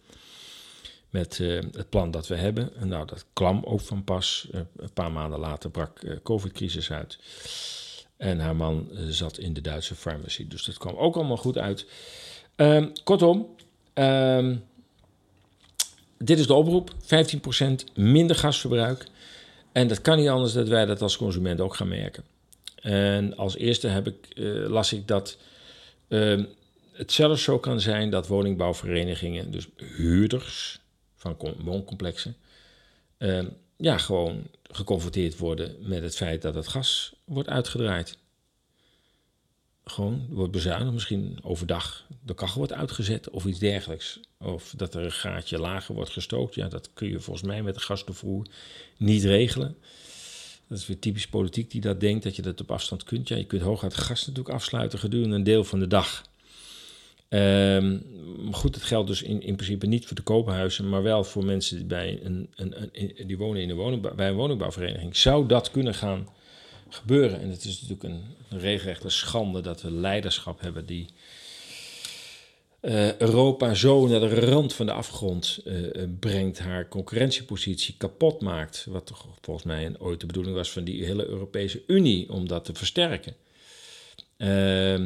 [1.14, 1.38] Met
[1.72, 2.76] het plan dat we hebben.
[2.76, 4.48] En nou, dat kwam ook van pas.
[4.50, 7.18] een paar maanden later brak de COVID-crisis uit.
[8.16, 10.46] En haar man zat in de Duitse farmacie.
[10.46, 11.86] Dus dat kwam ook allemaal goed uit.
[12.56, 13.56] Uh, kortom,
[13.94, 14.56] uh,
[16.18, 19.06] dit is de oproep: 15% minder gasverbruik.
[19.72, 22.24] En dat kan niet anders dat wij dat als consument ook gaan merken.
[22.74, 24.28] En als eerste heb ik,
[24.68, 25.38] las ik dat
[26.08, 26.44] uh,
[26.92, 30.82] het zelfs zo kan zijn dat woningbouwverenigingen, dus huurders
[31.24, 32.36] van wooncomplexen,
[33.18, 33.46] uh,
[33.76, 38.18] ja, gewoon geconfronteerd worden met het feit dat het gas wordt uitgedraaid.
[39.84, 44.20] Gewoon wordt bezuinigd, misschien overdag de kachel wordt uitgezet of iets dergelijks.
[44.38, 46.54] Of dat er een gaatje lager wordt gestookt.
[46.54, 48.46] Ja, dat kun je volgens mij met de gastoevoer
[48.96, 49.76] niet regelen.
[50.68, 53.28] Dat is weer typisch politiek die dat denkt, dat je dat op afstand kunt.
[53.28, 56.24] Ja, je kunt hooguit gas natuurlijk afsluiten gedurende een deel van de dag.
[57.28, 58.02] Um,
[58.52, 61.76] goed, het geldt dus in, in principe niet voor de koophuizen, maar wel voor mensen
[61.76, 62.90] die, bij een, een,
[63.26, 65.16] die wonen in een woningbouw, bij een woningbouwvereniging.
[65.16, 66.28] Zou dat kunnen gaan
[66.88, 67.40] gebeuren?
[67.40, 68.22] En het is natuurlijk een,
[68.58, 71.06] regelrechte schande dat we leiderschap hebben die
[72.80, 78.86] uh, Europa zo naar de rand van de afgrond uh, brengt, haar concurrentiepositie kapot maakt.
[78.88, 82.48] Wat toch volgens mij een, ooit de bedoeling was van die hele Europese Unie om
[82.48, 83.34] dat te versterken.
[84.36, 85.02] Eh,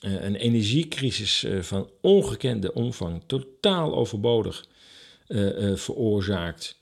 [0.00, 4.66] een energiecrisis eh, van ongekende omvang, totaal overbodig,
[5.26, 6.78] eh, veroorzaakt.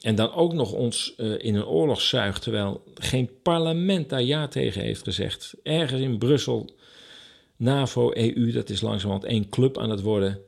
[0.00, 4.82] En dan ook nog ons in een oorlog zuigt, terwijl geen parlement daar ja tegen
[4.82, 5.54] heeft gezegd.
[5.62, 6.70] Ergens in Brussel,
[7.56, 10.40] NAVO, EU, dat is langzamerhand één club aan het worden.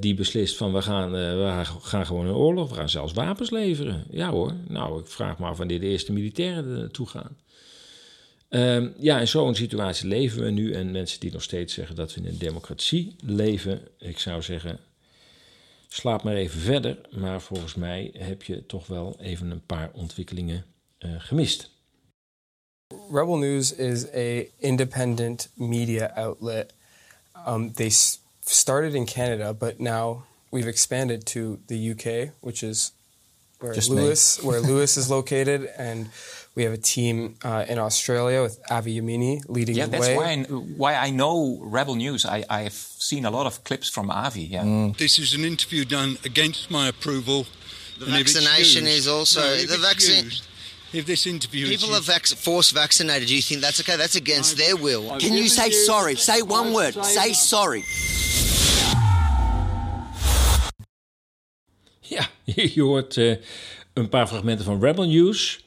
[0.00, 4.04] die beslist van we gaan, we gaan gewoon in oorlog, we gaan zelfs wapens leveren.
[4.10, 7.36] Ja hoor, nou ik vraag me af wanneer de eerste militairen er naartoe gaan.
[8.52, 10.72] Ehm, ja, in zo'n situatie leven we nu.
[10.72, 14.78] En mensen die nog steeds zeggen dat we in een democratie leven, ik zou zeggen,
[15.88, 16.98] slaap maar even verder.
[17.10, 20.64] Maar volgens mij heb je toch wel even een paar ontwikkelingen
[20.98, 21.70] uh, gemist.
[23.10, 26.72] Rebel News is a independent media outlet.
[27.48, 27.90] Um, they
[28.40, 32.92] started in Canada, but now we've expanded to the UK, which is
[33.58, 36.10] where Just Lewis, where Lewis is located, and
[36.54, 40.14] We have a team uh, in Australia with Avi Yamini leading yeah, the way.
[40.14, 42.26] Yeah, that's why I, why I know Rebel News.
[42.26, 44.42] I, I've seen a lot of clips from Avi.
[44.42, 44.64] Yeah.
[44.64, 44.96] Mm.
[44.98, 47.46] This is an interview done against my approval.
[47.98, 50.30] The vaccination is also no, the vaccine.
[50.92, 53.96] If this interview people are vac- forced vaccinated, do you think that's okay?
[53.96, 55.10] That's against I've, their will.
[55.10, 56.16] I've Can you say sorry?
[56.16, 57.04] Say one I've word.
[57.04, 57.82] Say sorry.
[62.00, 62.28] Ja,
[62.74, 63.36] je hoort uh,
[63.94, 65.64] een paar fragmenten van Rebel News.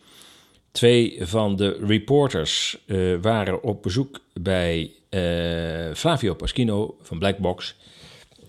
[0.75, 7.75] Twee van de reporters uh, waren op bezoek bij uh, Flavio Paschino van Blackbox.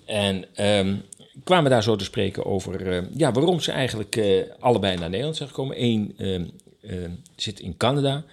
[0.05, 1.03] En um,
[1.45, 4.21] kwamen daar zo te spreken over uh, ja, waarom ze eigenlijk
[4.59, 5.83] allebei naar Nederland zijn gekomen.
[5.83, 8.25] Eén ehm, zit in Canada.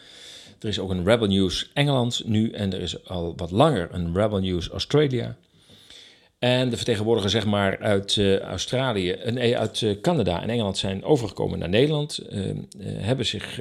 [0.60, 2.52] Er is ook een Rebel News Engeland nu.
[2.52, 5.36] En er is al wat langer een Rebel News Australia.
[6.44, 10.78] En de vertegenwoordigers zeg maar, uit uh, Australië, uh, nee, uit uh, Canada en Engeland
[10.78, 12.20] zijn overgekomen naar Nederland.
[12.98, 13.60] hebben zich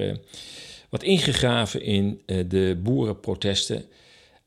[0.88, 3.84] wat ingegraven in de boerenprotesten.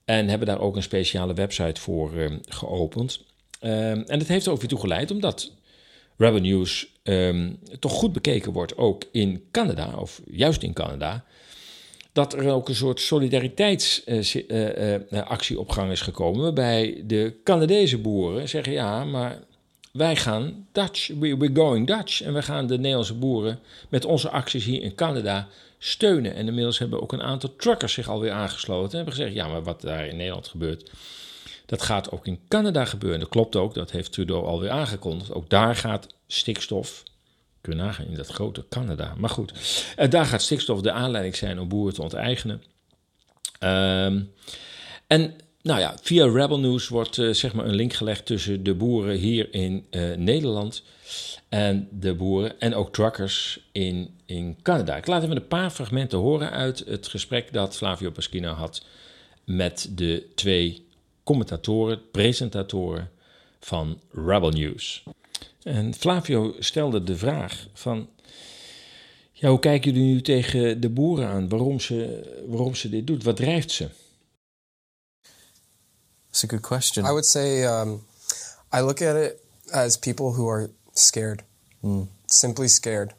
[0.05, 2.11] En hebben daar ook een speciale website voor
[2.47, 3.23] geopend.
[3.59, 5.51] en dat heeft er ook toe geleid, omdat
[6.17, 11.25] Rebel News um, toch goed bekeken wordt, ook in Canada, of juist in Canada
[12.15, 16.41] dat er ook een soort solidariteitsactie op gang is gekomen.
[16.41, 19.39] Waarbij de Canadese boeren zeggen: ja, maar
[19.91, 22.21] wij gaan Dutch, we, we're going Dutch.
[22.21, 23.59] En we gaan de Nederlandse boeren
[23.89, 25.47] met onze acties hier in Canada
[25.77, 26.35] steunen.
[26.35, 28.89] En inmiddels hebben ook een aantal truckers zich alweer aangesloten.
[28.89, 30.91] En hebben gezegd: ja, maar wat daar in Nederland gebeurt.
[31.65, 33.19] Dat gaat ook in Canada gebeuren.
[33.19, 35.33] Dat klopt ook, dat heeft Trudeau alweer aangekondigd.
[35.33, 37.03] Ook daar gaat stikstof
[37.73, 39.13] Nagaan in dat grote Canada.
[39.17, 39.53] Maar goed,
[39.99, 42.63] uh, daar gaat stikstof de aanleiding zijn om boeren te onteigenen.
[43.59, 44.31] Um,
[45.07, 48.73] en nou ja, via Rebel News wordt uh, zeg maar een link gelegd tussen de
[48.73, 50.83] boeren hier in uh, Nederland
[51.49, 54.95] en de boeren en ook truckers in, in Canada.
[54.95, 58.85] Ik laat even een paar fragmenten horen uit het gesprek dat Flavio Paschina had
[59.43, 60.87] met de twee
[61.23, 63.11] commentatoren, presentatoren
[63.59, 65.03] van Rebel News.
[65.63, 68.09] En Flavio stelde de vraag van...
[69.31, 71.49] Ja, hoe kijken jullie nu tegen de boeren aan?
[71.49, 73.23] Waarom ze, waarom ze dit doet?
[73.23, 73.89] Wat drijft ze?
[76.27, 77.05] That's a good question.
[77.05, 78.05] I would say um,
[78.73, 79.39] I look at it
[79.71, 81.43] as people who are scared.
[81.79, 82.07] Mm.
[82.25, 83.13] Simply scared.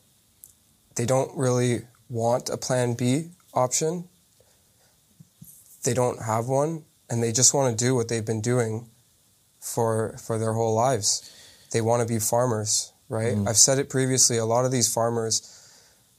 [0.93, 4.09] They don't really want a plan B option.
[5.83, 6.85] They don't have one.
[7.09, 8.89] And they just want to do what they've been doing
[9.61, 11.23] for, for their whole lives.
[11.73, 13.35] They want to be farmers, right?
[13.35, 13.49] Mm.
[13.49, 14.39] I've said it previously.
[14.39, 15.43] A lot of these farmers,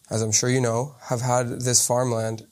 [0.09, 2.45] as I'm sure you know, have had this farmland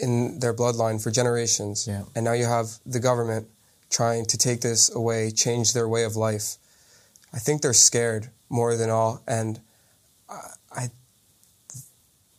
[0.00, 1.86] in their bloodline for generations.
[1.86, 2.04] Yeah.
[2.14, 3.48] And now you have the government
[3.90, 6.56] trying to take this away, change their way of life.
[7.32, 9.22] I think they're scared more than all.
[9.26, 9.60] And
[10.28, 10.40] I,
[10.72, 10.90] I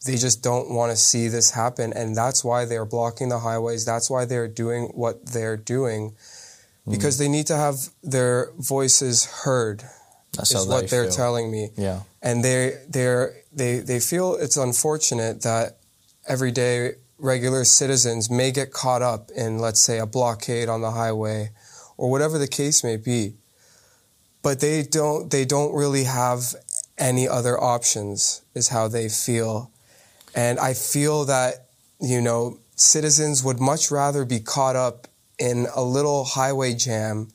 [0.06, 1.92] they just don't want to see this happen.
[1.94, 3.86] And that's why they're blocking the highways.
[3.86, 6.16] That's why they're doing what they're doing
[6.88, 7.20] because mm.
[7.20, 9.84] they need to have their voices heard.
[10.34, 11.70] That's is what they are telling me.
[11.78, 15.78] Yeah, and they they they they feel it's unfortunate that
[16.28, 21.52] everyday regular citizens may get caught up in, let's say, a blockade on the highway,
[21.98, 23.36] or whatever the case may be.
[24.42, 26.56] But they don't they don't really have
[26.98, 28.42] any other options.
[28.54, 29.72] Is how they feel,
[30.36, 31.68] and I feel that
[32.00, 37.28] you know citizens would much rather be caught up in a little highway jam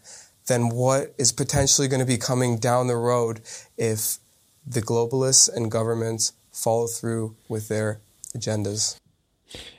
[0.44, 3.40] than what is potentially going to be coming down the road
[3.76, 4.18] if
[4.66, 8.00] the globalists and governments follow through with their
[8.34, 8.98] agendas.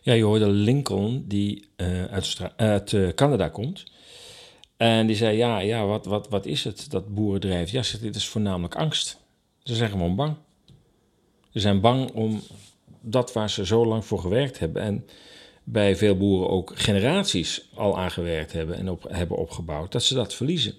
[0.01, 3.83] Ja, je hoorde Lincoln, die uh, uit, uit uh, Canada komt.
[4.77, 7.71] En die zei, ja, ja wat, wat, wat is het, dat boerendrijf?
[7.71, 9.17] Ja, dit is voornamelijk angst.
[9.63, 10.35] Ze zijn gewoon bang.
[11.49, 12.41] Ze zijn bang om
[13.01, 14.81] dat waar ze zo lang voor gewerkt hebben.
[14.81, 15.05] En
[15.71, 20.33] bij veel boeren ook generaties al aangewerkt hebben en op, hebben opgebouwd, dat ze dat
[20.33, 20.73] verliezen.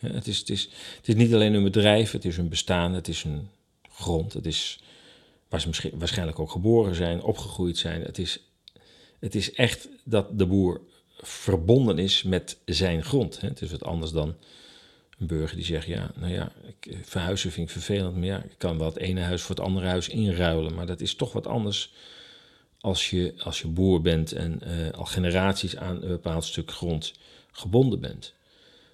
[0.00, 3.08] het, is, het, is, het is niet alleen hun bedrijf, het is hun bestaan, het
[3.08, 3.48] is hun
[3.90, 4.80] grond, het is
[5.48, 8.02] waar ze waarschijnlijk ook geboren zijn, opgegroeid zijn.
[8.02, 8.40] Het is,
[9.20, 10.80] het is echt dat de boer
[11.16, 13.40] verbonden is met zijn grond.
[13.40, 14.34] Het is wat anders dan
[15.18, 18.54] een burger die zegt: Ja, nou ja, ik, verhuizen vind ik vervelend, maar ja, ik
[18.58, 20.74] kan wel het ene huis voor het andere huis inruilen.
[20.74, 21.92] Maar dat is toch wat anders
[22.80, 27.12] als je, als je boer bent en uh, al generaties aan een bepaald stuk grond
[27.52, 28.34] gebonden bent.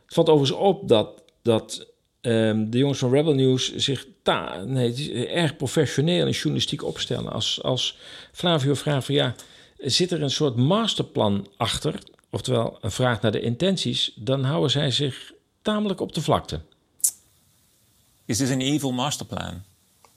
[0.04, 1.86] Het valt overigens op dat, dat
[2.20, 7.32] um, de jongens van Rebel News zich ta, nee, erg professioneel en journalistiek opstellen.
[7.32, 7.98] Als, als
[8.32, 9.34] Flavio vraagt van ja,
[9.78, 11.98] zit er een soort masterplan achter,
[12.30, 15.32] oftewel een vraag naar de intenties, dan houden zij zich
[15.62, 16.60] tamelijk op de vlakte.
[18.24, 19.62] Is this an evil masterplan?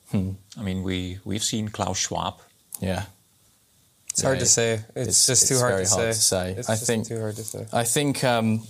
[0.07, 0.39] Hmm.
[0.57, 2.47] I mean, we, we've seen Klaus Schwab.
[2.79, 3.03] Yeah.
[4.19, 4.73] It's hard to say.
[4.95, 6.09] It's, it's just too it's hard, very to, hard say.
[6.09, 6.59] to say.
[6.59, 7.65] It's I just think too hard to say.
[7.71, 8.63] I think um,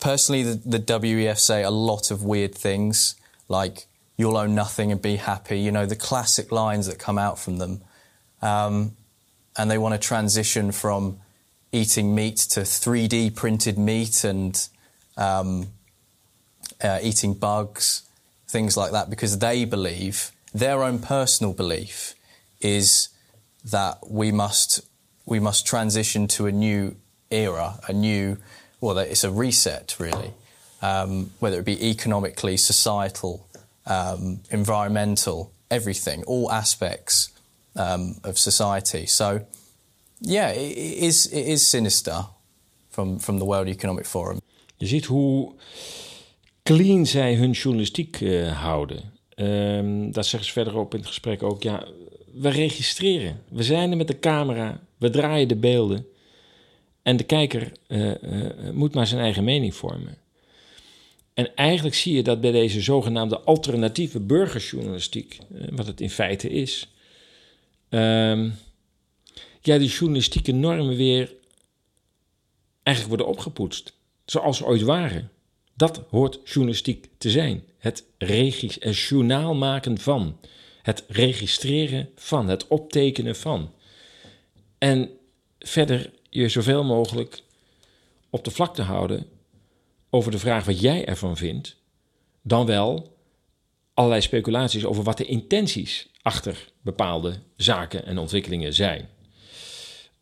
[0.00, 3.14] personally, the, the WEF say a lot of weird things,
[3.48, 3.86] like
[4.16, 7.58] "you'll own nothing and be happy." You know, the classic lines that come out from
[7.58, 7.82] them,
[8.42, 8.96] um,
[9.56, 11.20] and they want to transition from
[11.70, 14.68] eating meat to 3D printed meat and
[15.16, 15.68] um,
[16.82, 18.02] uh, eating bugs,
[18.48, 22.14] things like that, because they believe their own personal belief
[22.60, 23.10] is
[23.64, 24.87] that we must
[25.28, 26.96] we must transition to a new
[27.30, 28.36] era, a new
[28.80, 30.32] well, it's a reset really,
[30.82, 33.46] um, whether it be economically, societal,
[33.86, 37.30] um, environmental, everything, all aspects
[37.74, 39.06] um, of society.
[39.06, 39.40] So,
[40.20, 42.26] yeah, it, it is it is sinister
[42.90, 44.40] from from the World Economic Forum.
[44.76, 45.52] Je ziet hoe
[46.62, 49.12] clean zij hun journalistiek uh, houden.
[49.36, 51.62] Um, dat zeggen ze verderop in het gesprek ook.
[51.62, 51.86] Ja,
[52.32, 53.42] we registreren.
[53.48, 54.80] We zijn er met de camera.
[54.98, 56.06] We draaien de beelden.
[57.02, 60.18] En de kijker uh, uh, moet maar zijn eigen mening vormen.
[61.34, 65.38] En eigenlijk zie je dat bij deze zogenaamde alternatieve burgerjournalistiek,
[65.70, 66.88] wat het in feite is,
[67.88, 68.54] um,
[69.60, 71.32] ja, die journalistieke normen weer
[72.82, 73.92] eigenlijk worden opgepoetst.
[74.24, 75.30] Zoals ze ooit waren.
[75.74, 77.64] Dat hoort journalistiek te zijn.
[77.78, 80.40] Het, het journaal maken van.
[80.82, 82.48] Het registreren van.
[82.48, 83.72] Het optekenen van.
[84.78, 85.10] En
[85.58, 87.42] verder je zoveel mogelijk
[88.30, 89.26] op de vlakte houden
[90.10, 91.76] over de vraag wat jij ervan vindt,
[92.42, 93.16] dan wel
[93.94, 99.08] allerlei speculaties over wat de intenties achter bepaalde zaken en ontwikkelingen zijn.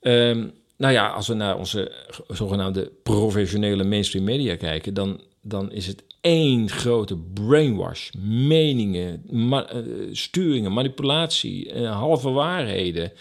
[0.00, 1.92] Um, nou ja, als we naar onze
[2.28, 8.11] zogenaande professionele mainstream media kijken, dan, dan is het één grote brainwash.
[8.18, 9.59] Meningen, uh,
[10.12, 13.12] sturingen, manipulatie, uh, halve waarheden.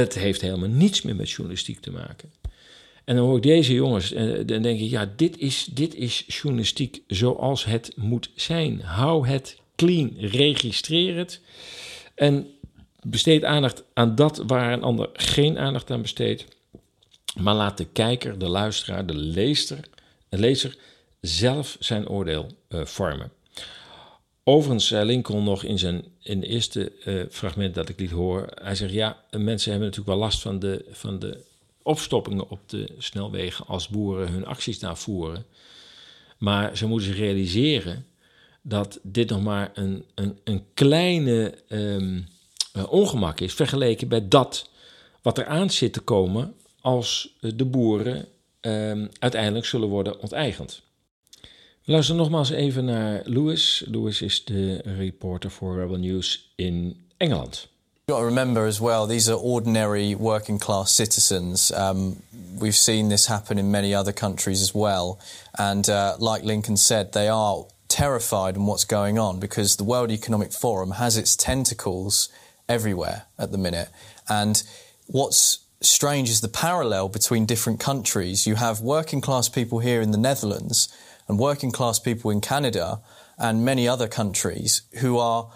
[0.00, 2.32] Het heeft helemaal niets meer met journalistiek te maken.
[3.04, 5.94] En dan hoor ik deze jongens en uh, dan denk ik, ja, dit is, dit
[5.94, 8.80] is journalistiek zoals het moet zijn.
[8.80, 11.40] Hou het clean, registreer het
[12.14, 12.46] en
[13.02, 16.44] besteed aandacht aan dat waar een ander geen aandacht aan besteedt.
[17.38, 19.80] Maar laat de kijker, de luisteraar, de lezer,
[20.28, 20.76] de lezer
[21.20, 23.32] zelf zijn oordeel uh, vormen.
[24.44, 28.48] Overigens zei Lincoln nog in zijn in het eerste uh, fragment dat ik liet horen.
[28.62, 31.40] Hij zegt: Ja, mensen hebben natuurlijk wel last van de, van de
[31.82, 35.46] opstoppingen op de snelwegen als boeren hun acties daar voeren.
[36.38, 38.06] Maar ze moeten zich realiseren
[38.62, 42.26] dat dit nog maar een, een, een kleine um,
[42.76, 44.68] uh, ongemak is vergeleken bij dat
[45.22, 48.26] wat er aan zit te komen als de boeren
[48.60, 50.82] um, uiteindelijk zullen worden onteigend.
[51.84, 53.84] We luisteren nogmaals even naar Lewis.
[53.86, 57.68] Lewis is de reporter voor Rebel News in Engeland.
[57.94, 61.72] You've got to remember as well, these are ordinary working class citizens.
[61.72, 62.22] Um,
[62.58, 65.18] we've seen this happen in many other countries as well.
[65.50, 70.10] And uh, like Lincoln said, they are terrified in what's going on because the World
[70.10, 72.28] Economic Forum has its tentacles
[72.66, 73.88] everywhere at the minute.
[74.26, 74.62] And
[75.06, 78.46] what's strange is the parallel between different countries.
[78.46, 80.88] You have working class people here in the Netherlands
[81.28, 83.00] and working class people in Canada
[83.38, 85.50] and many other countries who are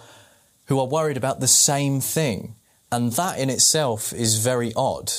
[0.67, 2.55] who are worried about the same thing,
[2.93, 5.11] and that in itself is very odd.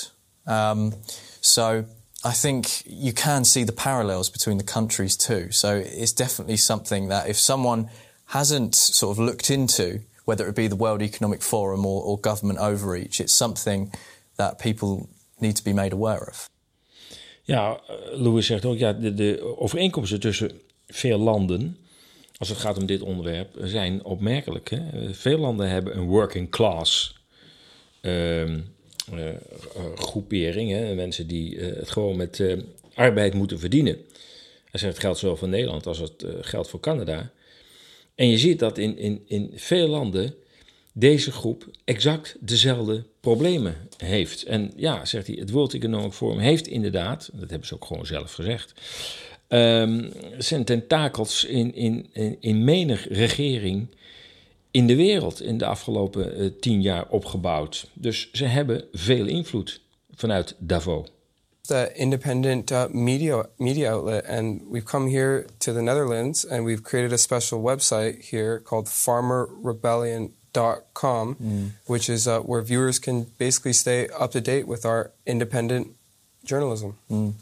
[0.46, 0.94] Um,
[1.42, 1.86] so
[2.24, 5.52] I think you can see the parallels between the countries too.
[5.52, 7.90] So it's definitely something that if someone
[8.28, 12.60] hasn't sort of looked into, whether it be the World Economic Forum or, or government
[12.60, 13.92] overreach, it's something
[14.38, 16.48] that people need to be made aware of.
[17.50, 17.80] Ja,
[18.14, 20.52] Louis zegt ook, ja, de, de overeenkomsten tussen
[20.88, 21.78] veel landen,
[22.38, 24.70] als het gaat om dit onderwerp, zijn opmerkelijk.
[24.70, 25.14] Hè?
[25.14, 27.16] Veel landen hebben een working class
[28.02, 28.74] um,
[29.96, 32.44] groepering, hè, mensen die het gewoon met
[32.94, 33.98] arbeid moeten verdienen.
[34.72, 37.32] Zegt het geldt zowel voor Nederland als het geldt voor Canada.
[38.16, 40.34] En je ziet dat in, in, in veel landen
[40.94, 44.44] deze groep exact dezelfde problemen heeft.
[44.44, 48.06] En ja, zegt hij, het World Economic Forum heeft inderdaad, dat hebben ze ook gewoon
[48.06, 48.74] zelf gezegd,
[49.48, 53.88] um, zijn tentakels in, in, in, in menig regering
[54.72, 57.90] in de wereld in de afgelopen uh, tien jaar opgebouwd.
[57.94, 59.82] Dus ze hebben veel invloed
[60.16, 61.08] vanuit Davos.
[61.62, 66.82] The independent uh, media media outlet, and we've come here to the Netherlands, and we've
[66.82, 68.90] created a special website here called
[70.54, 71.70] FarmerRebellion.com, mm.
[71.86, 75.96] which is uh, where viewers can basically stay up to date with our independent
[76.44, 76.98] journalism.
[77.10, 77.34] Mm.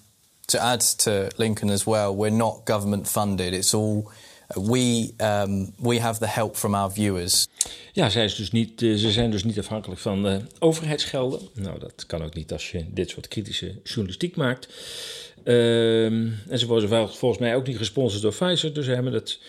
[0.47, 3.53] To add to Lincoln as well, we're not government funded.
[3.53, 4.11] It's all
[4.55, 7.47] we, um, we have the help from our viewers.
[7.93, 11.41] Ja, zij is dus niet, eh, ze zijn dus niet afhankelijk van uh, overheidsgelden.
[11.53, 14.67] Nou, dat kan ook niet als je dit soort kritische journalistiek maakt.
[15.43, 19.39] Um, en ze worden volgens mij ook niet gesponsord door Pfizer, dus ze hebben het.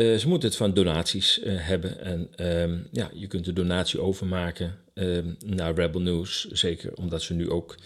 [0.00, 2.00] Uh, ze moeten het van donaties uh, hebben.
[2.00, 6.48] En um, ja, je kunt de donatie overmaken um, naar Rebel News.
[6.50, 7.76] Zeker omdat ze nu ook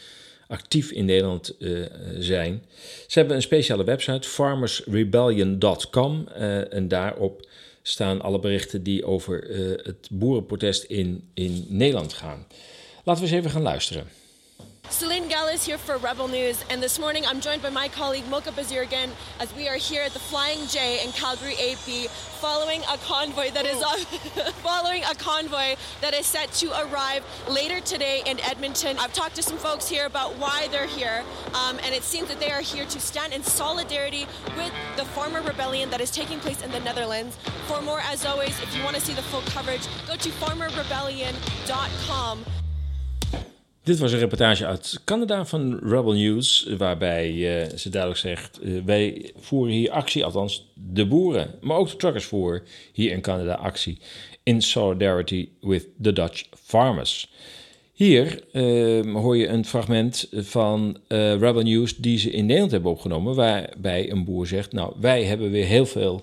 [0.49, 1.87] actief in Nederland uh,
[2.19, 2.62] zijn.
[3.07, 6.29] Ze hebben een speciale website, farmersrebellion.com.
[6.71, 7.49] En daarop
[7.83, 9.45] staan alle berichten die over
[9.83, 12.47] het boerenprotest in, in Nederland gaan.
[13.05, 14.07] Laten we eens even gaan luisteren.
[14.91, 18.53] Celine Gallus here for Rebel News, and this morning I'm joined by my colleague Mocha
[18.53, 19.11] Bazir again
[19.41, 23.64] as we are here at the Flying J in Calgary AP, following a convoy that
[23.66, 23.99] is on,
[24.62, 28.99] following a convoy that is set to arrive later today in Edmonton.
[28.99, 31.24] I've talked to some folks here about why they're here,
[31.55, 34.26] um, and it seems that they are here to stand in solidarity
[34.57, 37.37] with the farmer rebellion that is taking place in the Netherlands.
[37.66, 42.45] For more, as always, if you want to see the full coverage, go to farmerrebellion.com.
[43.85, 48.85] Dit was een reportage uit Canada van Rebel News, waarbij uh, ze duidelijk zegt: uh,
[48.85, 52.62] wij voeren hier actie, althans de boeren, maar ook de truckers voeren
[52.93, 53.99] hier in Canada actie
[54.43, 57.32] in solidarity with the Dutch farmers.
[57.93, 63.35] Hier uh, hoor je een fragment van Rebel News die ze in Nederland hebben opgenomen,
[63.35, 66.22] waarbij een boer zegt: Nou, wij hebben weer heel veel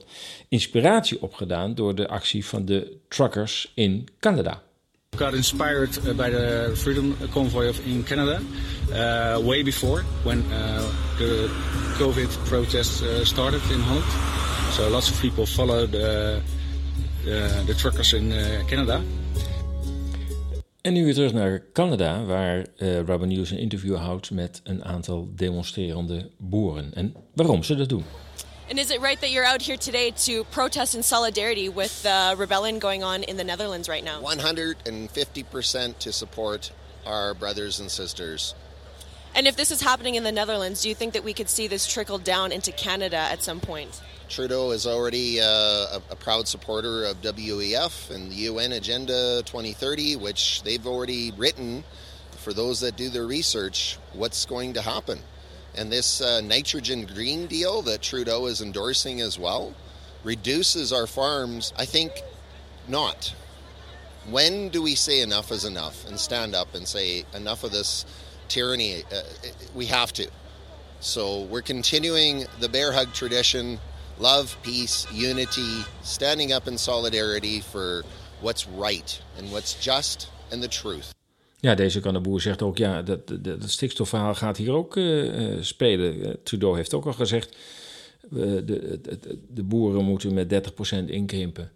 [0.49, 4.63] inspiratie opgedaan door de actie van de truckers in Canada.
[5.17, 8.41] Got inspired uh, by the Freedom Convoy in Canada
[8.93, 10.81] uh, way before when uh,
[11.17, 11.49] the
[11.99, 14.11] COVID protests uh, started in Holland.
[14.71, 16.41] So lots of people followed the,
[17.67, 19.01] the truckers in uh, Canada.
[20.81, 24.83] En nu weer terug naar Canada, waar uh, Rubber News een interview houdt met een
[24.85, 26.93] aantal demonstrerende boeren.
[26.93, 28.03] En waarom ze dat doen.
[28.71, 32.35] And is it right that you're out here today to protest in solidarity with the
[32.37, 34.21] rebellion going on in the Netherlands right now?
[34.21, 36.71] 150% to support
[37.05, 38.55] our brothers and sisters.
[39.35, 41.67] And if this is happening in the Netherlands, do you think that we could see
[41.67, 44.01] this trickle down into Canada at some point?
[44.29, 50.15] Trudeau is already uh, a, a, proud supporter of WEF and the UN Agenda 2030,
[50.15, 51.83] which they've already written
[52.37, 55.19] for those that do their research what's going to happen.
[55.75, 59.73] And this uh, nitrogen green deal that Trudeau is endorsing as well
[60.23, 61.73] reduces our farms.
[61.77, 62.11] I think
[62.87, 63.33] not.
[64.29, 68.05] When do we say enough is enough and stand up and say enough of this
[68.47, 69.03] tyranny?
[69.11, 69.21] Uh,
[69.73, 70.29] we have to.
[70.99, 73.79] So we're continuing the bear hug tradition
[74.19, 78.03] love, peace, unity, standing up in solidarity for
[78.39, 81.11] what's right and what's just and the truth.
[81.61, 86.19] Ja, deze Kanneboer zegt ook, ja, dat, dat, stikstofverhaal gaat hier ook uh, spelen.
[86.19, 87.57] Uh, Trudeau heeft ook al gezegd,
[88.29, 88.99] de, de,
[89.53, 90.71] de, boeren moeten met
[91.03, 91.71] 30% inkrimpen.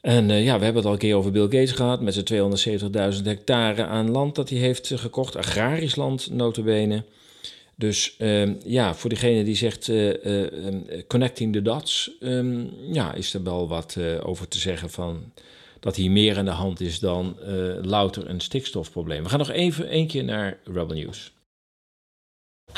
[0.00, 3.22] En ja, we hebben het al een keer over Bill Gates gehad, met zijn 270.000
[3.22, 7.04] hectare aan land dat hij heeft gekocht, agrarisch land notabene.
[7.74, 13.42] Dus ehm, ja, voor degene die zegt ehm, connecting the dots, um, ja, is er
[13.42, 15.32] wel wat over te zeggen van
[15.80, 17.46] dat hier meer aan de hand is dan uh,
[17.82, 19.22] louter een stikstofprobleem.
[19.22, 21.32] We gaan nog even één keer naar Rebel News.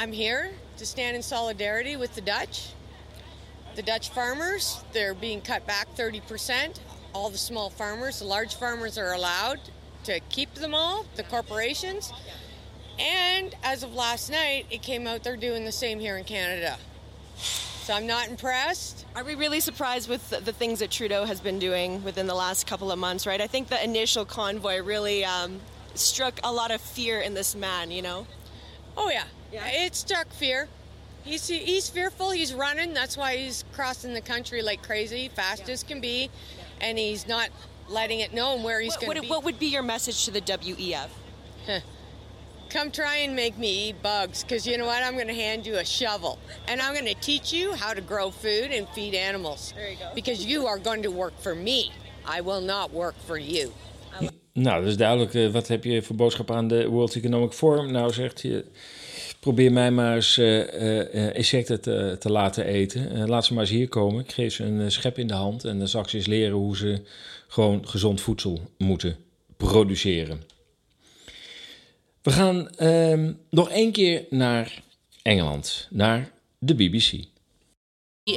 [0.03, 2.75] I'm here to stand in solidarity with the Dutch.
[3.75, 6.81] The Dutch farmers, they're being cut back 30%.
[7.13, 9.59] All the small farmers, the large farmers are allowed
[10.05, 12.13] to keep them all, the corporations.
[12.99, 16.77] And as of last night, it came out they're doing the same here in Canada.
[17.91, 19.05] I'm not impressed.
[19.17, 22.67] Are we really surprised with the things that Trudeau has been doing within the last
[22.67, 23.41] couple of months, right?
[23.41, 25.61] I think the initial convoy really um,
[25.95, 28.27] struck a lot of fear in this man, you know?
[28.97, 29.25] Oh, yeah.
[29.53, 29.67] yeah.
[29.85, 30.69] It struck fear.
[31.25, 32.31] He's, he's fearful.
[32.31, 32.95] He's running.
[32.95, 35.75] That's why he's crossing the country like crazy, fast yeah.
[35.75, 36.31] as can be.
[36.81, 37.51] And he's not
[37.89, 39.29] letting it known where he's going to be.
[39.29, 41.09] What would be your message to the WEF?
[42.73, 45.03] Come try and make me eat bugs, because you know what?
[45.03, 46.39] I'm going to hand you a shovel,
[46.69, 49.73] and I'm going to teach you how to grow food and feed animals.
[49.75, 50.15] There you go.
[50.15, 51.91] Because you are going to work for me.
[52.39, 53.71] I will not work for you.
[54.53, 55.35] Nou, dat is duidelijk.
[55.35, 57.93] eh, wat heb je voor boodschap aan de World Economic Forum?
[57.93, 58.65] Nou, zegt je,
[59.41, 63.11] probeer mij maar eens eh, eh, eh, insecten te, te laten eten.
[63.13, 64.25] Eh, laat ze maar eens hier komen.
[64.25, 66.27] Ik geef ze een eh, schep in de hand en dan zal ik ze eens
[66.27, 67.01] leren hoe ze
[67.49, 69.17] gewoon gezond voedsel moeten
[69.57, 70.43] produceren.
[72.23, 74.83] We gaan ehm, nog één keer naar
[75.23, 77.29] Engeland, naar de BBC.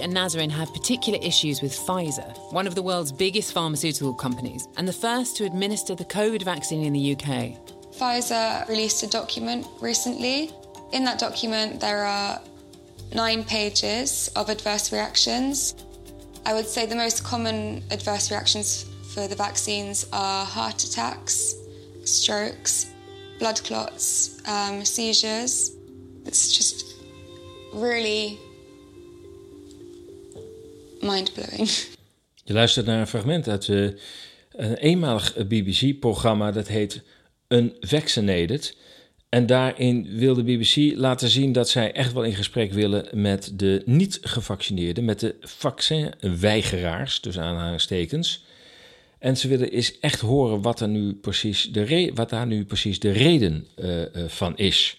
[0.01, 4.88] and Nazarene have particular issues with Pfizer, one of the world's biggest pharmaceutical companies, and
[4.88, 7.57] the first to administer the COVID vaccine in the UK.
[7.91, 10.49] Pfizer released a document recently.
[10.91, 12.39] In that document, there are
[13.14, 15.76] nine pages of adverse reactions.
[16.45, 21.55] I would say the most common adverse reactions for the vaccines are heart attacks,
[22.03, 22.93] strokes,
[23.44, 23.61] blood
[24.48, 25.72] um, seizures.
[26.26, 26.95] It's just
[27.74, 28.38] really
[31.02, 31.70] mind blowing.
[32.45, 33.84] Je luistert naar een fragment uit eh,
[34.52, 37.02] een eenmalig BBC-programma dat heet
[37.48, 38.76] Unvaccinated.
[39.30, 43.52] En daarin wil de BBC laten zien dat zij echt wel in gesprek willen met
[43.53, 48.43] de niet-gevaccineerden, met de vaccinweigeraars, dus aanhalingstekens.
[49.24, 53.00] En ze willen eens echt horen wat, er nu precies de wat daar nu precies
[53.00, 54.98] de reden eh, eh, van is.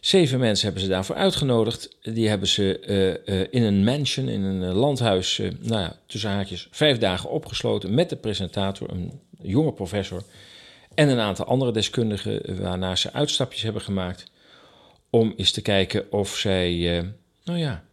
[0.00, 1.96] Zeven mensen hebben ze daarvoor uitgenodigd.
[2.02, 2.78] Die hebben ze
[3.24, 8.08] eh, in een mansion, in een landhuis, nou ja, tussen haakjes, vijf dagen opgesloten met
[8.08, 10.22] de presentator, een jonge professor,
[10.94, 14.30] en een aantal andere deskundigen, waarna ze uitstapjes hebben gemaakt
[15.10, 17.04] om eens te kijken of zij,
[17.44, 17.84] nou ja,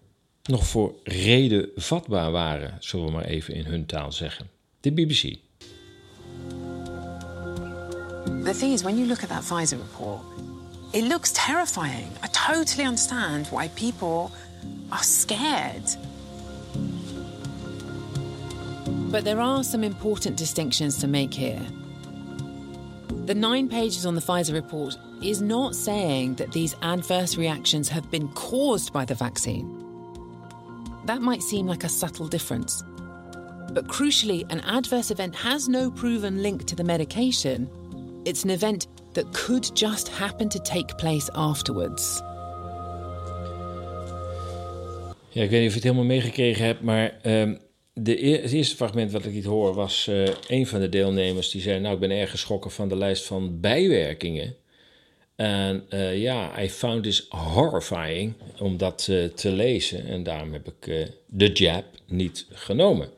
[0.43, 4.49] nog voor reden vatbaar waren, zullen we maar even in hun taal zeggen.
[4.79, 5.45] De BBC.
[8.47, 10.21] The thing is, when you look at that Pfizer report,
[10.93, 12.09] it looks terrifying.
[12.23, 14.31] I totally understand why people
[14.89, 15.83] are scared.
[19.11, 21.61] But there are some important distinctions to make here.
[23.25, 28.09] The nine pages on the Pfizer report is not saying that these adverse reactions have
[28.09, 29.67] been caused by the vaccine.
[31.03, 32.81] That might seem like a subtle difference.
[33.73, 37.69] But crucially, an adverse event has no proven link to the medication.
[38.27, 42.21] It's an event that could just happen to take place afterwards.
[45.29, 47.55] Ja, ik weet niet of je het helemaal meegekregen hebt, maar ehm,
[47.93, 51.51] de eer- het eerste fragment wat ik liet horen was eh, een van de deelnemers
[51.51, 54.55] die zei: Nou, ik ben erg geschrokken van de lijst van bijwerkingen.
[55.35, 60.05] En eh, ja, I found this horrifying om dat eh, te lezen.
[60.05, 63.09] En daarom heb ik de jab niet genomen.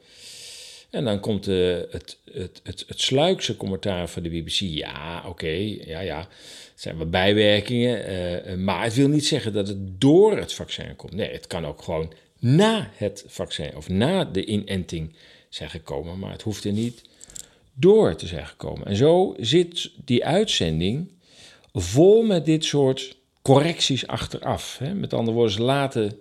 [0.89, 4.59] En dan komt eh, het, het, het, het sluikse commentaar van de BBC.
[4.59, 5.47] Ja, oké,
[5.85, 6.19] ja, ja.
[6.19, 8.05] Het zijn wat bijwerkingen.
[8.05, 11.13] eh, eh, maar het wil niet zeggen dat het door het vaccin komt.
[11.13, 15.13] Nee, het kan ook gewoon na het vaccin of na de inenting
[15.49, 16.19] zijn gekomen.
[16.19, 17.01] Maar het hoeft er niet
[17.73, 18.87] door te zijn gekomen.
[18.87, 21.07] En zo zit die uitzending
[21.73, 24.77] vol met dit soort correcties achteraf.
[24.77, 24.93] Hè?
[24.93, 26.19] Met andere woorden, laten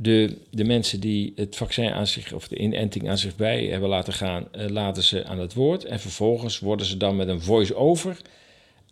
[0.00, 3.88] de, de mensen die het vaccin aan zich, of de inenting aan zich bij hebben
[3.88, 5.84] laten gaan, eh, laten ze aan het woord.
[5.84, 8.16] En vervolgens worden ze dan met een voice-over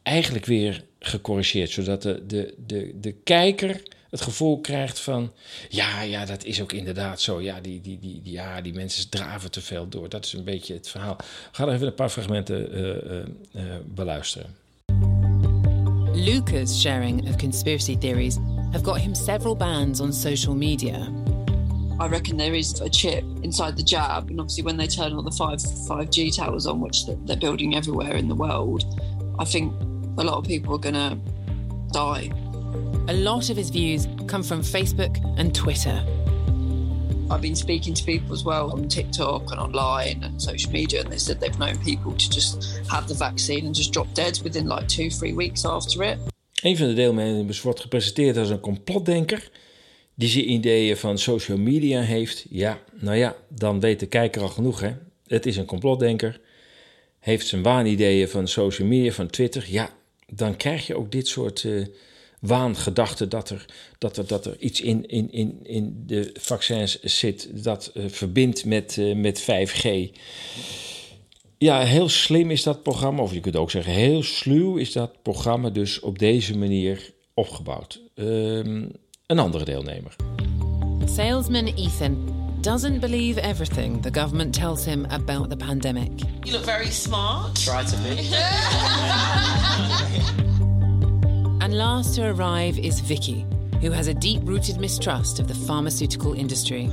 [0.02, 1.70] eigenlijk weer gecorrigeerd.
[1.70, 5.32] Zodat de, de, de, de kijker het gevoel krijgt van...
[5.68, 7.40] ja, ja, dat is ook inderdaad zo.
[7.40, 10.08] Ja, die, die, die, ja, die mensen draven te veel door.
[10.08, 11.16] Dat is een beetje het verhaal.
[11.16, 14.54] We gaan even een paar fragmenten eh, eh, beluisteren.
[16.16, 18.40] Luca's sharing of conspiracy theories
[18.72, 21.12] have got him several bans on social media.
[22.01, 25.22] I reckon there is a chip inside the jab, and obviously when they turn all
[25.22, 28.84] the five five G towers on, which they're- they're building everywhere in the world,
[29.38, 29.74] I think
[30.16, 31.18] a lot of people are gonna
[31.93, 32.30] die.
[33.09, 36.02] A lot of his views come from Facebook and Twitter.
[37.30, 41.10] I've been speaking to people as well on TikTok and online and social media, and
[41.10, 44.68] they said they've known people to just have the vaccine and just drop dead within
[44.68, 46.18] like two, three weeks after it.
[46.62, 49.50] Een van de deelnemers wordt gepresenteerd als een complotdenker
[50.14, 52.46] die zijn ideeën van social media heeft.
[52.50, 54.90] Ja, nou ja, dan weet de kijker al genoeg, hè.
[55.26, 56.40] Het is een complotdenker.
[57.18, 59.64] Heeft zijn waanideeën van social media, van Twitter.
[59.68, 59.90] Ja,
[60.26, 61.86] dan krijg je ook dit soort eh,
[62.40, 63.64] waangedachten dat er,
[63.98, 68.64] dat er, dat er iets in, in, in, in de vaccins zit dat eh, verbindt
[68.64, 70.10] met, eh, met 5G.
[71.58, 75.22] Ja, heel slim is dat programma, of je kunt ook zeggen heel sluw is dat
[75.22, 78.00] programma dus op deze manier opgebouwd.
[78.14, 78.84] Ehm,
[79.26, 80.16] een andere deelnemer.
[81.04, 86.10] Salesman Ethan doesn't believe everything the government tells him about the pandemic.
[86.42, 87.54] You look very smart.
[87.64, 88.14] Try to be.
[91.66, 93.44] and last to arrive is Vicky,
[93.80, 96.93] who has a deep rooted mistrust of the pharmaceutical industry.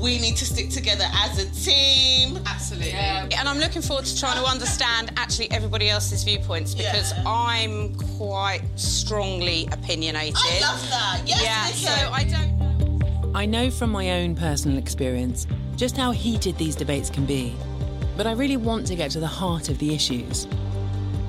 [0.00, 2.38] We need to stick together as a team.
[2.46, 2.92] Absolutely.
[2.92, 3.28] Yeah.
[3.38, 7.22] And I'm looking forward to trying to understand actually everybody else's viewpoints because yeah.
[7.26, 10.36] I'm quite strongly opinionated.
[10.38, 11.20] I love that.
[11.26, 12.58] Yes, yeah, so I don't.
[12.58, 13.32] Know.
[13.34, 15.46] I know from my own personal experience
[15.76, 17.54] just how heated these debates can be,
[18.16, 20.48] but I really want to get to the heart of the issues.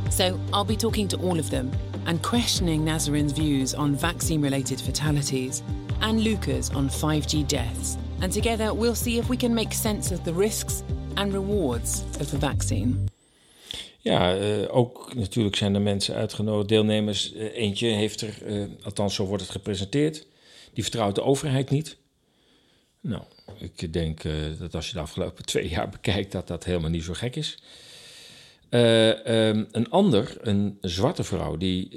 [0.10, 1.74] So I'll be talking to all of them
[2.06, 5.64] and questioning Nazarin's views on vaccine related fatalities
[6.02, 7.98] and Luca's on 5G deaths.
[8.22, 10.84] And together we'll see if we can make sense of the risks
[11.16, 12.96] and rewards of the vaccine.
[14.00, 17.34] Ja, uh, ook natuurlijk zijn er mensen uitgenodigd, deelnemers.
[17.34, 20.28] Uh, eentje heeft er, uh, althans zo wordt het gepresenteerd,
[20.74, 21.98] die vertrouwt de overheid niet.
[23.02, 23.24] Nou,
[23.58, 24.22] ik denk
[24.60, 27.58] dat als je de afgelopen twee jaar bekijkt, dat dat helemaal niet zo gek is.
[28.76, 31.90] Um, een ander, een zwarte vrouw, die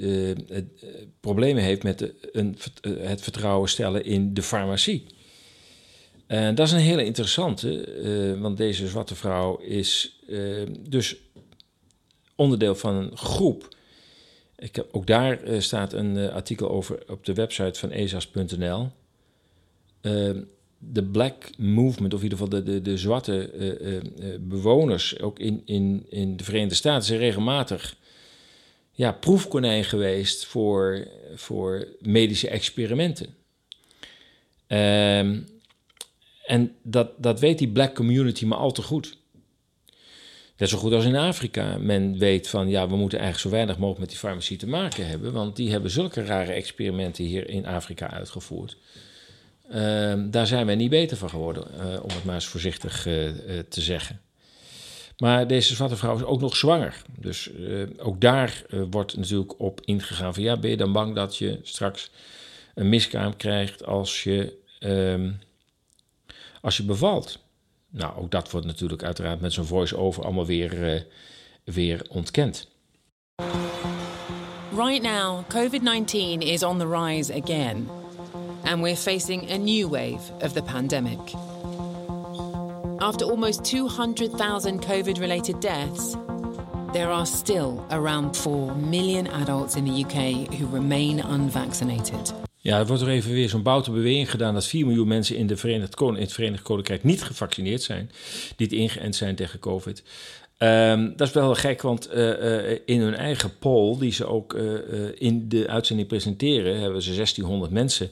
[1.21, 2.57] problemen heeft met een,
[2.99, 5.07] het vertrouwen stellen in de farmacie.
[6.27, 11.17] En dat is een hele interessante, want deze zwarte vrouw is uh, dus
[12.35, 13.69] onderdeel van een groep.
[14.57, 18.91] Ik heb, ook daar staat een artikel over op de website van ezas.nl.
[20.79, 23.51] De Black Movement, of in ieder geval de, de, de zwarte
[24.41, 27.97] bewoners, ook in, in, in de Verenigde Staten, zijn regelmatig
[28.93, 33.35] ja, proefkonijn geweest voor, voor medische experimenten.
[34.67, 35.37] Ehm
[36.49, 39.17] en dat, dat weet die black community maar al te goed.
[40.57, 41.79] Net zo goed als in Afrika.
[41.79, 45.07] Men weet van ja, we moeten eigenlijk zo weinig mogelijk met die farmacie te maken
[45.07, 45.33] hebben.
[45.33, 48.77] Want die hebben zulke rare experimenten hier in Afrika uitgevoerd.
[49.71, 53.31] Uh, daar zijn wij niet beter van geworden, uh, om het maar eens voorzichtig uh,
[53.69, 54.21] te zeggen.
[55.19, 57.03] Maar deze zwarte vrouw is ook nog zwanger.
[57.19, 57.51] Dus
[57.99, 62.11] ook daar wordt natuurlijk op ingegaan van ja, ben je dan bang dat je straks
[62.75, 64.57] een miskraam krijgt als je.
[64.79, 65.31] Ehm,
[66.61, 67.39] als je bevalt.
[67.91, 71.07] Nou, ook dat wordt natuurlijk uiteraard met zo'n voice-over allemaal weer,
[71.65, 72.69] weer ontkend.
[74.77, 77.89] Right now, COVID 19 is on the rise again,
[78.65, 81.19] and we're facing a new wave of the pandemic.
[82.99, 86.17] After almost 200,000 COVID related deaths,
[86.93, 92.35] there are still around 4 million adults in the UK who remain unvaccinated.
[92.61, 95.47] Ja, er wordt er even weer zo'n boute beweging gedaan dat 4 miljoen mensen in,
[95.47, 98.11] de Verenigd, het Verenigd Koninkrijk niet gevaccineerd zijn,
[98.57, 100.03] niet ingeënt zijn tegen COVID.
[100.59, 104.55] Um, dat is wel gek, want uh, uh, in hun eigen poll, die ze ook
[104.55, 104.79] uh,
[105.15, 108.11] in de uitzending presenteren, hebben ze 1600 mensen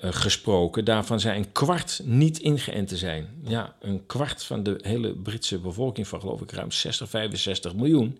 [0.00, 0.84] gesproken.
[0.84, 3.28] Daarvan zijn een kwart niet ingeënt te zijn.
[3.42, 8.18] Ja, een kwart van de hele Britse bevolking van geloof ik ruim 60, 65 miljoen.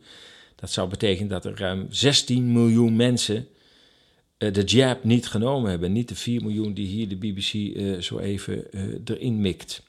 [0.57, 3.49] Dat zou betekenen dat er ruim 16 miljoen mensen
[4.39, 5.93] uh, de jab niet genomen hebben.
[5.93, 9.83] Niet de 4 miljoen die hier de BBC uh, zo even uh, erin mikt.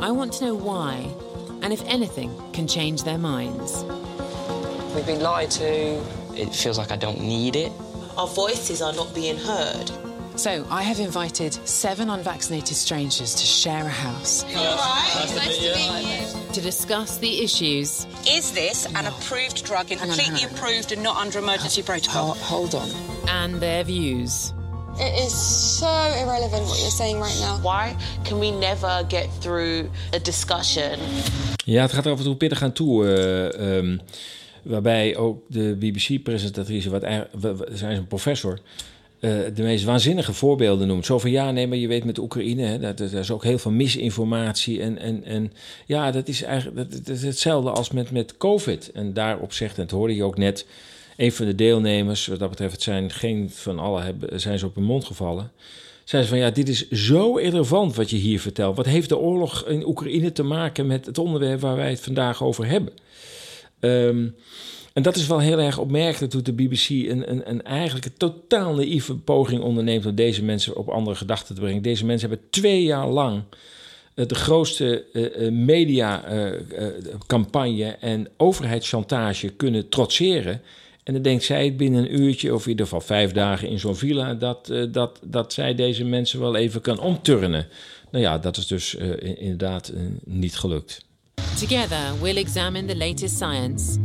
[0.00, 0.94] I want to know why
[1.60, 3.72] and if anything can change their minds.
[4.94, 5.64] We've been lied to.
[6.34, 7.70] It feels like I don't need it.
[8.16, 9.90] Our voices are not being heard.
[10.36, 14.44] So, I have invited seven unvaccinated strangers to share a house.
[14.52, 16.52] Nice to meet you.
[16.52, 18.06] To discuss the issues.
[18.28, 22.34] Is this an approved drug, completely approved and not under emergency protocol?
[22.34, 22.88] Hold on.
[23.28, 24.52] And their views.
[24.96, 25.86] It is so
[26.22, 27.58] irrelevant what you're saying right now.
[27.62, 31.00] Why can we never get through a discussion?
[31.64, 33.04] Ja, het gaat er af en toe pittig aan toe.
[33.04, 34.00] Uh, um,
[34.64, 37.02] waarbij ook de BBC-presentatrice, wat
[37.72, 38.58] zij is een professor,
[39.24, 41.06] uh, de meest waanzinnige voorbeelden noemt.
[41.06, 43.70] Zo van ja, nee, maar je weet met Oekraïne, hè, dat, is ook heel veel
[43.70, 44.80] misinformatie.
[44.80, 45.52] En, en, en
[45.86, 48.92] ja, dat is eigenlijk dat, is hetzelfde als met, met COVID.
[48.92, 50.66] En daarop zegt, en dat hoorde je ook net,
[51.16, 54.74] een van de deelnemers, wat dat betreft, zijn geen van allen hebben, zijn ze op
[54.74, 55.52] hun mond gevallen.
[56.04, 58.76] Zei ze van ja, dit is zo irrelevant wat je hier vertelt.
[58.76, 62.42] Wat heeft de oorlog in Oekraïne te maken met het onderwerp waar wij het vandaag
[62.42, 62.92] over hebben?
[63.84, 64.34] Um,
[64.94, 68.16] en dat is wel heel erg opmerkelijk hoe de BBC een, een, een eigenlijk een
[68.16, 71.82] totaal naïeve poging onderneemt om deze mensen op andere gedachten te brengen.
[71.82, 73.42] Deze mensen hebben twee jaar lang
[74.14, 80.62] uh, de grootste uh, mediacampagne en overheidschantage kunnen trotseren.
[81.02, 83.96] En dan denkt zij binnen een uurtje, of in ieder geval vijf dagen in zo'n
[83.96, 87.66] villa, dat, dat, dat zij deze mensen wel even kan omturnen.
[88.10, 89.92] Nou ja, dat is dus inderdaad
[90.24, 91.04] niet gelukt.
[91.58, 93.98] Together we'll examine the latest science.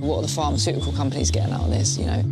[0.00, 2.22] What are the pharmaceutical companies getting out of this, you know?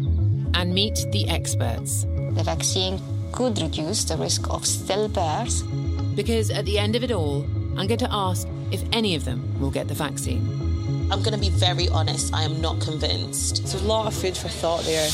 [0.54, 2.04] And meet the experts.
[2.04, 3.00] The vaccine
[3.32, 5.64] could reduce the risk of stillbirths.
[6.14, 7.44] Because at the end of it all,
[7.76, 10.77] I'm going to ask if any of them will get the vaccine.
[11.10, 13.62] I'm going to be very honest, I am not convinced.
[13.62, 15.08] There's a lot of food for thought there.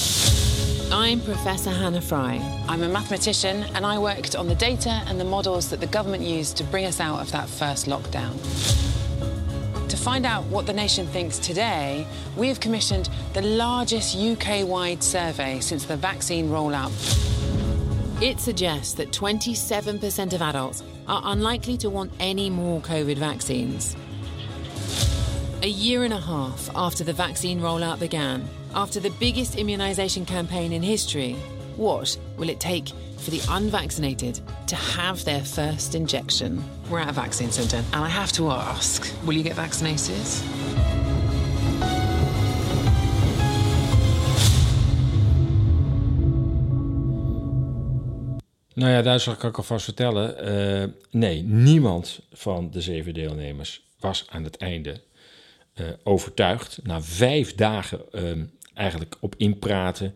[0.90, 2.40] I'm Professor Hannah Fry.
[2.68, 6.24] I'm a mathematician and I worked on the data and the models that the government
[6.24, 8.32] used to bring us out of that first lockdown.
[9.88, 15.00] To find out what the nation thinks today, we have commissioned the largest UK wide
[15.00, 16.90] survey since the vaccine rollout.
[18.20, 23.94] It suggests that 27% of adults are unlikely to want any more COVID vaccines.
[25.64, 30.74] A year and a half after the vaccine rollout began, after the biggest immunisation campaign
[30.74, 31.36] in history,
[31.76, 36.62] what will it take for the unvaccinated to have their first injection?
[36.90, 40.42] We're at a vaccine centre, and I have to ask will you get vaccinated?
[48.74, 50.48] Nou ja, daar zal ik ook alvast vertellen.
[50.82, 55.00] Uh, nee, niemand van de zeven deelnemers was aan het einde
[55.74, 56.78] uh, overtuigd.
[56.82, 58.42] Na vijf dagen uh,
[58.74, 60.14] eigenlijk op inpraten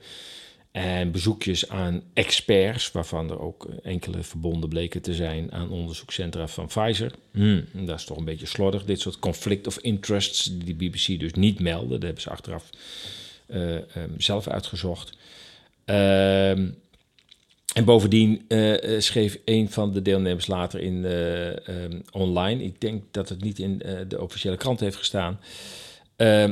[0.71, 6.67] en bezoekjes aan experts, waarvan er ook enkele verbonden bleken te zijn aan onderzoekscentra van
[6.67, 7.13] Pfizer.
[7.33, 11.21] Hmm, dat is toch een beetje slordig, dit soort conflict of interests die de BBC
[11.21, 11.91] dus niet melden.
[11.91, 12.71] Dat hebben ze achteraf
[13.49, 15.17] um, zelf uitgezocht.
[15.85, 16.71] Ehm,
[17.79, 23.03] en bovendien uh, schreef een van de deelnemers later in uh, um, online, ik denk
[23.11, 25.41] dat het niet in de officiële krant heeft gestaan,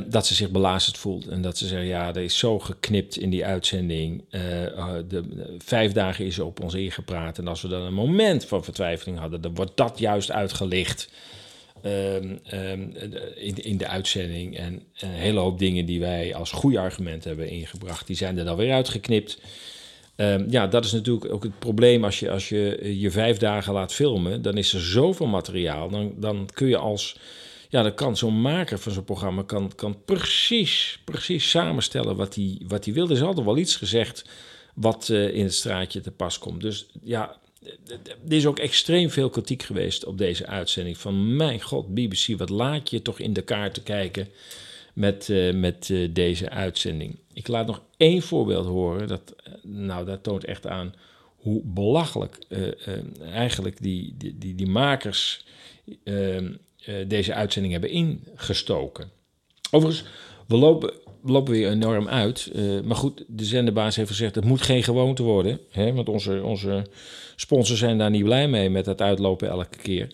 [0.07, 1.27] dat ze zich belazerd voelt.
[1.27, 4.23] En dat ze zegt, ja, er is zo geknipt in die uitzending.
[4.29, 7.37] de, vijf dagen is op ons ingepraat.
[7.37, 11.09] En als we dan een moment van vertwijfeling hadden, dan wordt dat juist uitgelicht.
[11.85, 12.39] Um,
[13.35, 14.57] in, in de uitzending.
[14.57, 18.45] En een hele hoop dingen die wij als goede argumenten hebben ingebracht, die zijn er
[18.45, 19.39] dan weer uitgeknipt.
[20.17, 23.73] Um, ja, dat is natuurlijk ook het probleem als je, als je je vijf dagen
[23.73, 24.41] laat filmen.
[24.41, 25.89] Dan is er zoveel materiaal.
[25.89, 27.17] Dan, dan kun je als.
[27.69, 32.61] Ja, dan kan zo'n maker van zo'n programma kan, kan precies, precies samenstellen wat hij
[32.67, 33.05] wat hij wil.
[33.05, 34.25] Er is altijd wel iets gezegd
[34.73, 36.61] wat uh, in het straatje te pas komt.
[36.61, 37.37] Dus ja,
[38.27, 40.97] er is ook extreem veel kritiek geweest op deze uitzending.
[40.97, 44.27] Van mijn god, BBC, wat laat je toch in de kaarten kijken
[44.93, 47.15] met, uh, met deze uitzending.
[47.37, 49.07] Ik laat nog één voorbeeld horen.
[49.07, 50.93] Dat, nou, dat toont echt aan
[51.35, 52.67] hoe belachelijk uh,
[53.33, 55.45] eigenlijk die, die, die, die makers
[56.03, 56.53] ehm,
[57.07, 59.09] deze uitzending hebben ingestoken.
[59.71, 60.07] Overigens,
[60.47, 62.51] we lopen, we lopen weer enorm uit.
[62.83, 65.59] maar goed, de zenderbaas heeft gezegd, het moet geen gewoonte worden.
[65.71, 66.85] Hè, want onze, onze
[67.35, 70.13] sponsors zijn daar niet blij mee met het uitlopen elke keer.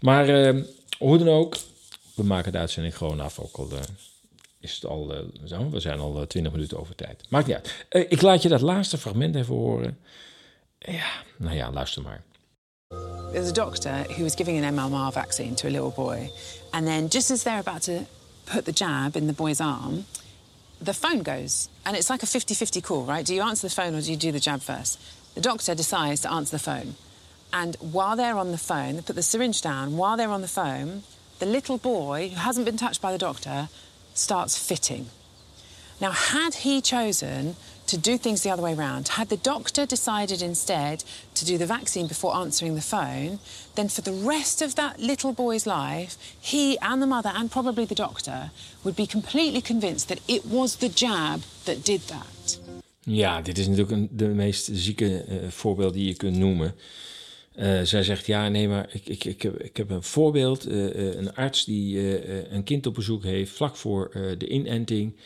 [0.00, 0.62] Maar ehm,
[0.98, 1.56] hoe dan ook,
[2.14, 3.68] we maken de uitzending gewoon af, ook al
[4.62, 5.18] is het al, uh,
[5.70, 7.24] we zijn al uh, minuten over tijd.
[7.28, 7.86] Maakt niet uit.
[7.90, 9.98] Uh, ik laat je dat laatste fragment even horen.
[10.78, 12.22] Ja, nou ja, luister maar.
[13.32, 16.30] There's a doctor who was giving an MMR vaccine to a little boy.
[16.70, 17.92] And then just as they're about to
[18.44, 20.04] put the jab in the boy's arm,
[20.84, 21.68] the phone goes.
[21.84, 23.26] And it's like a 50-50 call, right?
[23.26, 24.98] Do you answer the phone or do you do the jab first?
[25.34, 26.94] The doctor decides to answer the phone.
[27.52, 29.96] And while they're on the phone, they put the syringe down.
[29.96, 31.02] While they're on the phone,
[31.38, 33.68] the little boy, who hasn't been touched by the doctor,
[34.14, 35.06] starts fitting.
[36.00, 37.54] Now, had he chosen
[37.86, 41.66] to do things the other way around, had the doctor decided instead to do the
[41.66, 43.38] vaccine before answering the phone,
[43.74, 47.84] then for the rest of that little boy's life, he and the mother and probably
[47.84, 48.50] the doctor
[48.82, 52.60] would be completely convinced that it was the jab that did that.
[53.04, 56.74] Ja, dit is natuurlijk een, de meest zieke uh, voorbeeld die je kunt noemen.
[57.56, 60.68] Uh, zij zegt, ja, nee, maar ik, ik, ik, heb, ik heb een voorbeeld.
[60.68, 65.16] Uh, uh, een arts die een kind op bezoek heeft vlak voor de inenting.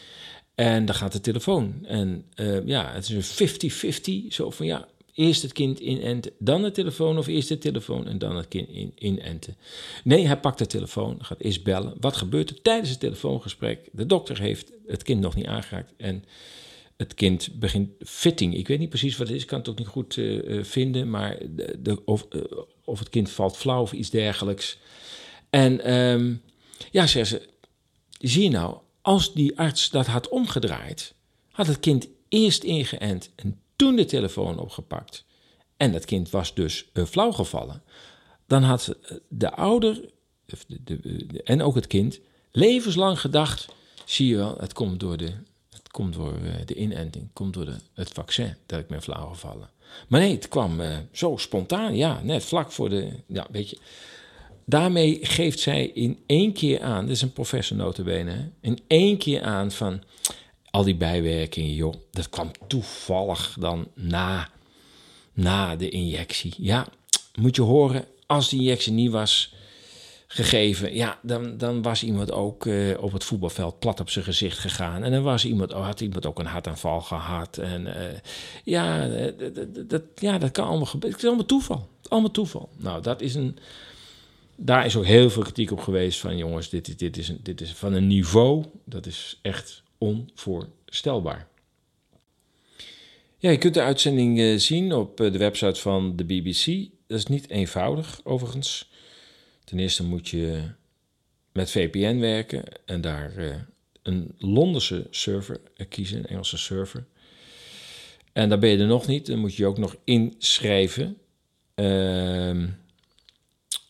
[0.55, 1.75] En dan gaat de telefoon.
[1.87, 2.25] En
[2.65, 4.29] ja, het is een 50-50.
[4.29, 7.19] Zo van, ja, eerst het kind inenten, dan de telefoon.
[7.19, 9.57] Of eerst de telefoon en dan het kind in, inenten.
[10.05, 11.95] Nee, hij pakt de telefoon, gaat eerst bellen.
[12.01, 13.89] Wat gebeurt er tijdens het telefoongesprek?
[13.93, 16.25] De dokter heeft het kind nog niet aangeraakt en
[16.97, 18.55] het kind begint fitting.
[18.55, 21.11] Ik weet niet precies wat het is, ik kan het ook niet goed uh, vinden,
[21.11, 22.43] maar de, de, of, uh,
[22.85, 24.79] of het kind valt flauw of iets dergelijks.
[25.51, 26.43] En um,
[26.91, 27.49] ja, zeggen ze,
[28.29, 31.15] zie je nou, als die arts dat had omgedraaid,
[31.51, 35.25] had het kind eerst ingeënt en toen de telefoon opgepakt.
[35.77, 37.83] En dat kind was dus flauw gevallen.
[38.47, 38.97] Dan had
[39.29, 40.11] de ouder
[40.47, 42.21] de, de, de, en ook het kind
[42.53, 43.69] levenslang gedacht,
[44.05, 45.33] zie je wel, het komt door de
[45.97, 49.71] komt door uh, de inenting, komt door de, het vaccin dat ik ben flauw gevallen.
[50.09, 53.79] Maar nee, het kwam uh, zo spontaan, ja, net vlak voor de, ja, weet je.
[54.65, 59.43] Daarmee geeft zij in één keer aan, dit is een professor notabene, in één keer
[59.43, 60.03] aan van
[60.71, 64.49] al die bijwerkingen, joh, dat kwam toevallig dan na,
[65.33, 66.55] na de injectie.
[66.59, 66.89] Ja,
[67.35, 69.55] moet je horen, als die injectie niet was
[70.37, 74.59] gegeven, ja, dan, dan was iemand ook eh, op het voetbalveld plat op zijn gezicht
[74.59, 75.05] gegaan.
[75.05, 77.59] En dan was iemand, had iemand ook een hartaanval gehad.
[77.59, 78.19] En eh,
[78.65, 79.33] ja, eh,
[79.87, 81.11] dat, ja, dat kan allemaal gebeuren.
[81.11, 81.89] Het is allemaal toeval.
[82.09, 82.69] Allemaal toeval.
[82.77, 83.59] Nou, dat is een.
[84.57, 87.41] Daar is ook heel veel kritiek op geweest van jongens, dit, is dit, is, een,
[87.43, 91.49] dit is van een niveau, dat is echt onvoorstelbaar.
[93.39, 96.89] Ja, je kunt de uitzending zien op de website van de BBC.
[97.07, 98.89] Dat is niet eenvoudig, overigens.
[99.67, 100.63] Ten eerste moet je
[101.53, 103.55] met VPN werken en daar uh,
[104.03, 107.07] een Londense server kiezen, een Engelse server.
[108.33, 111.19] En daar ben je er nog niet, dan moet je ook nog inschrijven
[111.75, 112.65] uh,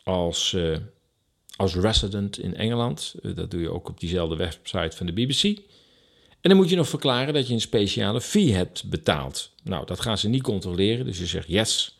[0.03, 0.77] als, uh,
[1.55, 3.15] als resident in Engeland.
[3.35, 5.43] Dat doe je ook op diezelfde website van de BBC.
[6.41, 9.51] En dan moet je nog verklaren dat je een speciale fee hebt betaald.
[9.63, 11.97] Nou, dat gaan ze niet controleren, dus je zegt yes.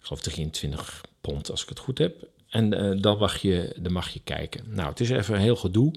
[0.00, 2.28] Ik geloof dat je 20 pond als ik het goed heb.
[2.50, 4.64] En uh, dan, mag je, dan mag je kijken.
[4.68, 5.94] Nou, het is even een heel gedoe.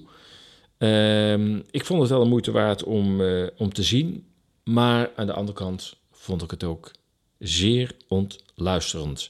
[0.78, 4.26] Uh, ik vond het wel de moeite waard om, uh, om te zien.
[4.64, 6.90] Maar aan de andere kant vond ik het ook
[7.38, 9.28] zeer ontluisterend.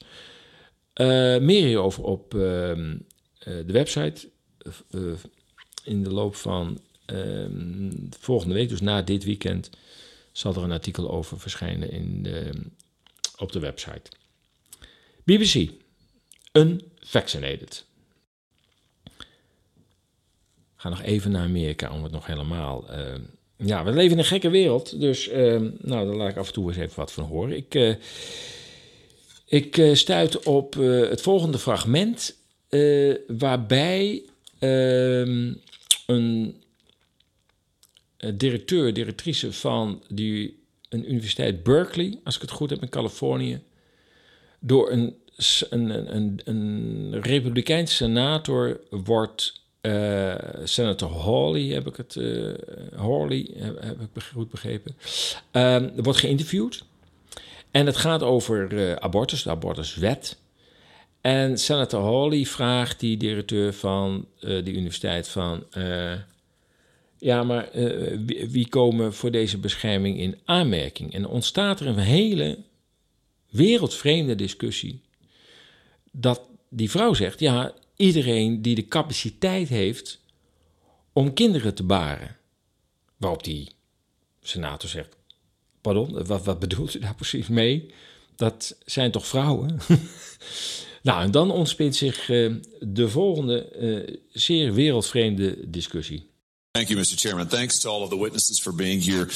[1.01, 2.97] Uh, meer hierover op ehm,
[3.39, 4.29] de website.
[5.85, 7.91] in de loop van ehm,
[8.21, 9.71] volgende week, dus na dit weekend,
[10.33, 12.27] zal er een artikel over verschijnen in
[13.37, 14.11] op de website.
[15.25, 15.71] BBC.
[17.05, 17.85] Unvaccinated.
[20.77, 22.85] ga nog even naar Amerika om het nog helemaal.
[22.91, 23.15] Uh,
[23.57, 25.01] ja, we leven in een gekke wereld.
[25.01, 27.57] Dus uh, nou, daar laat ik af en toe eens even wat van horen.
[27.57, 27.95] Ik, uh,
[29.47, 32.37] ik stuit op het volgende fragment.
[33.27, 34.23] waarbij
[34.59, 35.53] ehm,
[36.07, 36.63] een
[38.35, 43.63] directeur, directrice van die, een universiteit Berkeley, als ik het goed heb in Californië,
[44.59, 45.17] door een
[45.71, 50.35] een, een, een republikeins senator wordt uh,
[50.65, 52.55] senator Hawley, heb ik het, uh,
[52.97, 54.97] Hawley, heb, ik goed begrepen,
[55.53, 56.85] uh, wordt geïnterviewd.
[57.71, 60.39] En het gaat over uh, abortus, de abortuswet.
[61.21, 65.65] En senator Hawley vraagt die directeur van de universiteit van...
[67.19, 67.69] ja, maar
[68.27, 71.15] wie, wie komen voor deze bescherming in aanmerking?
[71.15, 72.59] En ontstaat er een hele
[73.51, 75.01] wereldvreemde discussie
[76.17, 80.21] dat die vrouw zegt: ja, iedereen die de capaciteit heeft
[81.13, 82.37] om kinderen te baren.
[83.17, 83.71] Waarop die
[84.43, 85.17] senator zegt:
[85.81, 87.93] Pardon, wat, wat bedoelt u daar precies mee?
[88.37, 89.79] Dat zijn toch vrouwen?
[91.03, 96.27] nou, en dan ontspint zich uh, de volgende uh, zeer wereldvreemde discussie.
[96.75, 97.17] Thank you, Mr.
[97.17, 97.47] Chairman.
[97.47, 99.29] Thanks to all of the witnesses for being here.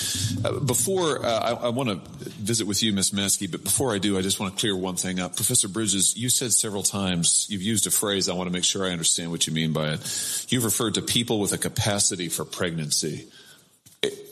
[0.44, 3.12] Uh, before uh, I, I want to visit with you, Ms.
[3.12, 5.36] Maskey, but before I do, I just want to clear one thing up.
[5.36, 8.84] Professor Bridges, you said several times, you've used a phrase, I want to make sure
[8.84, 10.46] I understand what you mean by it.
[10.48, 13.28] You've referred to people with a capacity for pregnancy.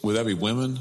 [0.02, 0.80] Would that be women?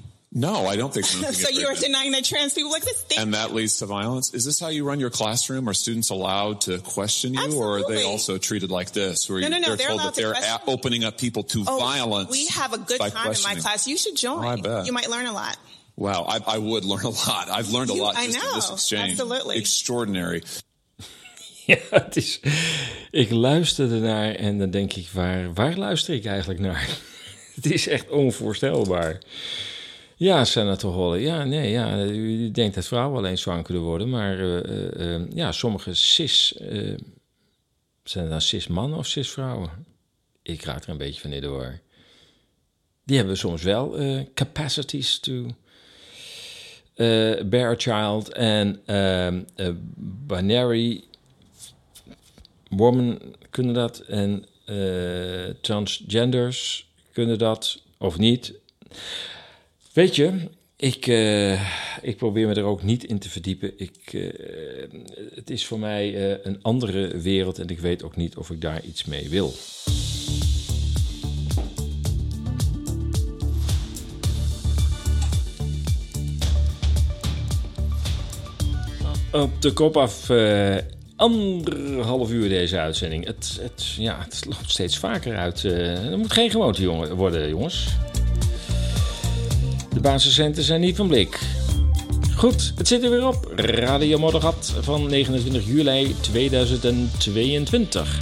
[0.33, 3.13] No, I don't think women can so you are denying that trans people exist.
[3.17, 4.33] and that leads to violence.
[4.33, 5.67] Is this how you run your classroom?
[5.67, 9.49] Are students allowed to question you, or are they also treated like this, where No,
[9.49, 11.65] no, no, they're, they're told allowed that to they're question- a- opening up people to
[11.67, 12.31] Oh, violence?
[12.31, 13.87] We have a good time in my class.
[13.87, 14.45] You should join.
[14.45, 14.85] Oh, I bet.
[14.85, 15.57] You might learn a lot.
[15.97, 17.49] Wow, I, I would learn a lot.
[17.49, 18.55] I've learned a You- lot just in know.
[18.55, 19.11] this exchange.
[19.11, 19.57] Absolutely.
[19.57, 20.43] Extraordinary.
[21.67, 22.39] Ja, het is.
[23.11, 26.97] Ik luister ernaar en dan denk ik, waar, waar luister ik eigenlijk naar?
[27.55, 29.19] Het is echt onvoorstelbaar.
[30.21, 31.19] Ja, senator Holle.
[31.19, 32.05] Ja, nee, ja.
[32.05, 36.53] U denkt dat vrouwen alleen zwanger kunnen worden, maar eh, eh, eh, ja, sommige cis.
[38.03, 39.69] zijn het dan cis mannen of cis vrouwen?
[40.41, 41.79] Ik raad er een beetje van in war.
[43.03, 43.97] Die hebben soms wel
[44.33, 45.45] capacities to
[47.45, 48.33] bear a child.
[48.33, 49.69] En ehm, eh,
[50.27, 51.03] binary
[52.69, 53.19] women
[53.49, 53.99] kunnen dat.
[53.99, 54.45] En
[55.61, 58.53] transgenders kunnen dat of niet.
[59.93, 61.61] Weet je, ik, eh,
[62.01, 63.71] ik probeer me er ook niet in te verdiepen.
[63.77, 64.21] Ik, eh,
[65.35, 68.61] het is voor mij eh, een andere wereld en ik weet ook niet of ik
[68.61, 69.53] daar iets mee wil.
[79.31, 80.29] Op de kop af
[81.15, 83.25] anderhalf uur deze uitzending.
[83.25, 85.63] Het, het, ja, het loopt steeds vaker uit.
[85.63, 87.87] er moet geen gewoonte jongen, worden, jongens.
[89.93, 91.39] De basiscenten zijn niet van blik.
[92.35, 93.51] Goed, het zit er weer op.
[93.55, 98.19] Radio Moddergat van 29 juli 2022.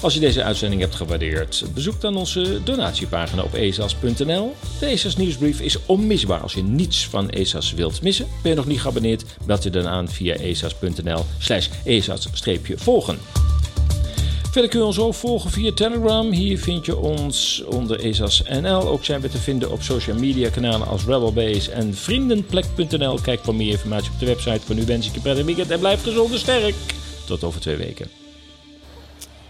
[0.00, 4.54] Als je deze uitzending hebt gewaardeerd, bezoek dan onze donatiepagina op ezas.nl.
[4.78, 8.26] De ESAS nieuwsbrief is onmisbaar als je niets van ESAS wilt missen.
[8.42, 13.18] Ben je nog niet geabonneerd, meld je dan aan via ezas.nl slash esas-volgen.
[14.56, 16.30] Verder kun je ons ook volgen via Telegram.
[16.30, 18.88] Hier vind je ons onder ESAS NL.
[18.88, 23.20] Ook zijn we te vinden op social media kanalen als Rebelbase en vriendenplek.nl.
[23.20, 24.60] Kijk voor meer informatie op de website.
[24.60, 26.74] Voor nu wens ik je prettig weekend en blijf gezond en sterk.
[27.26, 28.10] Tot over twee weken.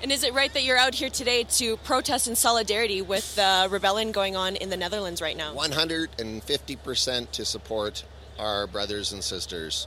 [0.02, 3.68] And is it right that you're out here today to protest in solidarity with the
[3.70, 5.52] rebellion going on in the Netherlands right now?
[5.54, 8.04] 150% to support
[8.36, 9.86] our brothers and sisters.